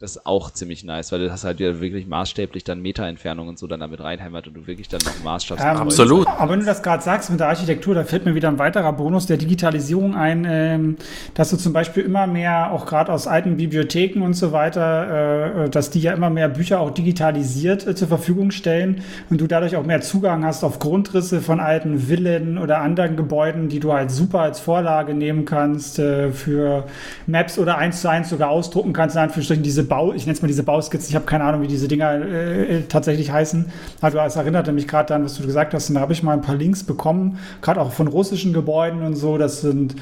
[0.00, 3.60] Das ist auch ziemlich nice, weil du hast halt wieder wirklich maßstäblich dann Meterentfernung und
[3.60, 5.60] so dann damit reinhämmert und du wirklich dann noch Maßstab.
[5.60, 6.26] Ähm, Absolut.
[6.26, 8.92] Aber wenn du das gerade sagst mit der Architektur, da fällt mir wieder ein weiterer
[8.92, 10.96] Bonus der Digitalisierung ein, ähm,
[11.34, 15.70] dass du zum Beispiel immer mehr, auch gerade aus alten Bibliotheken und so weiter, äh,
[15.70, 19.76] dass die ja immer mehr Bücher auch digitalisiert äh, zur Verfügung stellen und du dadurch
[19.76, 24.10] auch mehr Zugang hast auf Grundrisse von alten Villen oder anderen Gebäuden, die du halt
[24.10, 26.84] super als Vorlage nehmen kannst äh, für
[27.28, 30.42] Maps oder eins zu eins sogar ausdrucken kannst, in Anführungsstrichen diese Bau, ich nenne es
[30.42, 33.70] mal diese Bauskizzen, ich habe keine Ahnung, wie diese Dinger äh, tatsächlich heißen.
[34.00, 36.32] Also es erinnerte mich gerade daran, was du gesagt hast, und da habe ich mal
[36.32, 39.38] ein paar Links bekommen, gerade auch von russischen Gebäuden und so.
[39.38, 39.96] Das sind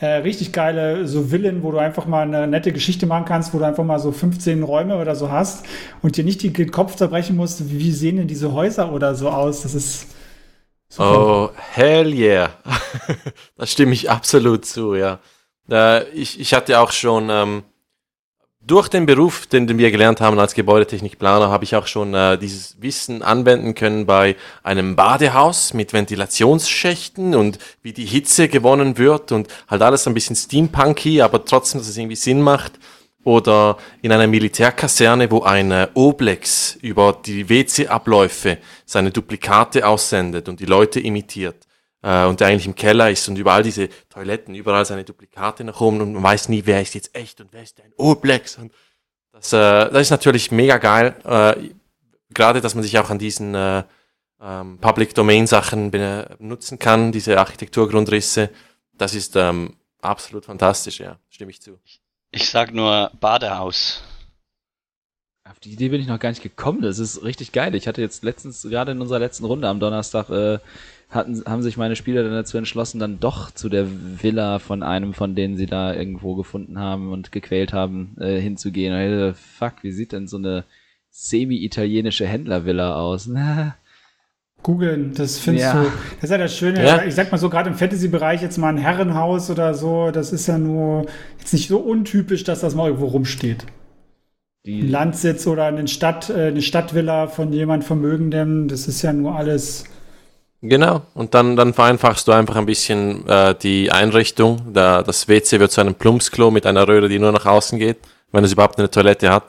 [0.00, 3.58] äh, richtig geile so Villen, wo du einfach mal eine nette Geschichte machen kannst, wo
[3.58, 5.64] du einfach mal so 15 Räume oder so hast
[6.02, 9.62] und dir nicht den Kopf zerbrechen musst, wie sehen denn diese Häuser oder so aus.
[9.62, 10.06] Das ist
[10.88, 11.50] super.
[11.50, 12.50] Oh, hell yeah.
[13.56, 15.18] da stimme ich absolut zu, ja.
[15.70, 17.62] Äh, ich, ich hatte auch schon, ähm,
[18.68, 22.76] durch den Beruf, den, wir gelernt haben als Gebäudetechnikplaner, habe ich auch schon äh, dieses
[22.80, 29.48] Wissen anwenden können bei einem Badehaus mit Ventilationsschächten und wie die Hitze gewonnen wird und
[29.68, 32.72] halt alles ein bisschen steampunky, aber trotzdem, dass es irgendwie Sinn macht.
[33.24, 40.60] Oder in einer Militärkaserne, wo ein äh, Oblex über die WC-Abläufe seine Duplikate aussendet und
[40.60, 41.67] die Leute imitiert.
[42.02, 45.80] Äh, und der eigentlich im Keller ist und überall diese Toiletten, überall seine Duplikate nach
[45.80, 48.56] oben und man weiß nie, wer ist jetzt echt und wer ist ein Oblex.
[48.56, 48.72] Und
[49.32, 51.16] das, äh, das ist natürlich mega geil.
[51.24, 51.70] Äh,
[52.30, 53.82] gerade, dass man sich auch an diesen äh,
[54.40, 58.50] ähm, Public Domain Sachen benutzen kann, diese Architekturgrundrisse.
[58.92, 61.78] Das ist ähm, absolut fantastisch, ja, stimme ich zu.
[62.30, 64.02] Ich sag nur Badehaus.
[65.44, 66.82] Auf die Idee bin ich noch gar nicht gekommen.
[66.82, 67.74] Das ist richtig geil.
[67.74, 70.58] Ich hatte jetzt letztens, gerade in unserer letzten Runde am Donnerstag, äh,
[71.10, 73.86] hatten, haben sich meine Spieler dann dazu entschlossen, dann doch zu der
[74.22, 78.94] Villa von einem, von denen sie da irgendwo gefunden haben und gequält haben, äh, hinzugehen.
[78.94, 80.64] Und ich dachte, fuck, wie sieht denn so eine
[81.10, 83.26] semi-italienische Händlervilla aus?
[83.26, 83.74] Na,
[84.62, 85.82] Googeln, das findest Ja.
[85.84, 85.88] du.
[86.16, 86.84] Das ist ja das Schöne.
[86.84, 87.04] Ja.
[87.04, 90.46] Ich sag mal so, gerade im Fantasy-Bereich jetzt mal ein Herrenhaus oder so, das ist
[90.48, 91.06] ja nur
[91.38, 93.62] jetzt nicht so untypisch, dass das mal irgendwo rumsteht.
[93.62, 93.66] Ein
[94.66, 99.36] die, Landsitz oder eine Stadt, äh, eine Stadtvilla von jemand Vermögendem, das ist ja nur
[99.36, 99.84] alles.
[100.60, 104.72] Genau, und dann, dann vereinfachst du einfach ein bisschen äh, die Einrichtung.
[104.72, 107.98] Da, das WC wird zu einem Plumpsklo mit einer Röhre, die nur nach außen geht,
[108.32, 109.44] wenn es überhaupt eine Toilette hat.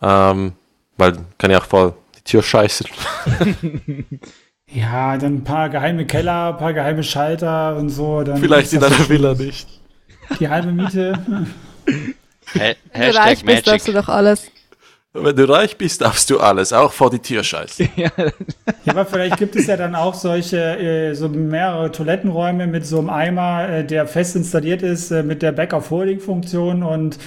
[0.00, 0.52] Ähm,
[0.96, 2.86] weil kann ja auch voll die Tür scheißen.
[4.74, 8.22] Ja, dann ein paar geheime Keller, ein paar geheime Schalter und so.
[8.24, 9.68] Dann Vielleicht ist in das einer so Villa nicht.
[10.40, 11.18] Die halbe Miete.
[12.58, 14.06] Ha Hashtag bist, darfst du Magic.
[14.06, 14.50] doch alles.
[15.16, 17.88] Wenn du reich bist, darfst du alles, auch vor die Tür scheißen.
[17.96, 18.10] ja,
[18.84, 22.98] Ja, aber vielleicht gibt es ja dann auch solche, äh, so mehrere Toilettenräume mit so
[22.98, 27.18] einem Eimer, äh, der fest installiert ist, äh, mit der Back-of-Holding-Funktion und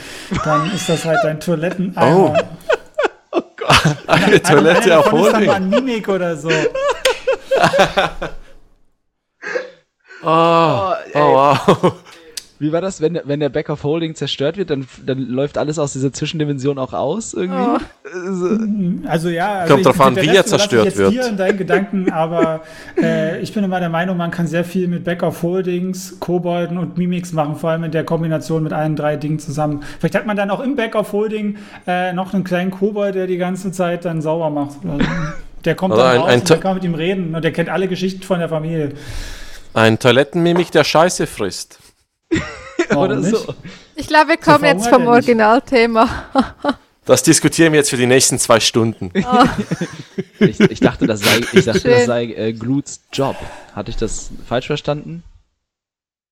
[0.43, 2.35] dann ist das halt dein Toiletteneimer.
[3.31, 3.39] Oh.
[4.07, 5.63] Eine Toilette auf davon ist dann mal Holding.
[5.63, 6.49] ein Mimik oder so.
[10.23, 11.93] Oh, oh wow.
[12.59, 15.77] Wie war das, wenn, wenn der Back of Holding zerstört wird, dann, dann läuft alles
[15.77, 17.59] aus dieser Zwischendimension auch aus irgendwie?
[17.61, 19.07] Oh.
[19.07, 21.13] Also ja, also Kommt drauf an, wie Rest er zerstört ich jetzt wird.
[21.13, 22.61] Dir in deinen Gedanken, aber
[23.01, 27.31] äh, ich bin immer der Meinung, man kann sehr viel mit Back-of-Holdings, Kobolden und Mimics
[27.33, 29.83] machen, vor allem in der Kombination mit allen drei Dingen zusammen.
[29.99, 33.71] Vielleicht hat man dann auch im Back-of-Holding äh, noch einen kleinen Kobold, der die ganze
[33.71, 34.83] Zeit dann sauber macht.
[34.83, 35.09] Oder so.
[35.65, 37.43] Der kommt Oder dann ein- raus ein und To- dann kann mit ihm reden und
[37.43, 38.91] der kennt alle Geschichten von der Familie.
[39.73, 41.79] Ein Toilettenmimik, der Scheiße frisst.
[42.95, 43.35] Oder nicht?
[43.35, 43.53] so.
[43.95, 45.07] Ich glaube, wir kommen jetzt vom.
[45.07, 46.09] Originalthema.
[47.05, 49.11] Das diskutieren wir jetzt für die nächsten zwei Stunden.
[50.39, 51.91] Ich, ich dachte, das sei, ich dachte, Schön.
[51.91, 53.35] das sei äh, Gluts Job.
[53.73, 55.23] Hatte ich das falsch verstanden?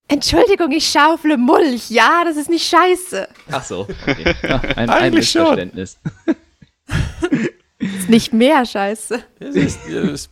[0.08, 1.90] Entschuldigung, ich schaufle Mulch.
[1.90, 3.28] Ja, das ist nicht scheiße.
[3.52, 3.88] Ach so.
[4.06, 4.36] Okay.
[4.48, 5.14] Ja, ein, ein.
[5.14, 5.98] Missverständnis.
[7.80, 9.24] Das ist nicht mehr scheiße.
[9.40, 10.30] Es ist, es,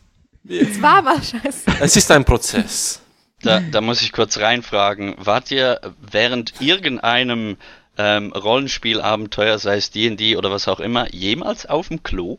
[0.48, 1.62] Es war mal scheiße.
[1.80, 3.00] es ist ein Prozess.
[3.44, 5.14] Da, da muss ich kurz reinfragen.
[5.18, 7.56] Wart ihr während irgendeinem
[7.96, 12.38] ähm, Rollenspielabenteuer, sei es D&D oder was auch immer, jemals auf dem Klo?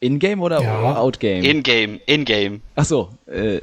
[0.00, 0.96] In-game oder Ja.
[0.96, 1.42] out-game?
[1.44, 2.60] In-game, in-game.
[2.74, 3.10] Ach so.
[3.26, 3.60] Äh,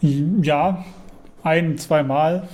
[0.00, 0.84] Ja,
[1.42, 2.48] ein, zweimal.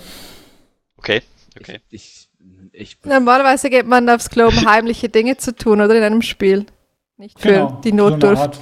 [0.98, 1.22] Okay,
[1.58, 1.80] okay.
[1.90, 2.28] ich,
[2.72, 6.22] ich, ich, Normalerweise geht man aufs Klo, um heimliche Dinge zu tun, oder in einem
[6.22, 6.66] Spiel.
[7.16, 8.42] Nicht für Genau, die so Notdurft.
[8.42, 8.60] Art.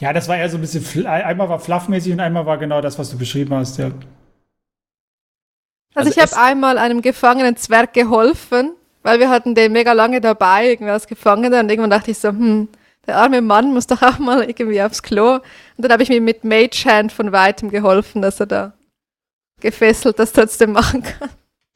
[0.00, 2.98] Ja, das war eher so ein bisschen, einmal war fluffmäßig und einmal war genau das,
[2.98, 3.78] was du beschrieben hast.
[3.78, 3.90] Ja.
[5.94, 8.72] Also, Also ich habe einmal einem gefangenen Zwerg geholfen,
[9.02, 11.60] weil wir hatten den mega lange dabei, irgendwie als Gefangener.
[11.60, 12.68] Und irgendwann dachte ich so, hm,
[13.06, 15.34] der arme Mann muss doch auch mal irgendwie aufs Klo.
[15.34, 15.42] Und
[15.76, 18.72] dann habe ich mir mit Mage Hand von weitem geholfen, dass er da
[19.60, 21.28] gefesselt das trotzdem machen kann.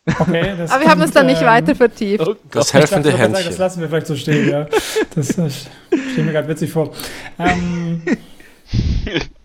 [0.07, 2.27] Okay, das Aber wir haben uns dann nicht ähm, weiter vertieft.
[2.27, 2.75] oh Das Gott.
[2.81, 3.59] helfende ich dachte, Das Händchen.
[3.59, 4.67] lassen wir vielleicht so stehen, ja.
[5.15, 6.93] Das äh, stelle mir gerade witzig vor.
[7.39, 8.03] Ähm,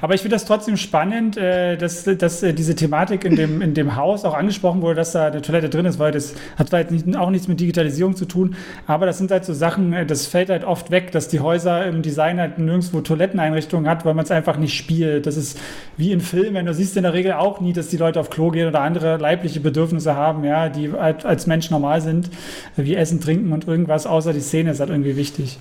[0.00, 3.74] aber ich finde das trotzdem spannend, äh, dass, dass äh, diese Thematik in dem, in
[3.74, 6.80] dem Haus auch angesprochen wurde, dass da eine Toilette drin ist, weil das hat zwar
[6.80, 8.56] jetzt nicht, auch nichts mit Digitalisierung zu tun,
[8.86, 11.86] aber das sind halt so Sachen, äh, das fällt halt oft weg, dass die Häuser
[11.86, 15.26] im Design halt nirgendwo Toiletteneinrichtungen hat, weil man es einfach nicht spielt.
[15.26, 15.58] Das ist
[15.96, 18.50] wie in Filmen, du siehst in der Regel auch nie, dass die Leute auf Klo
[18.50, 22.30] gehen oder andere leibliche Bedürfnisse haben, ja, die halt als Mensch normal sind,
[22.76, 25.58] wie Essen, Trinken und irgendwas, außer die Szene ist halt irgendwie wichtig.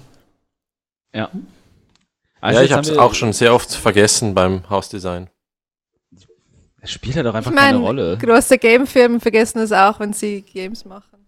[1.14, 1.30] Ja.
[2.44, 5.30] Also ja, ich habe es auch schon sehr oft vergessen beim Hausdesign.
[6.82, 8.18] Es spielt ja doch einfach Ich keine meine, Rolle.
[8.18, 11.26] große Gamefirmen vergessen es auch, wenn sie Games machen.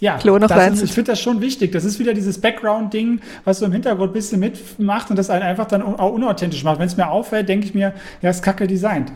[0.00, 1.72] Ja, Klo noch das ist, ich finde das schon wichtig.
[1.72, 5.44] Das ist wieder dieses Background-Ding, was so im Hintergrund ein bisschen mitmacht und das einen
[5.44, 6.78] einfach dann un auch unauthentisch macht.
[6.78, 9.10] Wenn es mir auffällt, denke ich mir, ja, ist kacke designt.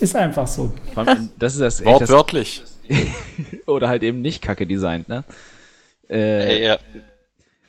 [0.00, 0.72] Ist einfach so.
[0.94, 2.62] Vor allem, Das ist das, Wortwörtlich.
[3.66, 5.24] oder halt eben nicht kacke designt, ne?
[6.08, 6.78] Äh, Äh, ja.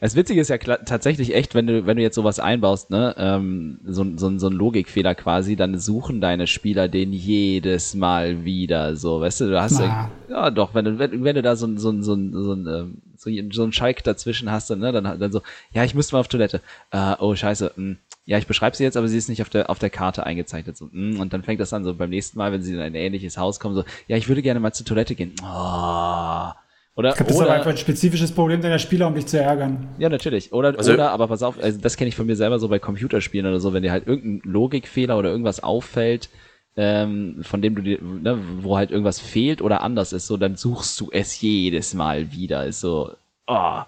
[0.05, 3.79] Das Witzige ist ja tatsächlich echt, wenn du, wenn du jetzt sowas einbaust, ne, ähm,
[3.87, 9.19] so, so, so ein Logikfehler quasi, dann suchen deine Spieler den jedes Mal wieder, so,
[9.21, 11.79] weißt du, du hast ja, ja doch, wenn du, wenn, wenn du da so, ein-
[11.79, 14.77] so, ein- so, ein- so, ein, ähm, so, ein- so einen Schalk dazwischen hast, dann,
[14.77, 15.41] ne, dann, dann so,
[15.73, 16.61] ja, ich müsste mal auf Toilette,
[16.91, 17.95] äh, oh, scheiße, mh,
[18.27, 20.77] ja, ich beschreibe sie jetzt, aber sie ist nicht auf der, auf der Karte eingezeichnet,
[20.77, 22.93] so, mh, und dann fängt das an, so beim nächsten Mal, wenn sie in ein
[22.93, 26.49] ähnliches Haus kommen, so, ja, ich würde gerne mal zur Toilette gehen, oh.
[26.97, 29.25] Oder, Ich glaube, das ist aber oder, einfach ein spezifisches Problem deiner Spieler, um dich
[29.25, 29.89] zu ärgern.
[29.97, 30.53] ja, natürlich.
[30.53, 32.79] Oder, Also- oder, aber pass auf, also das kenne ich von mir selber so bei
[32.79, 36.29] Computerspielen oder so, wenn dir halt irgendein Logikfehler oder irgendwas auffällt,
[36.77, 40.55] ähm, von dem du dir, ne, wo halt irgendwas fehlt oder anders ist, so, dann
[40.55, 42.65] suchst du es jedes Mal wieder.
[42.65, 43.11] Ist so,
[43.47, 43.79] oh,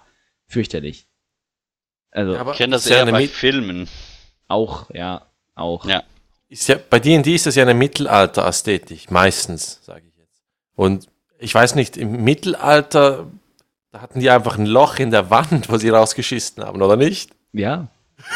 [0.47, 1.07] fürchterlich.
[2.11, 3.87] Also, Ja, aber Ich kenne das ja eher eine bei Mit- Filmen.
[4.49, 5.25] auch, ja,
[5.55, 5.85] auch.
[5.85, 6.03] Ja.
[6.49, 10.41] ist ja, bei D&D ist das ja eine Mittelalter-Ästhetik, meistens, sage ich jetzt.
[10.75, 11.07] Und
[11.39, 13.27] ich weiß nicht, im Mittelalter,
[13.91, 17.31] da hatten die einfach ein Loch in der Wand, wo sie rausgeschissen haben, oder nicht?
[17.53, 17.87] Ja.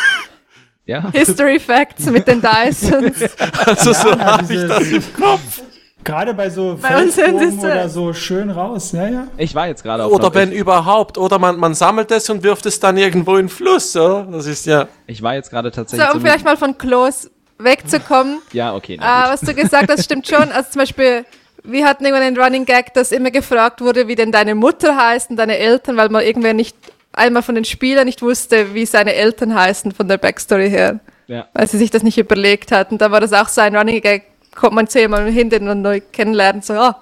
[0.84, 1.12] Ja.
[1.12, 3.20] History Facts mit den Dysons.
[3.66, 5.62] Also so Ja, habe ich das im Kopf.
[6.04, 8.92] Gerade bei so Felsburgen es, oder äh, so schön raus.
[8.92, 9.28] Ja, ja.
[9.38, 12.66] Ich war jetzt gerade auf Oder wenn überhaupt, oder man, man sammelt es und wirft
[12.66, 14.28] es dann irgendwo in den Fluss, oder?
[14.32, 14.88] Das ist ja...
[15.06, 17.30] ich war jetzt gerade So, tatsächlich um so vielleicht mal von Klos
[17.60, 18.42] wegzukommen.
[18.52, 18.96] Ja, okay.
[18.96, 19.34] Äh, Na gut.
[19.34, 20.52] was du gesagt hast, stimmt schon.
[20.52, 21.26] Also zum Beispiel,
[21.64, 25.30] wir hatten irgendwann einen Running Gag, dass immer gefragt wurde, wie denn deine Mutter heißt
[25.30, 26.76] und deine Eltern, weil mal irgendwer nicht
[27.14, 31.48] einmal von den Spielern nicht wusste, wie seine Eltern heißen von der Backstory her, ja.
[31.54, 32.98] weil sie sich das nicht überlegt hatten.
[32.98, 34.24] Da war das auch so ein Running Gag,
[34.56, 36.94] kommt man zehnmal hin, den man neu kennenlernt, so, oh,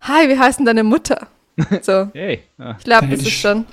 [0.00, 1.26] hi, wie heißt denn deine Mutter?
[1.82, 2.42] So, Hey.
[2.58, 2.76] Ja.
[2.78, 3.66] ich glaube, das ist schon.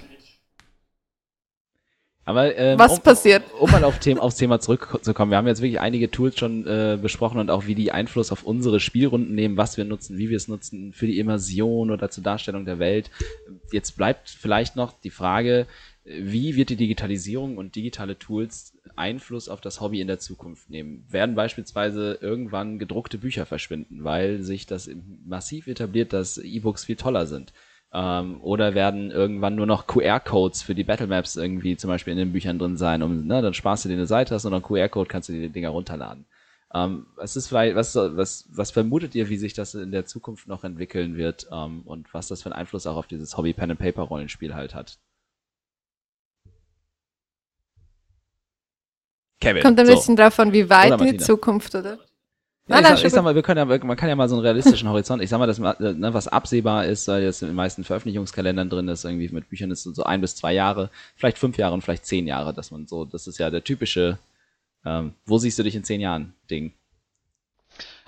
[2.25, 3.43] Aber ähm, Was um, passiert?
[3.59, 6.97] Um mal auf Thema, aufs Thema zurückzukommen, wir haben jetzt wirklich einige Tools schon äh,
[7.01, 10.37] besprochen und auch wie die Einfluss auf unsere Spielrunden nehmen, was wir nutzen, wie wir
[10.37, 13.11] es nutzen für die Immersion oder zur Darstellung der Welt.
[13.71, 15.67] Jetzt bleibt vielleicht noch die Frage,
[16.05, 21.05] wie wird die Digitalisierung und digitale Tools Einfluss auf das Hobby in der Zukunft nehmen?
[21.09, 24.89] Werden beispielsweise irgendwann gedruckte Bücher verschwinden, weil sich das
[25.25, 27.53] massiv etabliert, dass E-Books viel toller sind?
[27.93, 32.33] Ähm, oder werden irgendwann nur noch QR-Codes für die Battlemaps irgendwie zum Beispiel in den
[32.33, 35.07] Büchern drin sein, um, ne, dann sparst du dir eine Seite, hast und einen QR-Code,
[35.07, 36.25] kannst du die Dinger runterladen.
[36.73, 40.47] Ähm, was ist vielleicht, was, was, was vermutet ihr, wie sich das in der Zukunft
[40.47, 43.69] noch entwickeln wird ähm, und was das für einen Einfluss auch auf dieses Hobby Pen
[43.69, 44.97] and Paper Rollenspiel halt hat?
[49.39, 49.61] Kevin.
[49.61, 49.93] Kommt ein so.
[49.93, 51.17] bisschen drauf an, wie weit in die.
[51.17, 51.99] Zukunft, oder?
[52.67, 54.29] Ja, Nein, ich, nein, sag, ich sag mal, wir können ja, man kann ja mal
[54.29, 57.49] so einen realistischen Horizont, ich sag mal, das, ne, was absehbar ist, weil jetzt in
[57.49, 61.37] den meisten Veröffentlichungskalendern drin ist, irgendwie mit Büchern ist so ein bis zwei Jahre, vielleicht
[61.37, 64.17] fünf Jahre und vielleicht zehn Jahre, dass man so, das ist ja der typische,
[64.85, 66.71] ähm, wo siehst du dich in zehn Jahren, Ding.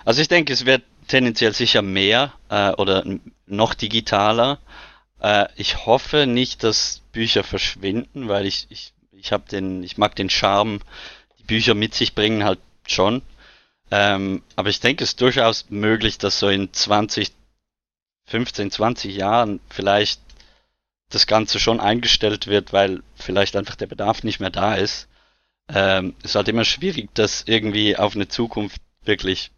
[0.06, 3.04] Also ich denke, es wird tendenziell sicher mehr äh, oder
[3.46, 4.58] noch digitaler.
[5.20, 10.14] Äh, ich hoffe nicht, dass Bücher verschwinden, weil ich ich ich habe den ich mag
[10.16, 10.80] den Charme,
[11.38, 13.22] die Bücher mit sich bringen halt schon.
[13.90, 17.32] Ähm, aber ich denke, es ist durchaus möglich, dass so in 20,
[18.26, 20.20] 15, 20 Jahren vielleicht
[21.10, 25.08] das Ganze schon eingestellt wird, weil vielleicht einfach der Bedarf nicht mehr da ist.
[25.68, 29.50] Ähm, es ist halt immer schwierig, das irgendwie auf eine Zukunft wirklich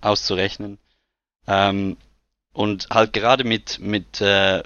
[0.00, 0.78] auszurechnen.
[1.46, 1.96] Ähm,
[2.52, 4.62] und halt gerade mit, mit äh,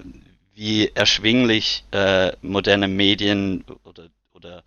[0.55, 4.65] wie erschwinglich äh, moderne Medien oder, oder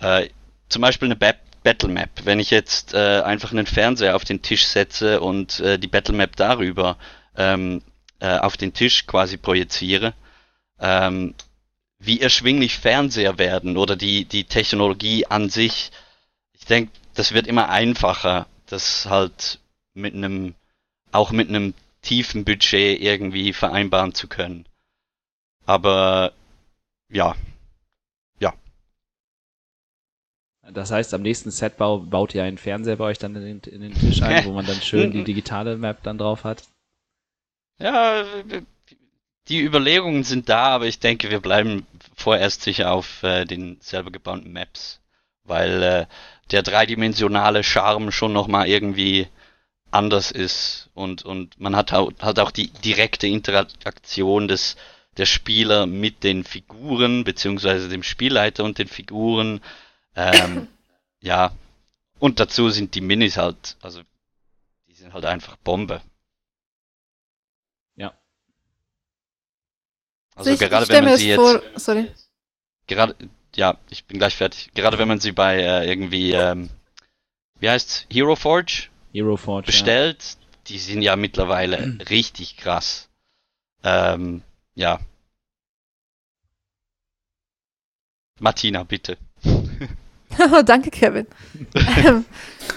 [0.00, 0.28] äh,
[0.68, 2.10] zum Beispiel eine Ba- Battlemap.
[2.24, 6.36] Wenn ich jetzt äh, einfach einen Fernseher auf den Tisch setze und äh, die Battlemap
[6.36, 6.96] darüber
[7.36, 7.82] ähm,
[8.20, 10.14] äh, auf den Tisch quasi projiziere,
[10.78, 11.34] ähm,
[11.98, 15.90] wie erschwinglich Fernseher werden oder die, die Technologie an sich.
[16.54, 19.58] Ich denke, das wird immer einfacher, das halt
[19.94, 20.54] mit einem,
[21.12, 24.64] auch mit einem tiefen Budget irgendwie vereinbaren zu können.
[25.66, 26.32] Aber
[27.10, 27.36] ja,
[30.72, 33.80] Das heißt, am nächsten Setbau baut ihr einen Fernseher bei euch dann in den, in
[33.80, 36.64] den Tisch ein, wo man dann schön die digitale Map dann drauf hat.
[37.78, 38.24] ja,
[39.48, 44.10] die Überlegungen sind da, aber ich denke, wir bleiben vorerst sicher auf äh, den selber
[44.10, 45.00] gebauten Maps,
[45.44, 46.06] weil äh,
[46.50, 49.26] der dreidimensionale Charme schon nochmal irgendwie
[49.90, 54.76] anders ist und, und man hat, hat auch die direkte Interaktion des,
[55.16, 59.60] der Spieler mit den Figuren, beziehungsweise dem Spielleiter und den Figuren.
[60.20, 60.68] Ähm,
[61.20, 61.52] ja,
[62.18, 64.02] und dazu sind die Minis halt, also
[64.86, 66.02] die sind halt einfach Bombe.
[67.96, 68.12] Ja.
[70.34, 72.10] Also ich, gerade ich wenn man sie jetzt vor, sorry.
[72.86, 73.16] gerade,
[73.56, 74.70] ja, ich bin gleich fertig.
[74.74, 76.68] Gerade wenn man sie bei äh, irgendwie, ähm,
[77.58, 79.66] wie heißt's, Hero Forge Hero Forge.
[79.66, 80.36] bestellt,
[80.66, 83.08] die sind ja mittlerweile richtig krass.
[83.82, 84.42] Ähm,
[84.74, 85.00] ja.
[88.38, 89.16] Martina, bitte.
[90.64, 91.26] Danke, Kevin.
[91.74, 92.24] Ähm,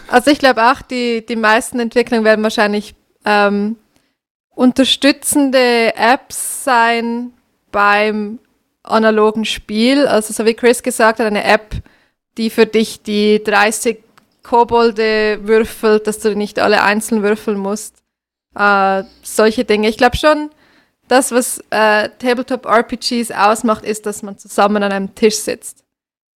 [0.07, 3.77] also ich glaube auch, die, die meisten Entwicklungen werden wahrscheinlich ähm,
[4.55, 7.33] unterstützende Apps sein
[7.71, 8.39] beim
[8.83, 10.07] analogen Spiel.
[10.07, 11.75] Also so wie Chris gesagt hat, eine App,
[12.37, 13.99] die für dich die 30
[14.43, 18.03] Kobolde würfelt, dass du nicht alle einzeln würfeln musst.
[18.55, 19.87] Äh, solche Dinge.
[19.87, 20.49] Ich glaube schon,
[21.07, 25.82] das, was äh, Tabletop-RPGs ausmacht, ist, dass man zusammen an einem Tisch sitzt.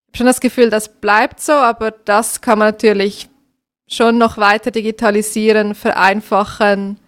[0.08, 3.28] Habe schon das Gefühl, das bleibt so, aber das kann man natürlich
[3.86, 6.98] schon noch weiter digitalisieren, vereinfachen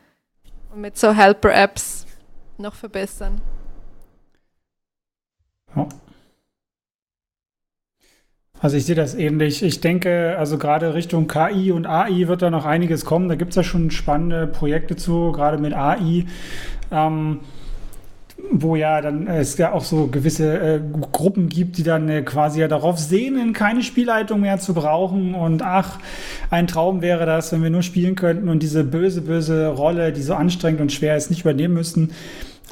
[0.72, 2.06] und mit so Helper-Apps
[2.58, 3.40] noch verbessern.
[5.74, 5.88] Ja.
[8.62, 9.62] Also ich sehe das ähnlich.
[9.62, 13.30] Ich denke, also gerade Richtung KI und AI wird da noch einiges kommen.
[13.30, 16.26] Da gibt es ja schon spannende Projekte zu, gerade mit AI.
[16.90, 17.40] Ähm,
[18.50, 20.80] wo ja dann äh, es ja auch so gewisse äh,
[21.12, 25.62] Gruppen gibt, die dann äh, quasi ja darauf sehnen, keine Spielleitung mehr zu brauchen und
[25.62, 25.98] ach,
[26.50, 30.22] ein Traum wäre das, wenn wir nur spielen könnten und diese böse, böse Rolle, die
[30.22, 32.10] so anstrengend und schwer ist, nicht übernehmen müssten.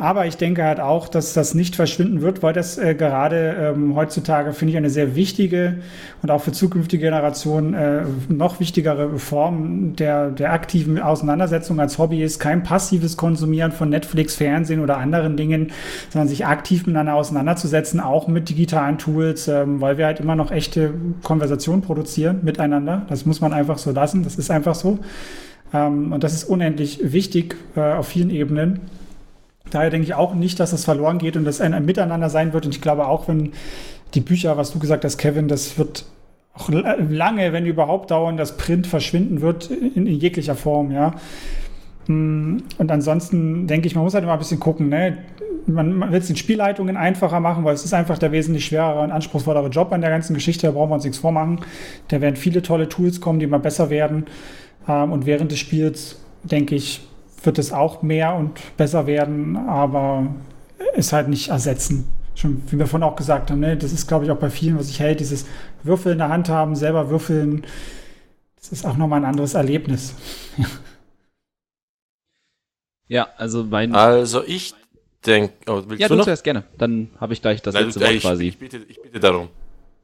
[0.01, 3.97] Aber ich denke halt auch, dass das nicht verschwinden wird, weil das äh, gerade ähm,
[3.97, 5.79] heutzutage, finde ich, eine sehr wichtige
[6.23, 12.23] und auch für zukünftige Generationen äh, noch wichtigere Form der, der aktiven Auseinandersetzung als Hobby
[12.23, 12.39] ist.
[12.39, 15.73] Kein passives Konsumieren von Netflix, Fernsehen oder anderen Dingen,
[16.11, 20.53] sondern sich aktiv miteinander auseinanderzusetzen, auch mit digitalen Tools, ähm, weil wir halt immer noch
[20.53, 20.95] echte
[21.25, 23.05] Konversationen produzieren miteinander.
[23.09, 24.23] Das muss man einfach so lassen.
[24.23, 25.01] Das ist einfach so.
[25.75, 28.81] Ähm, und das ist unendlich wichtig äh, auf vielen Ebenen.
[29.71, 32.53] Daher denke ich auch nicht, dass das verloren geht und dass ein, ein Miteinander sein
[32.53, 32.67] wird.
[32.67, 33.53] Und ich glaube auch, wenn
[34.15, 36.07] die Bücher, was du gesagt hast, Kevin, das wird
[36.55, 41.15] auch lange, wenn überhaupt dauern, das Print verschwinden wird in, in jeglicher Form, ja.
[42.09, 44.89] Mm, und ansonsten denke ich, man muss halt immer ein bisschen gucken.
[44.89, 45.19] Ne?
[45.67, 49.03] Man, man will es den Spielleitungen einfacher machen, weil es ist einfach der wesentlich schwerere
[49.03, 50.67] und anspruchsvollere Job an der ganzen Geschichte.
[50.67, 51.61] Da brauchen wir uns nichts vormachen.
[52.09, 54.27] Da werden viele tolle Tools kommen, die immer besser werden.
[54.89, 57.03] Ähm, und während des Spiels, denke ich,
[57.49, 60.27] wird es auch mehr und besser werden, aber
[60.95, 62.07] es halt nicht ersetzen.
[62.35, 63.75] Schon wie wir vorhin auch gesagt haben, ne?
[63.75, 65.47] das ist, glaube ich, auch bei vielen, was ich hält, dieses
[65.83, 67.65] Würfel in der Hand haben, selber würfeln,
[68.57, 70.15] das ist auch nochmal ein anderes Erlebnis.
[73.09, 73.95] ja, also mein.
[73.95, 74.75] Also ich
[75.25, 75.55] denke.
[75.69, 76.65] Oh, ja, du, du zuerst gerne.
[76.77, 78.49] Dann habe ich gleich das Nein, letzte Wort ich, quasi.
[78.49, 79.49] Ich bitte, ich bitte darum.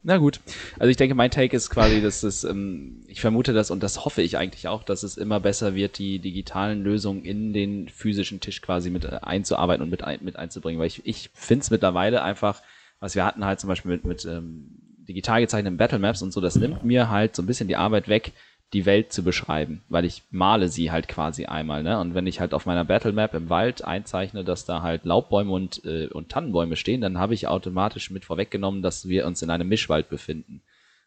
[0.07, 0.41] Na gut.
[0.79, 4.05] Also ich denke, mein Take ist quasi, dass es, ähm, ich vermute das und das
[4.05, 8.39] hoffe ich eigentlich auch, dass es immer besser wird, die digitalen Lösungen in den physischen
[8.39, 10.79] Tisch quasi mit äh, einzuarbeiten und mit, ein, mit einzubringen.
[10.79, 12.61] Weil ich, ich finde es mittlerweile einfach,
[13.01, 14.77] was wir hatten halt zum Beispiel mit, mit ähm,
[15.09, 18.07] digital gezeichneten Battle Maps und so, das nimmt mir halt so ein bisschen die Arbeit
[18.07, 18.33] weg,
[18.75, 21.99] die Welt zu beschreiben, weil ich male sie halt quasi einmal, ne?
[22.01, 25.53] Und wenn ich halt auf meiner Battle Map im Wald einzeichne, dass da halt Laubbäume
[25.53, 29.51] und, äh, und Tannenbäume stehen, dann habe ich automatisch mit vorweggenommen, dass wir uns in
[29.51, 30.61] einem Mischwald befinden.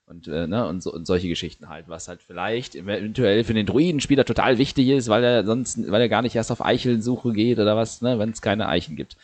[0.07, 3.65] Und, äh, ne, und, so, und solche Geschichten halt, was halt vielleicht eventuell für den
[3.65, 7.59] Druidenspieler total wichtig ist, weil er sonst, weil er gar nicht erst auf Eichelsuche geht
[7.59, 9.17] oder was, ne, wenn es keine Eichen gibt.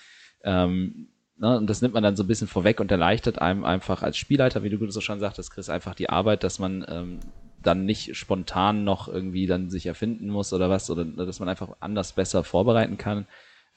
[0.43, 1.07] Ähm,
[1.37, 4.17] ne, und das nimmt man dann so ein bisschen vorweg und erleichtert einem einfach als
[4.17, 7.19] Spielleiter, wie du so schon sagtest, Chris, einfach die Arbeit, dass man ähm,
[7.63, 11.69] dann nicht spontan noch irgendwie dann sich erfinden muss oder was, oder dass man einfach
[11.79, 13.25] anders besser vorbereiten kann.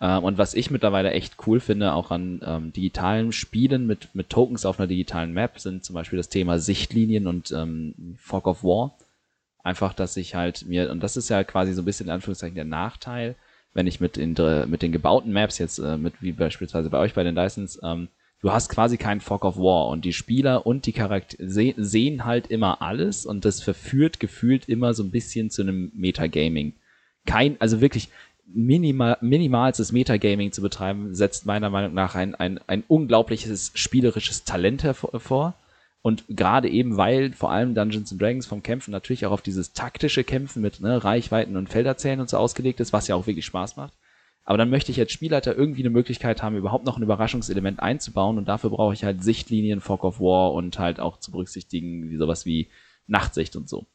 [0.00, 4.30] Ähm, und was ich mittlerweile echt cool finde, auch an ähm, digitalen Spielen mit, mit
[4.30, 8.62] Tokens auf einer digitalen Map, sind zum Beispiel das Thema Sichtlinien und ähm, Fog of
[8.62, 8.98] War.
[9.62, 12.54] Einfach, dass ich halt mir, und das ist ja quasi so ein bisschen in Anführungszeichen
[12.54, 13.36] der Nachteil,
[13.72, 14.34] wenn ich mit, in,
[14.68, 18.08] mit den gebauten Maps jetzt, äh, mit wie beispielsweise bei euch bei den Dysons, ähm,
[18.46, 22.24] du hast quasi keinen Fog of War und die Spieler und die Charaktere se sehen
[22.24, 26.74] halt immer alles und das verführt gefühlt immer so ein bisschen zu einem Metagaming.
[27.26, 28.08] Kein, also wirklich
[28.46, 34.84] minimal, minimalstes Metagaming zu betreiben, setzt meiner Meinung nach ein, ein, ein unglaubliches spielerisches Talent
[34.84, 35.54] hervor.
[36.00, 39.72] Und gerade eben, weil vor allem Dungeons and Dragons vom Kämpfen natürlich auch auf dieses
[39.72, 43.46] taktische Kämpfen mit ne, Reichweiten und Felderzählen und so ausgelegt ist, was ja auch wirklich
[43.46, 43.92] Spaß macht,
[44.46, 48.38] aber dann möchte ich als Spielleiter irgendwie eine Möglichkeit haben, überhaupt noch ein Überraschungselement einzubauen
[48.38, 52.16] und dafür brauche ich halt Sichtlinien, Fog of War und halt auch zu berücksichtigen, wie
[52.16, 52.68] sowas wie
[53.08, 53.86] Nachtsicht und so.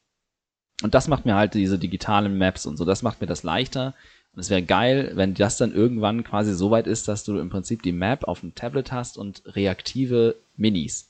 [0.84, 3.96] Und das macht mir halt diese digitalen Maps und so, das macht mir das leichter.
[4.34, 7.50] Und es wäre geil, wenn das dann irgendwann quasi so weit ist, dass du im
[7.50, 11.10] Prinzip die Map auf dem Tablet hast und reaktive Minis.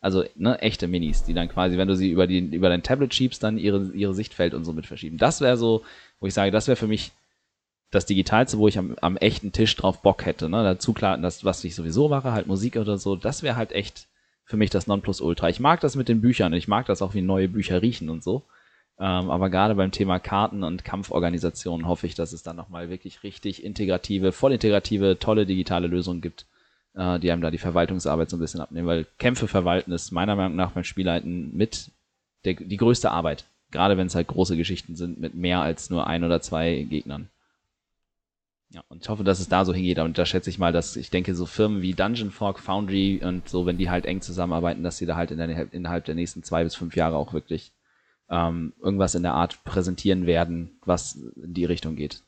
[0.00, 3.14] Also, ne, echte Minis, die dann quasi, wenn du sie über, die, über dein Tablet
[3.14, 5.18] schiebst, dann ihre, ihre Sichtfeld und so mit verschieben.
[5.18, 5.82] Das wäre so,
[6.18, 7.12] wo ich sage, das wäre für mich
[7.92, 10.48] das Digitalste, wo ich am, am echten Tisch drauf Bock hätte.
[10.48, 10.64] Ne?
[10.64, 14.08] Dazu klar, das, was ich sowieso mache, halt Musik oder so, das wäre halt echt
[14.44, 15.48] für mich das Nonplusultra.
[15.50, 18.24] Ich mag das mit den Büchern, ich mag das auch, wie neue Bücher riechen und
[18.24, 18.42] so.
[18.98, 23.22] Ähm, aber gerade beim Thema Karten und Kampforganisationen hoffe ich, dass es dann nochmal wirklich
[23.22, 26.46] richtig integrative, voll integrative, tolle digitale Lösungen gibt,
[26.94, 30.36] äh, die einem da die Verwaltungsarbeit so ein bisschen abnehmen, weil Kämpfe verwalten ist meiner
[30.36, 31.90] Meinung nach beim Spielleiten mit
[32.44, 33.44] der, die größte Arbeit.
[33.70, 37.28] Gerade wenn es halt große Geschichten sind mit mehr als nur ein oder zwei Gegnern.
[38.72, 39.98] Ja, und ich hoffe, dass es da so hingeht.
[39.98, 43.46] Und da schätze ich mal, dass ich denke, so Firmen wie Dungeon Fork, Foundry und
[43.46, 46.42] so, wenn die halt eng zusammenarbeiten, dass sie da halt in der, innerhalb der nächsten
[46.42, 47.72] zwei bis fünf Jahre auch wirklich
[48.30, 52.22] ähm, irgendwas in der Art präsentieren werden, was in die Richtung geht.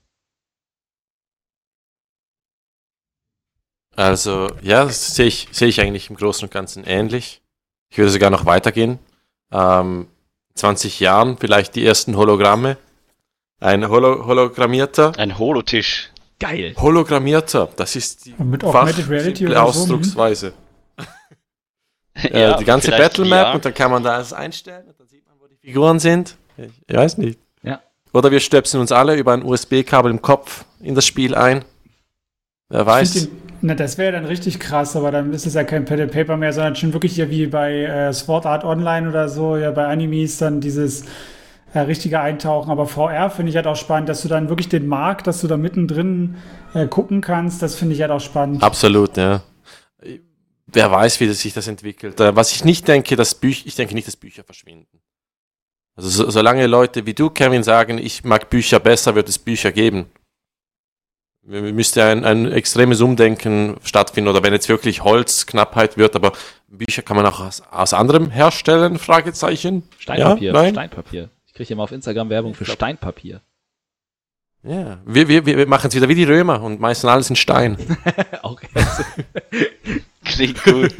[3.96, 7.40] Also, ja, das sehe ich, sehe ich eigentlich im Großen und Ganzen ähnlich.
[7.88, 8.98] Ich würde sogar noch weitergehen.
[9.50, 10.08] Ähm,
[10.56, 12.76] 20 Jahren vielleicht die ersten Hologramme.
[13.60, 15.12] Ein Holo hologrammierter.
[15.16, 16.10] Ein Holotisch.
[16.44, 16.74] Geil.
[16.76, 20.52] Hologrammierter, das ist die Mit Augmented Reality oder so, Ausdrucksweise.
[22.14, 23.54] äh, Ja, die ganze vielleicht Battlemap ja.
[23.54, 26.36] und dann kann man da das einstellen und dann sieht man, wo die Figuren sind.
[26.58, 27.38] Ich, ich weiß nicht.
[27.62, 27.80] Ja.
[28.12, 31.64] Oder wir stöpseln uns alle über ein USB-Kabel im Kopf in das Spiel ein.
[32.68, 33.28] Wer weiß.
[33.62, 36.36] Na, das wäre dann richtig krass, aber dann ist es ja kein Pen and Paper
[36.36, 39.86] mehr, sondern schon wirklich ja wie bei äh, Sword Art Online oder so, ja bei
[39.86, 41.06] Animes dann dieses
[41.74, 42.70] äh, richtige Eintauchen.
[42.70, 45.48] Aber VR finde ich halt auch spannend, dass du dann wirklich den Markt, dass du
[45.48, 46.36] da mittendrin
[46.72, 48.62] äh, gucken kannst, das finde ich halt auch spannend.
[48.62, 49.42] Absolut, ja.
[50.66, 52.18] Wer weiß, wie das sich das entwickelt.
[52.20, 55.00] Äh, Was ich nicht denke, dass Bücher, ich denke nicht, dass Bücher verschwinden.
[55.96, 59.70] Also so, solange Leute wie du, Kevin, sagen, ich mag Bücher besser, wird es Bücher
[59.72, 60.06] geben.
[61.46, 66.32] Müsste ein, ein extremes Umdenken stattfinden oder wenn jetzt wirklich Holzknappheit wird, aber
[66.68, 68.98] Bücher kann man auch aus, aus anderem herstellen?
[68.98, 69.82] Fragezeichen.
[69.98, 70.52] Steinpapier.
[70.52, 70.72] Ja, nein?
[70.72, 71.28] Steinpapier.
[71.54, 73.40] Ich kriege immer auf Instagram Werbung für Steinpapier.
[74.64, 77.76] Ja, wir, wir, wir machen es wieder wie die Römer und meistern alles in Stein.
[78.42, 78.60] Auch
[80.24, 80.92] Klingt gut.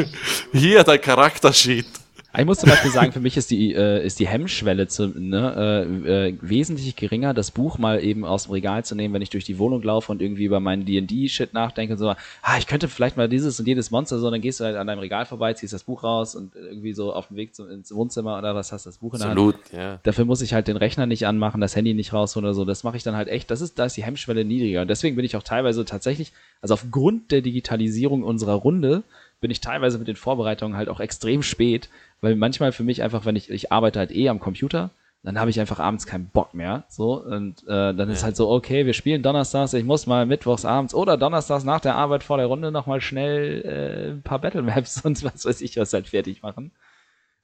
[0.53, 1.89] Hier der Charaktersheet.
[2.37, 5.87] Ich muss zum Beispiel sagen, für mich ist die, äh, ist die Hemmschwelle zu, ne,
[6.07, 9.31] äh, äh, wesentlich geringer, das Buch mal eben aus dem Regal zu nehmen, wenn ich
[9.31, 12.89] durch die Wohnung laufe und irgendwie über meinen D&D-Shit nachdenke und so, ah, ich könnte
[12.89, 15.53] vielleicht mal dieses und jedes Monster so, dann gehst du halt an deinem Regal vorbei,
[15.55, 18.73] ziehst das Buch raus und irgendwie so auf dem Weg zum, ins Wohnzimmer oder was
[18.73, 19.39] hast das Buch in der Hand.
[19.39, 20.01] Absolut, ja.
[20.03, 22.65] Dafür muss ich halt den Rechner nicht anmachen, das Handy nicht rausholen oder so.
[22.65, 23.51] Das mache ich dann halt echt.
[23.51, 24.83] Das ist, da ist die Hemmschwelle niedriger.
[24.83, 29.05] Und deswegen bin ich auch teilweise tatsächlich, also aufgrund der Digitalisierung unserer Runde,
[29.45, 31.91] bin ich teilweise mit den Vorbereitungen halt auch extrem spät,
[32.23, 34.89] weil manchmal für mich einfach, wenn ich, ich arbeite halt eh am Computer,
[35.23, 36.85] dann habe ich einfach abends keinen Bock mehr.
[36.89, 40.65] So, und äh, dann ist halt so, okay, wir spielen donnerstags, ich muss mal mittwochs
[40.65, 44.63] abends oder donnerstags nach der Arbeit vor der Runde nochmal schnell äh, ein paar Battle
[44.63, 46.71] Maps und was weiß ich was halt fertig machen.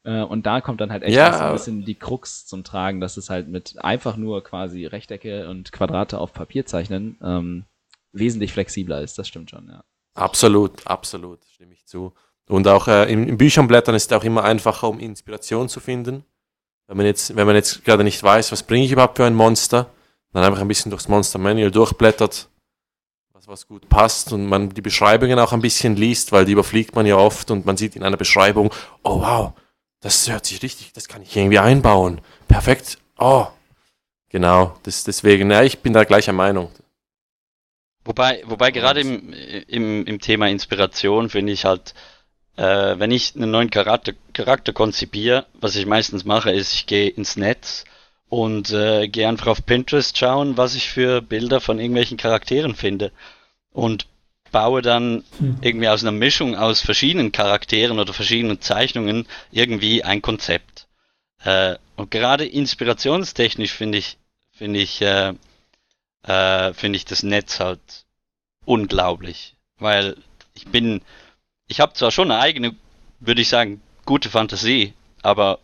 [0.03, 1.35] Äh, und da kommt dann halt echt Ja.
[1.37, 5.51] so ein bisschen die Krux zum Tragen, dass es halt mit einfach nur quasi Rechtecke
[5.51, 7.65] und Quadrate auf Papier zeichnen ähm,
[8.15, 9.19] wesentlich flexibler ist.
[9.19, 9.85] Das stimmt schon, ja.
[10.15, 12.13] Absolut, absolut, stimme ich zu.
[12.49, 15.81] Und auch äh, in, in Büchern blättern ist es auch immer einfacher, um Inspiration zu
[15.81, 16.25] finden.
[16.89, 19.35] Wenn man jetzt, wenn man jetzt gerade nicht weiß, was bringe ich überhaupt für ein
[19.35, 19.89] Monster,
[20.33, 22.49] dann einfach ein bisschen durchs Monster Manual durchblättert,
[23.33, 26.97] was, was gut passt und man die Beschreibungen auch ein bisschen liest, weil die überfliegt
[26.97, 28.73] man ja oft und man sieht in einer Beschreibung,
[29.05, 29.53] oh wow,
[30.01, 32.21] das hört sich richtig, das kann ich irgendwie einbauen.
[32.49, 32.99] Perfekt.
[33.19, 33.47] Oh.
[34.29, 36.71] Genau, das, deswegen, ja, ich bin da gleicher Meinung.
[38.05, 41.95] Wobei, wobei gerade im, im, im Thema Inspiration finde ich halt,
[42.57, 47.09] äh, wenn ich einen neuen Charakter, Charakter konzipiere, was ich meistens mache, ist, ich gehe
[47.09, 47.85] ins Netz
[48.29, 53.13] und äh, gehe einfach auf Pinterest schauen, was ich für Bilder von irgendwelchen Charakteren finde.
[53.73, 54.07] Und
[54.51, 55.25] baue dann
[55.61, 60.87] irgendwie aus einer Mischung aus verschiedenen Charakteren oder verschiedenen Zeichnungen irgendwie ein Konzept.
[61.45, 64.19] Äh, und gerade inspirationstechnisch finde ich,
[64.53, 65.35] finde ich, äh,
[66.23, 68.07] äh, finde ich das Netz halt
[68.65, 69.57] unglaublich.
[69.79, 70.17] Weil
[70.55, 71.03] ich bin,
[71.67, 72.77] ich habe zwar schon eine eigene,
[73.21, 75.61] würde ich sagen, gute Fantasie, aber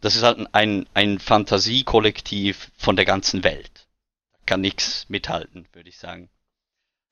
[0.00, 3.88] das ist halt ein, ein Fantasiekollektiv von der ganzen Welt.
[4.46, 6.30] Kann nichts mithalten, würde ich sagen.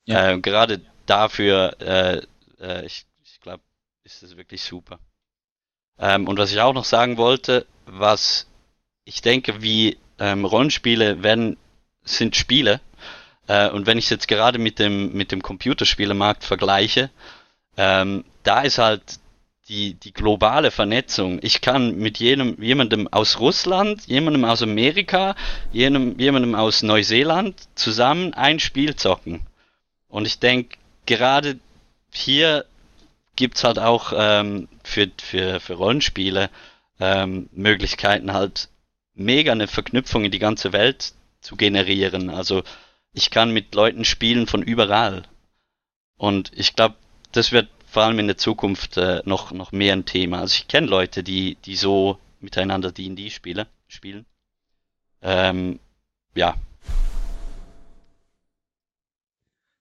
[0.05, 0.31] Ja.
[0.31, 2.21] Äh, gerade dafür, äh,
[2.59, 3.63] äh, ich, ich glaube,
[4.03, 4.99] ist das wirklich super.
[5.99, 8.47] Ähm, und was ich auch noch sagen wollte, was
[9.03, 11.57] ich denke, wie ähm, Rollenspiele werden,
[12.07, 12.79] sind Spiele.
[13.47, 17.09] Äh, und wenn ich es jetzt gerade mit dem, mit dem Computerspielemarkt vergleiche,
[17.77, 19.19] ähm, da ist halt
[19.69, 21.39] die, die globale Vernetzung.
[21.41, 25.35] Ich kann mit jedem, jemandem aus Russland, jemandem aus Amerika,
[25.71, 29.41] jenem, jemandem aus Neuseeland zusammen ein Spiel zocken.
[30.07, 31.59] Und ich denke, gerade
[32.13, 32.65] hier
[33.35, 36.49] gibt's halt auch ähm, für, für, für Rollenspiele
[36.99, 38.69] ähm, Möglichkeiten halt
[39.13, 41.13] mega eine Verknüpfung in die ganze Welt
[41.47, 42.29] zu generieren.
[42.29, 42.63] Also
[43.13, 45.23] ich kann mit Leuten spielen von überall.
[46.17, 46.95] Und ich glaube,
[47.31, 50.39] das wird vor allem in der Zukunft äh, noch, noch mehr ein Thema.
[50.41, 54.25] Also ich kenne Leute, die, die so miteinander D&D spiele, spielen.
[55.21, 55.79] Ähm,
[56.35, 56.55] ja,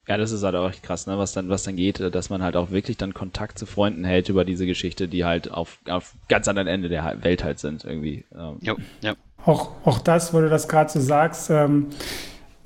[0.08, 2.30] Ja, das ist halt auch echt krass, ne, was dann, was dann geht, äh, dass
[2.30, 5.80] man halt auch wirklich dann Kontakt zu Freunden hält über diese Geschichte, die halt auf,
[5.88, 8.24] auf ganz anderen Ende der Welt halt sind, irgendwie.
[8.32, 9.16] Ähm, jo, ja.
[9.46, 11.86] Auch, auch das, wo du das gerade so sagst, ähm,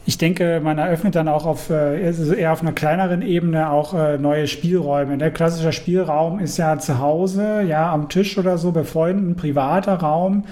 [0.06, 4.16] Ich denke, man eröffnet dann auch auf also eher auf einer kleineren Ebene auch äh,
[4.16, 5.18] neue Spielräume.
[5.18, 9.94] Der klassische Spielraum ist ja zu Hause, ja, am Tisch oder so, bei Freunden, privater
[9.96, 10.44] Raum.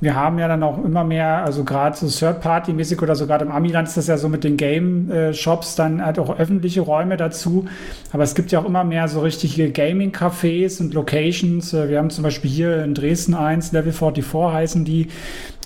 [0.00, 3.86] Wir haben ja dann auch immer mehr, also gerade so Third-Party-mäßig oder sogar im Amiland
[3.88, 7.66] ist das ja so mit den Game-Shops dann halt auch öffentliche Räume dazu.
[8.12, 11.72] Aber es gibt ja auch immer mehr so richtige Gaming-Cafés und Locations.
[11.72, 15.08] Äh, wir haben zum Beispiel hier in Dresden eins, Level 44 heißen die.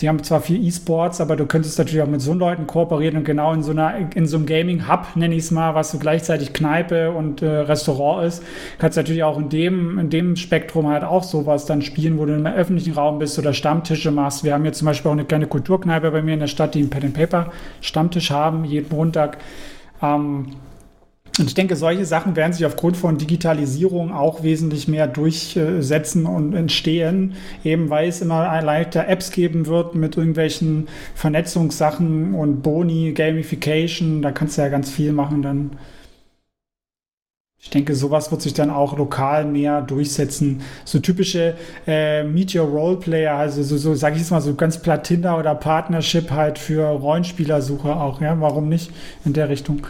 [0.00, 3.24] Die haben zwar viel E-Sports, aber du könntest natürlich auch mit so Leuten kooperieren und
[3.24, 6.52] genau in so einer, in so einem Gaming-Hub, nenne ich es mal, was so gleichzeitig
[6.52, 8.42] Kneipe und äh, Restaurant ist,
[8.78, 12.26] kannst du natürlich auch in dem, in dem Spektrum halt auch sowas dann spielen, wo
[12.26, 14.42] du im öffentlichen Raum bist oder Stammtische machst.
[14.42, 16.80] Wir haben hier zum Beispiel auch eine kleine Kulturkneipe bei mir in der Stadt, die
[16.80, 19.38] einen Pen and Paper Stammtisch haben, jeden Montag.
[20.02, 20.46] Ähm,
[21.38, 26.52] und ich denke, solche Sachen werden sich aufgrund von Digitalisierung auch wesentlich mehr durchsetzen und
[26.52, 27.34] entstehen,
[27.64, 34.30] eben weil es immer leichter Apps geben wird mit irgendwelchen Vernetzungssachen und Boni, Gamification, da
[34.30, 35.70] kannst du ja ganz viel machen dann.
[37.58, 40.62] Ich denke, sowas wird sich dann auch lokal mehr durchsetzen.
[40.84, 41.54] So typische
[41.86, 45.38] äh, Meet Your Roleplayer, also so, so sage ich jetzt mal so ganz platt Tinder
[45.38, 48.90] oder Partnership halt für Rollenspielersuche auch, ja, warum nicht
[49.24, 49.86] in der Richtung?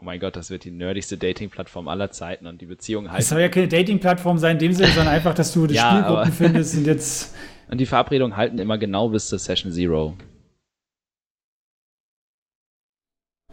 [0.00, 3.20] Oh mein Gott, das wird die nerdigste Dating-Plattform aller Zeiten und die Beziehung halt.
[3.20, 5.90] Es soll ja keine Dating-Plattform sein in dem Sinne, sondern einfach, dass du die ja,
[5.90, 7.34] Spielgruppen findest und jetzt.
[7.70, 10.16] Und die Verabredungen halten immer genau bis zur Session Zero.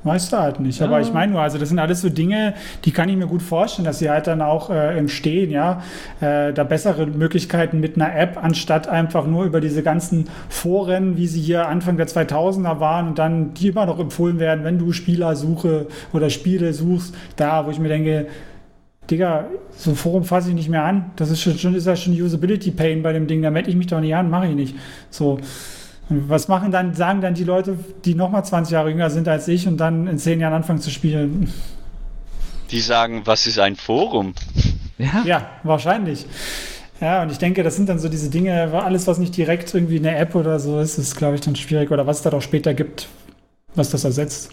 [0.07, 0.79] Weißt du halt nicht.
[0.79, 0.87] Ja.
[0.87, 2.53] Aber ich meine nur, also das sind alles so Dinge,
[2.85, 5.81] die kann ich mir gut vorstellen, dass sie halt dann auch äh, entstehen, ja.
[6.21, 11.27] Äh, da bessere Möglichkeiten mit einer App, anstatt einfach nur über diese ganzen Foren, wie
[11.27, 14.93] sie hier Anfang der 2000er waren und dann die immer noch empfohlen werden, wenn du
[14.93, 18.27] Spielersuche oder Spiele suchst, da, wo ich mir denke,
[19.09, 21.11] Digga, so ein Forum fasse ich nicht mehr an.
[21.15, 23.75] Das ist schon, schon ist ja schon Usability Pain bei dem Ding, da melde ich
[23.75, 24.75] mich doch nicht an, mache ich nicht.
[25.09, 25.39] So.
[26.09, 29.67] Was machen dann, sagen dann die Leute, die nochmal 20 Jahre jünger sind als ich
[29.67, 31.51] und dann in 10 Jahren anfangen zu spielen?
[32.71, 34.33] Die sagen, was ist ein Forum?
[34.97, 36.25] Ja, ja wahrscheinlich.
[36.99, 39.99] Ja, und ich denke, das sind dann so diese Dinge, alles, was nicht direkt irgendwie
[39.99, 41.91] eine App oder so ist, ist, glaube ich, dann schwierig.
[41.91, 43.07] Oder was es da auch später gibt,
[43.75, 44.51] was das ersetzt.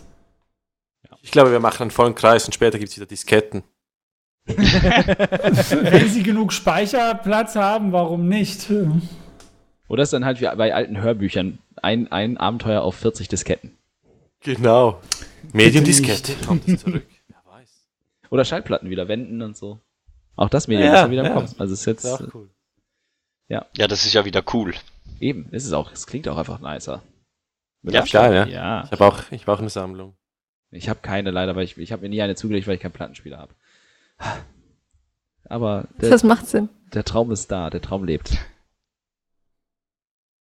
[1.23, 3.63] Ich glaube, wir machen einen vollen Kreis und später gibt es wieder Disketten.
[4.47, 8.71] Wenn sie genug Speicherplatz haben, warum nicht?
[9.95, 13.79] Oder ist dann halt wie bei alten Hörbüchern ein, ein Abenteuer auf 40 Disketten.
[14.41, 15.01] Genau.
[15.53, 17.07] Mediendiskette kommt zurück.
[17.29, 17.87] Wer weiß.
[18.29, 19.79] Oder Schallplatten wieder wenden und so.
[20.35, 21.35] Auch das Medium ja, ist ja wieder im ja.
[21.35, 21.55] Kopf.
[21.59, 22.05] Also ist jetzt.
[22.05, 22.51] Ist cool.
[23.47, 23.67] Ja.
[23.77, 24.75] Ja, das ist ja wieder cool.
[25.21, 25.93] Eben, ist es auch.
[25.93, 27.01] Es klingt auch einfach nicer.
[27.83, 28.47] Mit ja, klar, ja.
[28.47, 28.83] ja.
[28.87, 30.17] Ich habe auch, ich auch eine Sammlung.
[30.73, 32.91] Ich habe keine leider, weil ich, ich habe mir nie eine zugelegt, weil ich keinen
[32.91, 33.55] Plattenspieler habe.
[35.45, 36.69] Aber der, das macht Sinn.
[36.93, 38.39] Der Traum ist da, der Traum lebt.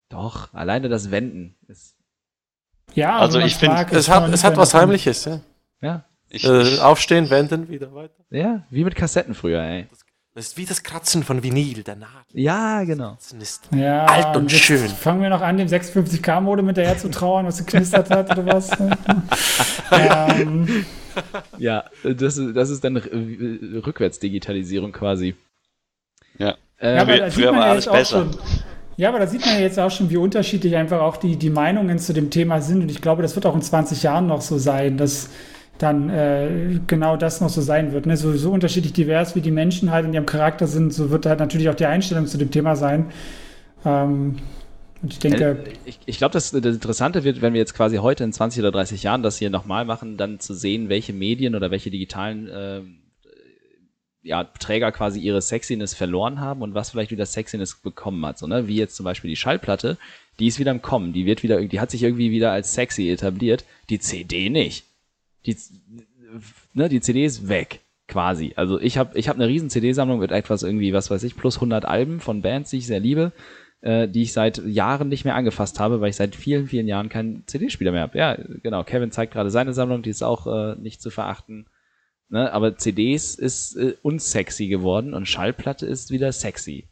[0.09, 1.95] Doch, alleine das Wenden ist.
[2.95, 5.39] Ja, also ich finde, es hat, es hat was Heimliches, ja.
[5.81, 6.03] Ja.
[6.29, 8.13] Ich, äh, aufstehen, wenden, wieder weiter.
[8.29, 9.87] Ja, wie mit Kassetten früher, ey.
[10.35, 12.23] Das ist wie das Kratzen von Vinyl, der Nadel.
[12.33, 13.15] Ja, genau.
[13.15, 14.87] Das ist ja, alt und schön.
[14.87, 18.69] Fangen wir noch an, dem 56K-Mode mit der zu trauern, was geknistert hat oder was?
[19.91, 20.85] ähm.
[21.57, 25.35] Ja, das ist, das ist dann Rückwärtsdigitalisierung quasi.
[26.37, 26.55] Ja.
[26.79, 28.31] Ähm, ja, aber da früher war alles besser.
[28.31, 28.37] Schon,
[28.99, 31.49] ja, aber da sieht man ja jetzt auch schon, wie unterschiedlich einfach auch die, die
[31.49, 32.81] Meinungen zu dem Thema sind.
[32.81, 35.29] Und ich glaube, das wird auch in 20 Jahren noch so sein, dass
[35.77, 38.07] dann äh, genau das noch so sein wird.
[38.07, 38.17] Ne?
[38.17, 41.39] So, so unterschiedlich divers, wie die Menschen halt in ihrem Charakter sind, so wird halt
[41.39, 43.05] natürlich auch die Einstellung zu dem Thema sein.
[43.85, 44.35] Ähm,
[45.01, 45.63] und ich denke.
[45.85, 48.73] Ich, ich glaube, das, das Interessante wird, wenn wir jetzt quasi heute in 20 oder
[48.73, 52.81] 30 Jahren das hier nochmal machen, dann zu sehen, welche Medien oder welche digitalen äh,
[54.29, 58.37] ja, Träger quasi ihre Sexiness verloren haben und was vielleicht wieder Sexiness bekommen hat.
[58.37, 58.67] So, ne?
[58.67, 59.97] Wie jetzt zum Beispiel die Schallplatte,
[60.37, 63.09] die ist wieder im Kommen, die wird wieder, die hat sich irgendwie wieder als sexy
[63.09, 64.85] etabliert, die CD nicht.
[65.47, 65.57] Die,
[66.73, 68.53] ne, die CD ist weg, quasi.
[68.55, 71.57] Also ich habe ich hab eine riesen CD-Sammlung mit etwas irgendwie, was weiß ich, plus
[71.57, 73.31] 100 Alben von Bands, die ich sehr liebe,
[73.81, 77.09] äh, die ich seit Jahren nicht mehr angefasst habe, weil ich seit vielen, vielen Jahren
[77.09, 78.17] keinen CD-Spieler mehr habe.
[78.17, 78.83] Ja, genau.
[78.83, 81.65] Kevin zeigt gerade seine Sammlung, die ist auch äh, nicht zu verachten.
[82.29, 82.51] Ne?
[82.51, 86.87] Aber CDs ist äh, unsexy geworden und Schallplatte ist wieder sexy.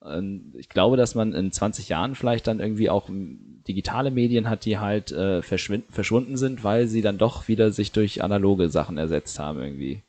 [0.00, 4.64] Und ich glaube, dass man in 20 Jahren vielleicht dann irgendwie auch digitale Medien hat,
[4.64, 9.38] die halt äh, verschwunden sind, weil sie dann doch wieder sich durch analoge Sachen ersetzt
[9.40, 10.02] haben irgendwie.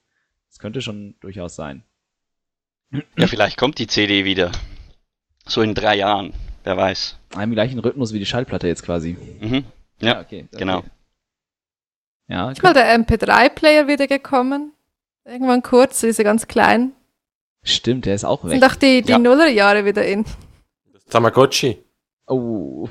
[0.49, 1.83] Das könnte schon durchaus sein.
[3.17, 4.51] Ja, vielleicht kommt die CD wieder.
[5.47, 6.33] So in drei Jahren,
[6.63, 7.17] wer weiß.
[7.41, 9.17] Im gleichen Rhythmus wie die Schallplatte jetzt quasi.
[9.41, 9.63] Mhm.
[9.99, 10.83] Ja, ja okay, okay, genau.
[12.27, 14.73] Ja, ist mal der MP3-Player wieder gekommen.
[15.23, 16.91] Irgendwann kurz, diese ganz klein.
[17.63, 18.51] Stimmt, der ist auch weg.
[18.51, 19.17] Sind doch die, die ja.
[19.17, 20.25] Nullerjahre wieder in.
[21.09, 21.77] Tamagotchi.
[22.27, 22.87] Oh.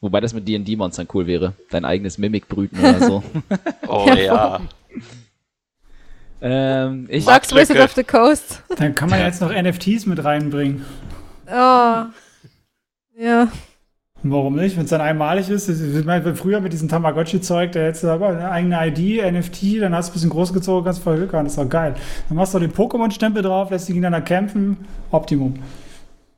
[0.00, 1.54] Wobei das mit D&D-Monstern cool wäre.
[1.70, 3.22] Dein eigenes Mimik brüten oder so.
[3.86, 4.60] Oh ja.
[6.40, 8.62] ähm, ich, Sag's Wizard of the Coast.
[8.76, 10.84] Dann kann man jetzt noch NFTs mit reinbringen.
[11.46, 12.04] Oh.
[13.16, 13.48] Ja.
[14.24, 14.76] Warum nicht?
[14.76, 15.68] Wenn es dann einmalig ist.
[15.68, 19.94] Ich meine, Früher mit diesem Tamagotchi-Zeug, da hättest du aber eine eigene ID, NFT, dann
[19.94, 21.44] hast du ein bisschen großgezogen, kannst voll Glück haben.
[21.44, 21.94] Das ist doch geil.
[22.28, 24.76] Dann machst du den Pokémon-Stempel drauf, lässt die gegeneinander kämpfen.
[25.10, 25.54] Optimum.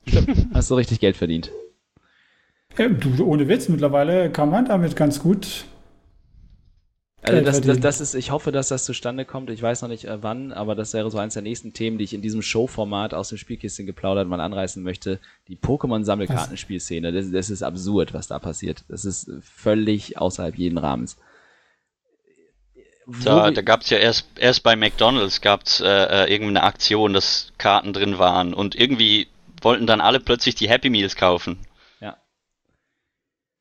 [0.54, 1.50] hast du richtig Geld verdient.
[2.78, 5.66] Ja, du, ohne Witz, mittlerweile kann man damit ganz gut.
[7.26, 9.48] Also das, das, das ist, ich hoffe, dass das zustande kommt.
[9.48, 12.04] Ich weiß noch nicht äh, wann, aber das wäre so eines der nächsten Themen, die
[12.04, 15.20] ich in diesem Showformat aus dem Spielkistchen geplaudert mal anreißen möchte.
[15.48, 17.12] Die Pokémon-Sammelkartenspielszene.
[17.12, 18.84] Das, das ist absurd, was da passiert.
[18.88, 21.16] Das ist völlig außerhalb jeden Rahmens.
[23.06, 27.52] Wo Da, da gab's ja erst, erst bei McDonalds gab's äh, äh, irgendeine Aktion, dass
[27.56, 29.28] Karten drin waren und irgendwie
[29.62, 31.58] wollten dann alle plötzlich die Happy Meals kaufen.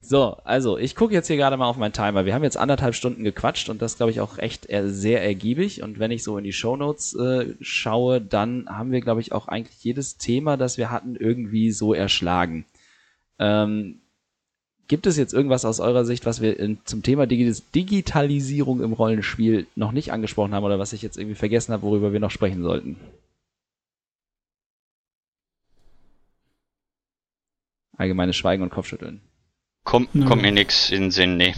[0.05, 2.25] So, also ich gucke jetzt hier gerade mal auf meinen Timer.
[2.25, 5.81] Wir haben jetzt anderthalb Stunden gequatscht und das glaube ich auch echt sehr ergiebig.
[5.81, 9.47] Und wenn ich so in die Shownotes äh, schaue, dann haben wir glaube ich auch
[9.47, 12.65] eigentlich jedes Thema, das wir hatten, irgendwie so erschlagen.
[13.39, 14.01] Ähm,
[14.89, 18.91] gibt es jetzt irgendwas aus eurer Sicht, was wir in, zum Thema Digi Digitalisierung im
[18.91, 22.31] Rollenspiel noch nicht angesprochen haben oder was ich jetzt irgendwie vergessen habe, worüber wir noch
[22.31, 22.97] sprechen sollten?
[27.95, 29.21] Allgemeines Schweigen und Kopfschütteln.
[29.84, 30.26] Kommt, Nö.
[30.26, 31.53] kommt mir nix in den Sinn, nee.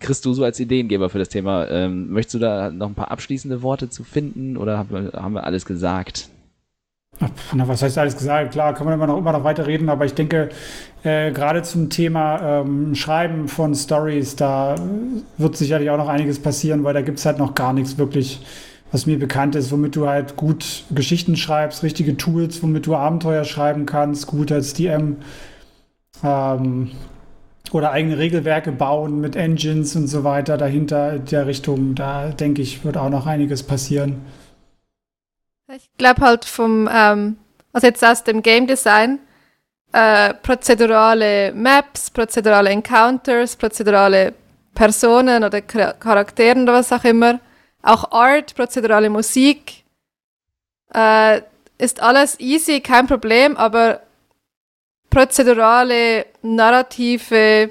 [0.00, 3.10] Chris, du so als Ideengeber für das Thema, ähm, möchtest du da noch ein paar
[3.10, 6.28] abschließende Worte zu finden oder haben wir, haben wir alles gesagt?
[7.20, 8.52] Ach, Na, was heißt alles gesagt?
[8.52, 10.48] Klar, kann man immer noch, immer noch weiter reden, aber ich denke,
[11.04, 14.74] äh, gerade zum Thema ähm, Schreiben von Stories, da
[15.38, 18.44] wird sicherlich auch noch einiges passieren, weil da gibt es halt noch gar nichts wirklich,
[18.90, 23.44] was mir bekannt ist, womit du halt gut Geschichten schreibst, richtige Tools, womit du Abenteuer
[23.44, 25.18] schreiben kannst, gut als DM.
[26.24, 26.90] Ähm,
[27.72, 31.94] oder eigene Regelwerke bauen mit Engines und so weiter dahinter in der Richtung.
[31.94, 34.24] Da denke ich, wird auch noch einiges passieren.
[35.74, 37.36] Ich glaube halt vom, ähm,
[37.72, 39.18] also jetzt aus dem Game Design,
[39.92, 44.34] äh, prozedurale Maps, prozedurale Encounters, prozedurale
[44.74, 47.40] Personen oder Char- Charakteren oder was auch immer,
[47.82, 49.84] auch Art, prozedurale Musik,
[50.92, 51.40] äh,
[51.78, 54.00] ist alles easy, kein Problem, aber
[55.14, 57.70] prozedurale, narrative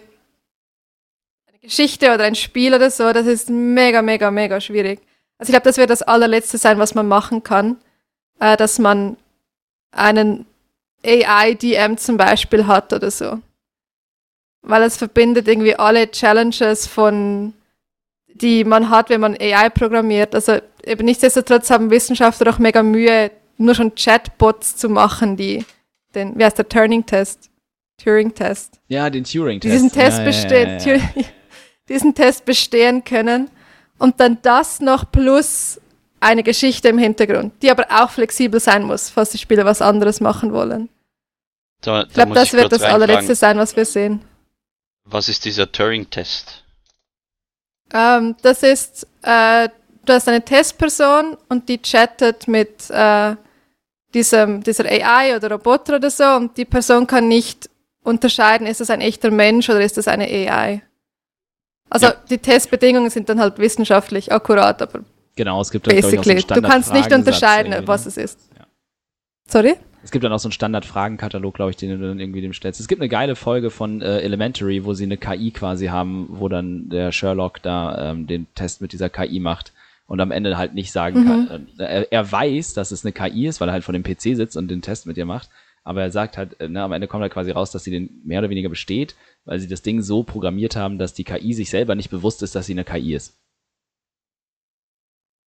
[1.47, 5.01] eine Geschichte oder ein Spiel oder so, das ist mega, mega, mega schwierig.
[5.37, 7.77] Also ich glaube, das wird das allerletzte sein, was man machen kann,
[8.39, 9.17] äh, dass man
[9.91, 10.45] einen
[11.05, 13.39] AI-DM zum Beispiel hat oder so.
[14.61, 17.53] Weil es verbindet irgendwie alle Challenges von,
[18.27, 20.33] die man hat, wenn man AI programmiert.
[20.33, 25.65] Also eben nichtsdestotrotz haben Wissenschaftler auch mega Mühe, nur schon Chatbots zu machen, die
[26.15, 27.49] den, wie heißt der, Turing-Test?
[28.03, 29.73] Turing-Test Ja, den Turing-Test.
[29.73, 31.23] diesen Test ja, bestehen, Ja, ja, ja.
[31.89, 33.49] diesen Test bestehen können
[33.99, 35.79] und dann das noch plus
[36.19, 40.21] eine Geschichte im Hintergrund, die aber auch flexibel sein muss, falls die Spieler was anderes
[40.21, 40.89] machen wollen.
[41.81, 44.21] Da, da Ich glaube, das wird kurz das allerletzte sein, was wir sehen.
[45.05, 46.63] Was ist dieser Turing-Test?
[47.93, 49.67] Ähm, das ist, äh,
[50.05, 53.35] du hast eine Testperson und die chattet mit äh,
[54.13, 57.69] diesem, dieser AI oder Roboter oder so und die Person kann nicht
[58.03, 60.81] unterscheiden, ist das ein echter Mensch oder ist das eine AI.
[61.89, 62.15] Also Ja.
[62.29, 65.01] die Testbedingungen sind dann halt wissenschaftlich akkurat, aber
[65.35, 68.09] Genau, es gibt dann, so basically, einen du kannst nicht unterscheiden, was ne?
[68.09, 68.39] es ist.
[68.57, 68.65] Ja.
[69.47, 69.75] Sorry?
[70.03, 72.79] Es gibt dann auch so einen Standard-Fragenkatalog, glaube ich, den du dann irgendwie dem stellst.
[72.79, 76.49] Es gibt eine geile Folge von äh, Elementary, wo sie eine KI quasi haben, wo
[76.49, 79.71] dann der Sherlock da ähm, den Test mit dieser KI macht
[80.05, 81.27] und am Ende halt nicht sagen Mhm.
[81.47, 81.67] kann.
[81.79, 84.35] Äh, er, er weiß, dass es eine KI ist, weil er halt vor dem PC
[84.35, 85.49] sitzt und den Test mit ihr macht.
[85.85, 88.21] Aber er sagt halt, äh, ne, am Ende kommt halt quasi raus, dass sie den
[88.23, 89.15] mehr oder weniger besteht,
[89.45, 92.55] weil sie das Ding so programmiert haben, dass die KI sich selber nicht bewusst ist,
[92.55, 93.35] dass sie eine KI ist.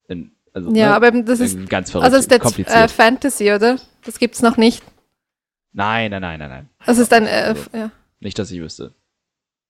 [0.08, 2.76] In, also, Ja, ne, aber eben das ist, ganz verrückt, also ist kompliziert.
[2.76, 3.78] äh, Fantasy, oder?
[4.04, 4.82] Das gibt's noch nicht.
[5.72, 6.68] nein, nein, nein, nein, nein.
[6.86, 7.90] Das ist ein, äh, Also- ja.
[8.20, 8.92] Nicht, dass ich wüsste.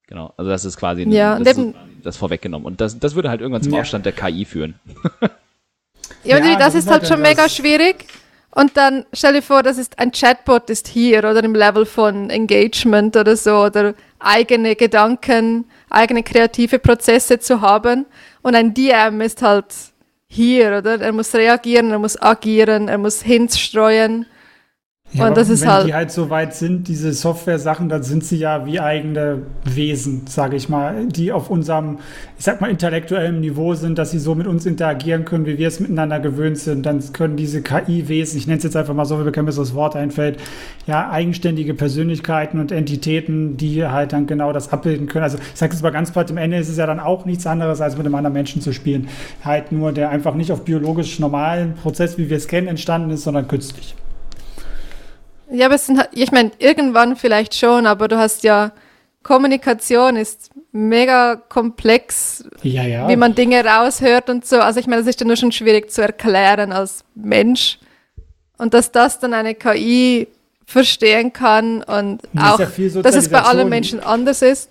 [0.07, 1.75] Genau, also das ist quasi Ja, das, und ist
[2.05, 2.67] das vorweggenommen.
[2.67, 3.81] Und das, das würde halt irgendwann zum Ja.
[3.81, 4.75] Aufstand der KI führen.
[6.23, 8.07] Ja, und Ja, das, das ist halt halt schon mega schwierig.
[8.51, 12.31] Und dann stell dir vor, das ist ein Chatbot ist hier oder im Level von
[12.31, 18.07] Engagement oder so oder eigene Gedanken, eigene kreative Prozesse zu haben.
[18.43, 19.75] Und ein DM ist halt
[20.29, 21.01] hier, oder?
[21.01, 24.27] Er muss reagieren, er muss agieren, er muss Hints streuen.
[25.15, 25.87] Ja, und das ist wenn halt.
[25.87, 30.57] die halt so weit sind, diese Software-Sachen, dann sind sie ja wie eigene Wesen, sage
[30.57, 31.99] ich mal, die auf unserem,
[32.37, 35.69] ich sag mal, intellektuellen Niveau sind, dass sie so mit uns interagieren können, wie wir
[35.69, 36.85] es miteinander gewöhnt sind.
[36.85, 39.75] Dann können diese KI-Wesen, ich nenne es jetzt einfach mal so, wie mir so das
[39.75, 40.41] Wort einfällt,
[40.89, 45.23] ja, eigenständige Persönlichkeiten und Entitäten, die halt dann genau das abbilden können.
[45.23, 47.47] Also ich sage es mal ganz platt, am Ende ist es ja dann auch nichts
[47.47, 49.07] anderes, als mit einem anderen Menschen zu spielen.
[49.45, 53.23] Halt nur, der einfach nicht auf biologisch normalen Prozess, wie wir es kennen, entstanden ist,
[53.23, 53.95] sondern künstlich.
[55.55, 58.73] Ja, aber es sind, halt- ich meine, irgendwann vielleicht schon, aber du hast ja,
[59.23, 63.09] Kommunikation ist mega komplex, Ja, ja.
[63.09, 64.59] wie man Dinge raushört und so.
[64.59, 67.79] Also ich meine, das ist ja nur schon schwierig zu erklären als Mensch.
[68.59, 70.29] Und dass das dann eine KI
[70.67, 72.67] verstehen kann und Und auch, ja
[73.03, 73.69] dass es bei allen.
[73.69, 74.71] Menschen anders ist.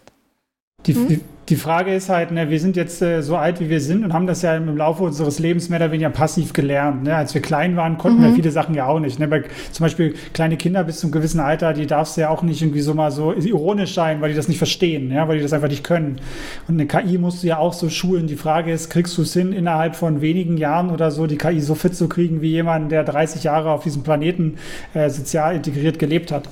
[0.85, 3.81] Die, die, die Frage ist halt, ne, wir sind jetzt äh, so alt, wie wir
[3.81, 7.03] sind und haben das ja im Laufe unseres Lebens mehr oder weniger passiv gelernt.
[7.03, 7.15] Ne?
[7.15, 9.19] Als wir klein waren, konnten wir viele Sachen ja auch nicht.
[9.19, 9.27] Ne?
[9.27, 12.61] Bei, zum Beispiel kleine Kinder bis zum gewissen Alter, die darfst du ja auch nicht
[12.61, 15.27] irgendwie so mal so ironisch sein, weil die das nicht verstehen, ja?
[15.27, 16.21] weil die das einfach nicht können.
[16.69, 18.27] Und eine KI musst du ja auch so schulen.
[18.27, 21.59] Die Frage ist, kriegst du es hin, innerhalb von wenigen Jahren oder so die KI
[21.59, 24.55] so fit zu kriegen, wie jemand, der 30 Jahre auf diesem Planeten
[24.93, 26.47] äh, sozial integriert gelebt hat?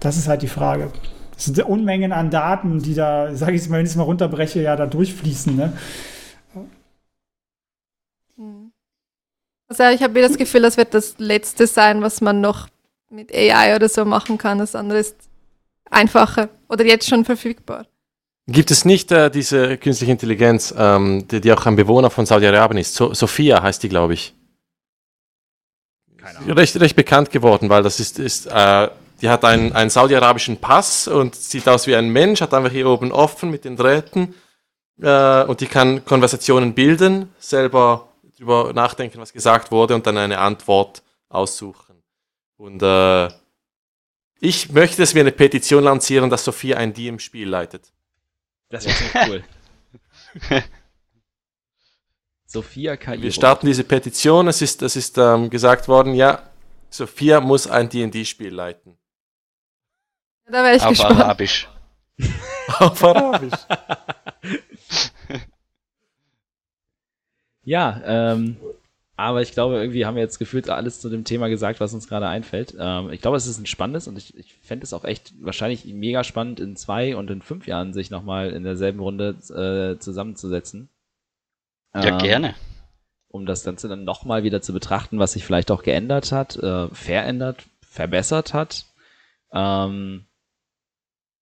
[0.00, 0.90] Das ist halt die Frage.
[1.36, 4.04] Das sind Unmengen an Daten, die da, sage ich es mal, wenn ich es mal
[4.04, 5.54] runterbreche, ja da durchfließen.
[5.54, 5.72] Ne?
[9.68, 12.68] Also ich habe mir das Gefühl, das wird das Letzte sein, was man noch
[13.10, 14.58] mit AI oder so machen kann.
[14.58, 15.16] Das andere ist
[15.90, 17.86] einfacher oder jetzt schon verfügbar.
[18.48, 22.78] Gibt es nicht äh, diese künstliche Intelligenz, ähm, die, die auch ein Bewohner von Saudi-Arabien
[22.78, 22.94] ist?
[22.94, 24.34] So, Sophia heißt die, glaube ich.
[26.16, 28.88] Keine Recht, recht bekannt geworden, weil das ist, ist äh,
[29.20, 32.88] die hat einen, einen saudi-arabischen Pass und sieht aus wie ein Mensch, hat einfach hier
[32.88, 34.34] oben offen mit den Drähten
[35.00, 40.38] äh, und die kann Konversationen bilden, selber darüber nachdenken, was gesagt wurde und dann eine
[40.38, 42.02] Antwort aussuchen.
[42.56, 43.28] Und äh,
[44.40, 47.92] ich möchte, dass wir eine Petition lancieren, dass Sophia ein Die im Spiel leitet.
[48.68, 49.44] Das wäre ziemlich cool.
[52.46, 53.22] Sophia KI.
[53.22, 54.48] Wir starten diese Petition.
[54.48, 56.42] Es ist, es ist ähm, gesagt worden, ja,
[56.90, 58.96] Sophia muss ein D&D-Spiel leiten.
[60.46, 61.20] Da wäre ich Auf gespannt.
[61.20, 61.68] Arabisch.
[62.78, 63.52] Auf Arabisch.
[67.64, 68.56] Ja, ähm,
[69.16, 72.06] aber ich glaube, irgendwie haben wir jetzt gefühlt alles zu dem Thema gesagt, was uns
[72.08, 72.76] gerade einfällt.
[72.78, 75.84] Ähm, ich glaube, es ist ein spannendes und ich, ich fände es auch echt wahrscheinlich
[75.86, 80.90] mega spannend, in zwei und in fünf Jahren sich nochmal in derselben Runde äh, zusammenzusetzen.
[81.94, 82.54] Ja, Ähm, gerne.
[83.28, 86.88] um das Ganze dann nochmal wieder zu betrachten, was sich vielleicht auch geändert hat, äh,
[86.88, 88.84] verändert, verbessert hat.
[89.52, 90.26] Ähm,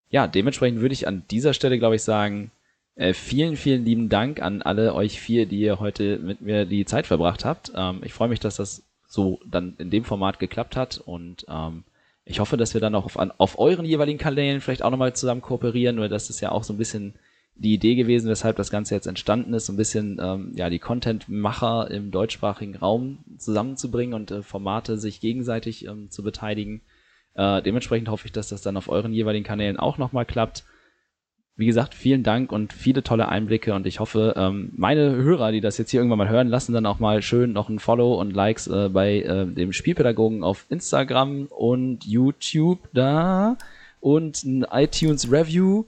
[0.09, 2.51] ja, dementsprechend würde ich an dieser Stelle, glaube ich, sagen,
[2.95, 6.85] äh, vielen, vielen lieben Dank an alle euch vier, die ihr heute mit mir die
[6.85, 7.71] Zeit verbracht habt.
[7.75, 11.83] Ähm, ich freue mich, dass das so dann in dem Format geklappt hat und ähm,
[12.25, 15.13] ich hoffe, dass wir dann auch auf, an, auf euren jeweiligen Kanälen vielleicht auch nochmal
[15.13, 17.13] zusammen kooperieren, weil das ist ja auch so ein bisschen
[17.55, 20.79] die Idee gewesen, weshalb das Ganze jetzt entstanden ist, so ein bisschen ähm, ja die
[20.79, 26.81] Content-Macher im deutschsprachigen Raum zusammenzubringen und äh, Formate sich gegenseitig ähm, zu beteiligen.
[27.35, 30.63] Äh, dementsprechend hoffe ich, dass das dann auf euren jeweiligen Kanälen auch nochmal klappt.
[31.57, 35.61] Wie gesagt, vielen Dank und viele tolle Einblicke und ich hoffe, ähm, meine Hörer, die
[35.61, 38.33] das jetzt hier irgendwann mal hören, lassen dann auch mal schön noch ein Follow und
[38.33, 43.57] Likes äh, bei äh, dem Spielpädagogen auf Instagram und YouTube da
[44.01, 45.85] und ein iTunes Review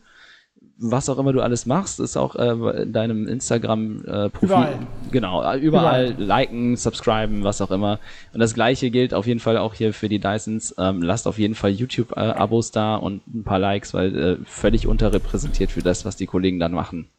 [0.80, 4.48] was auch immer du alles machst, ist auch äh, in deinem Instagram-Profil.
[4.48, 4.80] Überall.
[5.12, 6.24] Genau, äh, überall, Überall.
[6.24, 8.00] liken, subscriben, was auch immer.
[8.34, 10.76] Und das gleiche gilt auf jeden Fall auch hier für die Dysons.
[10.78, 15.72] Ähm, lasst auf jeden Fall YouTube-Abos da und ein paar Likes, weil äh, völlig unterrepräsentiert
[15.72, 17.10] für das, was die Kollegen dann machen.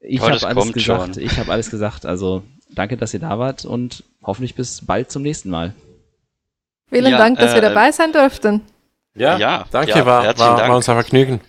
[0.00, 1.14] Ich habe alles kommt gesagt.
[1.14, 1.22] schon.
[1.22, 2.04] Ich habe alles gesagt.
[2.06, 5.74] Also danke, dass ihr da wart und hoffentlich bis bald zum nächsten Mal.
[6.90, 8.62] Vielen Ja, Dank, dass wir äh, dabei sein durften.
[9.14, 10.68] Ja, Ja, danke, ja, war, herzlichen war, Dank.
[10.70, 11.40] war uns ein Vergnügen.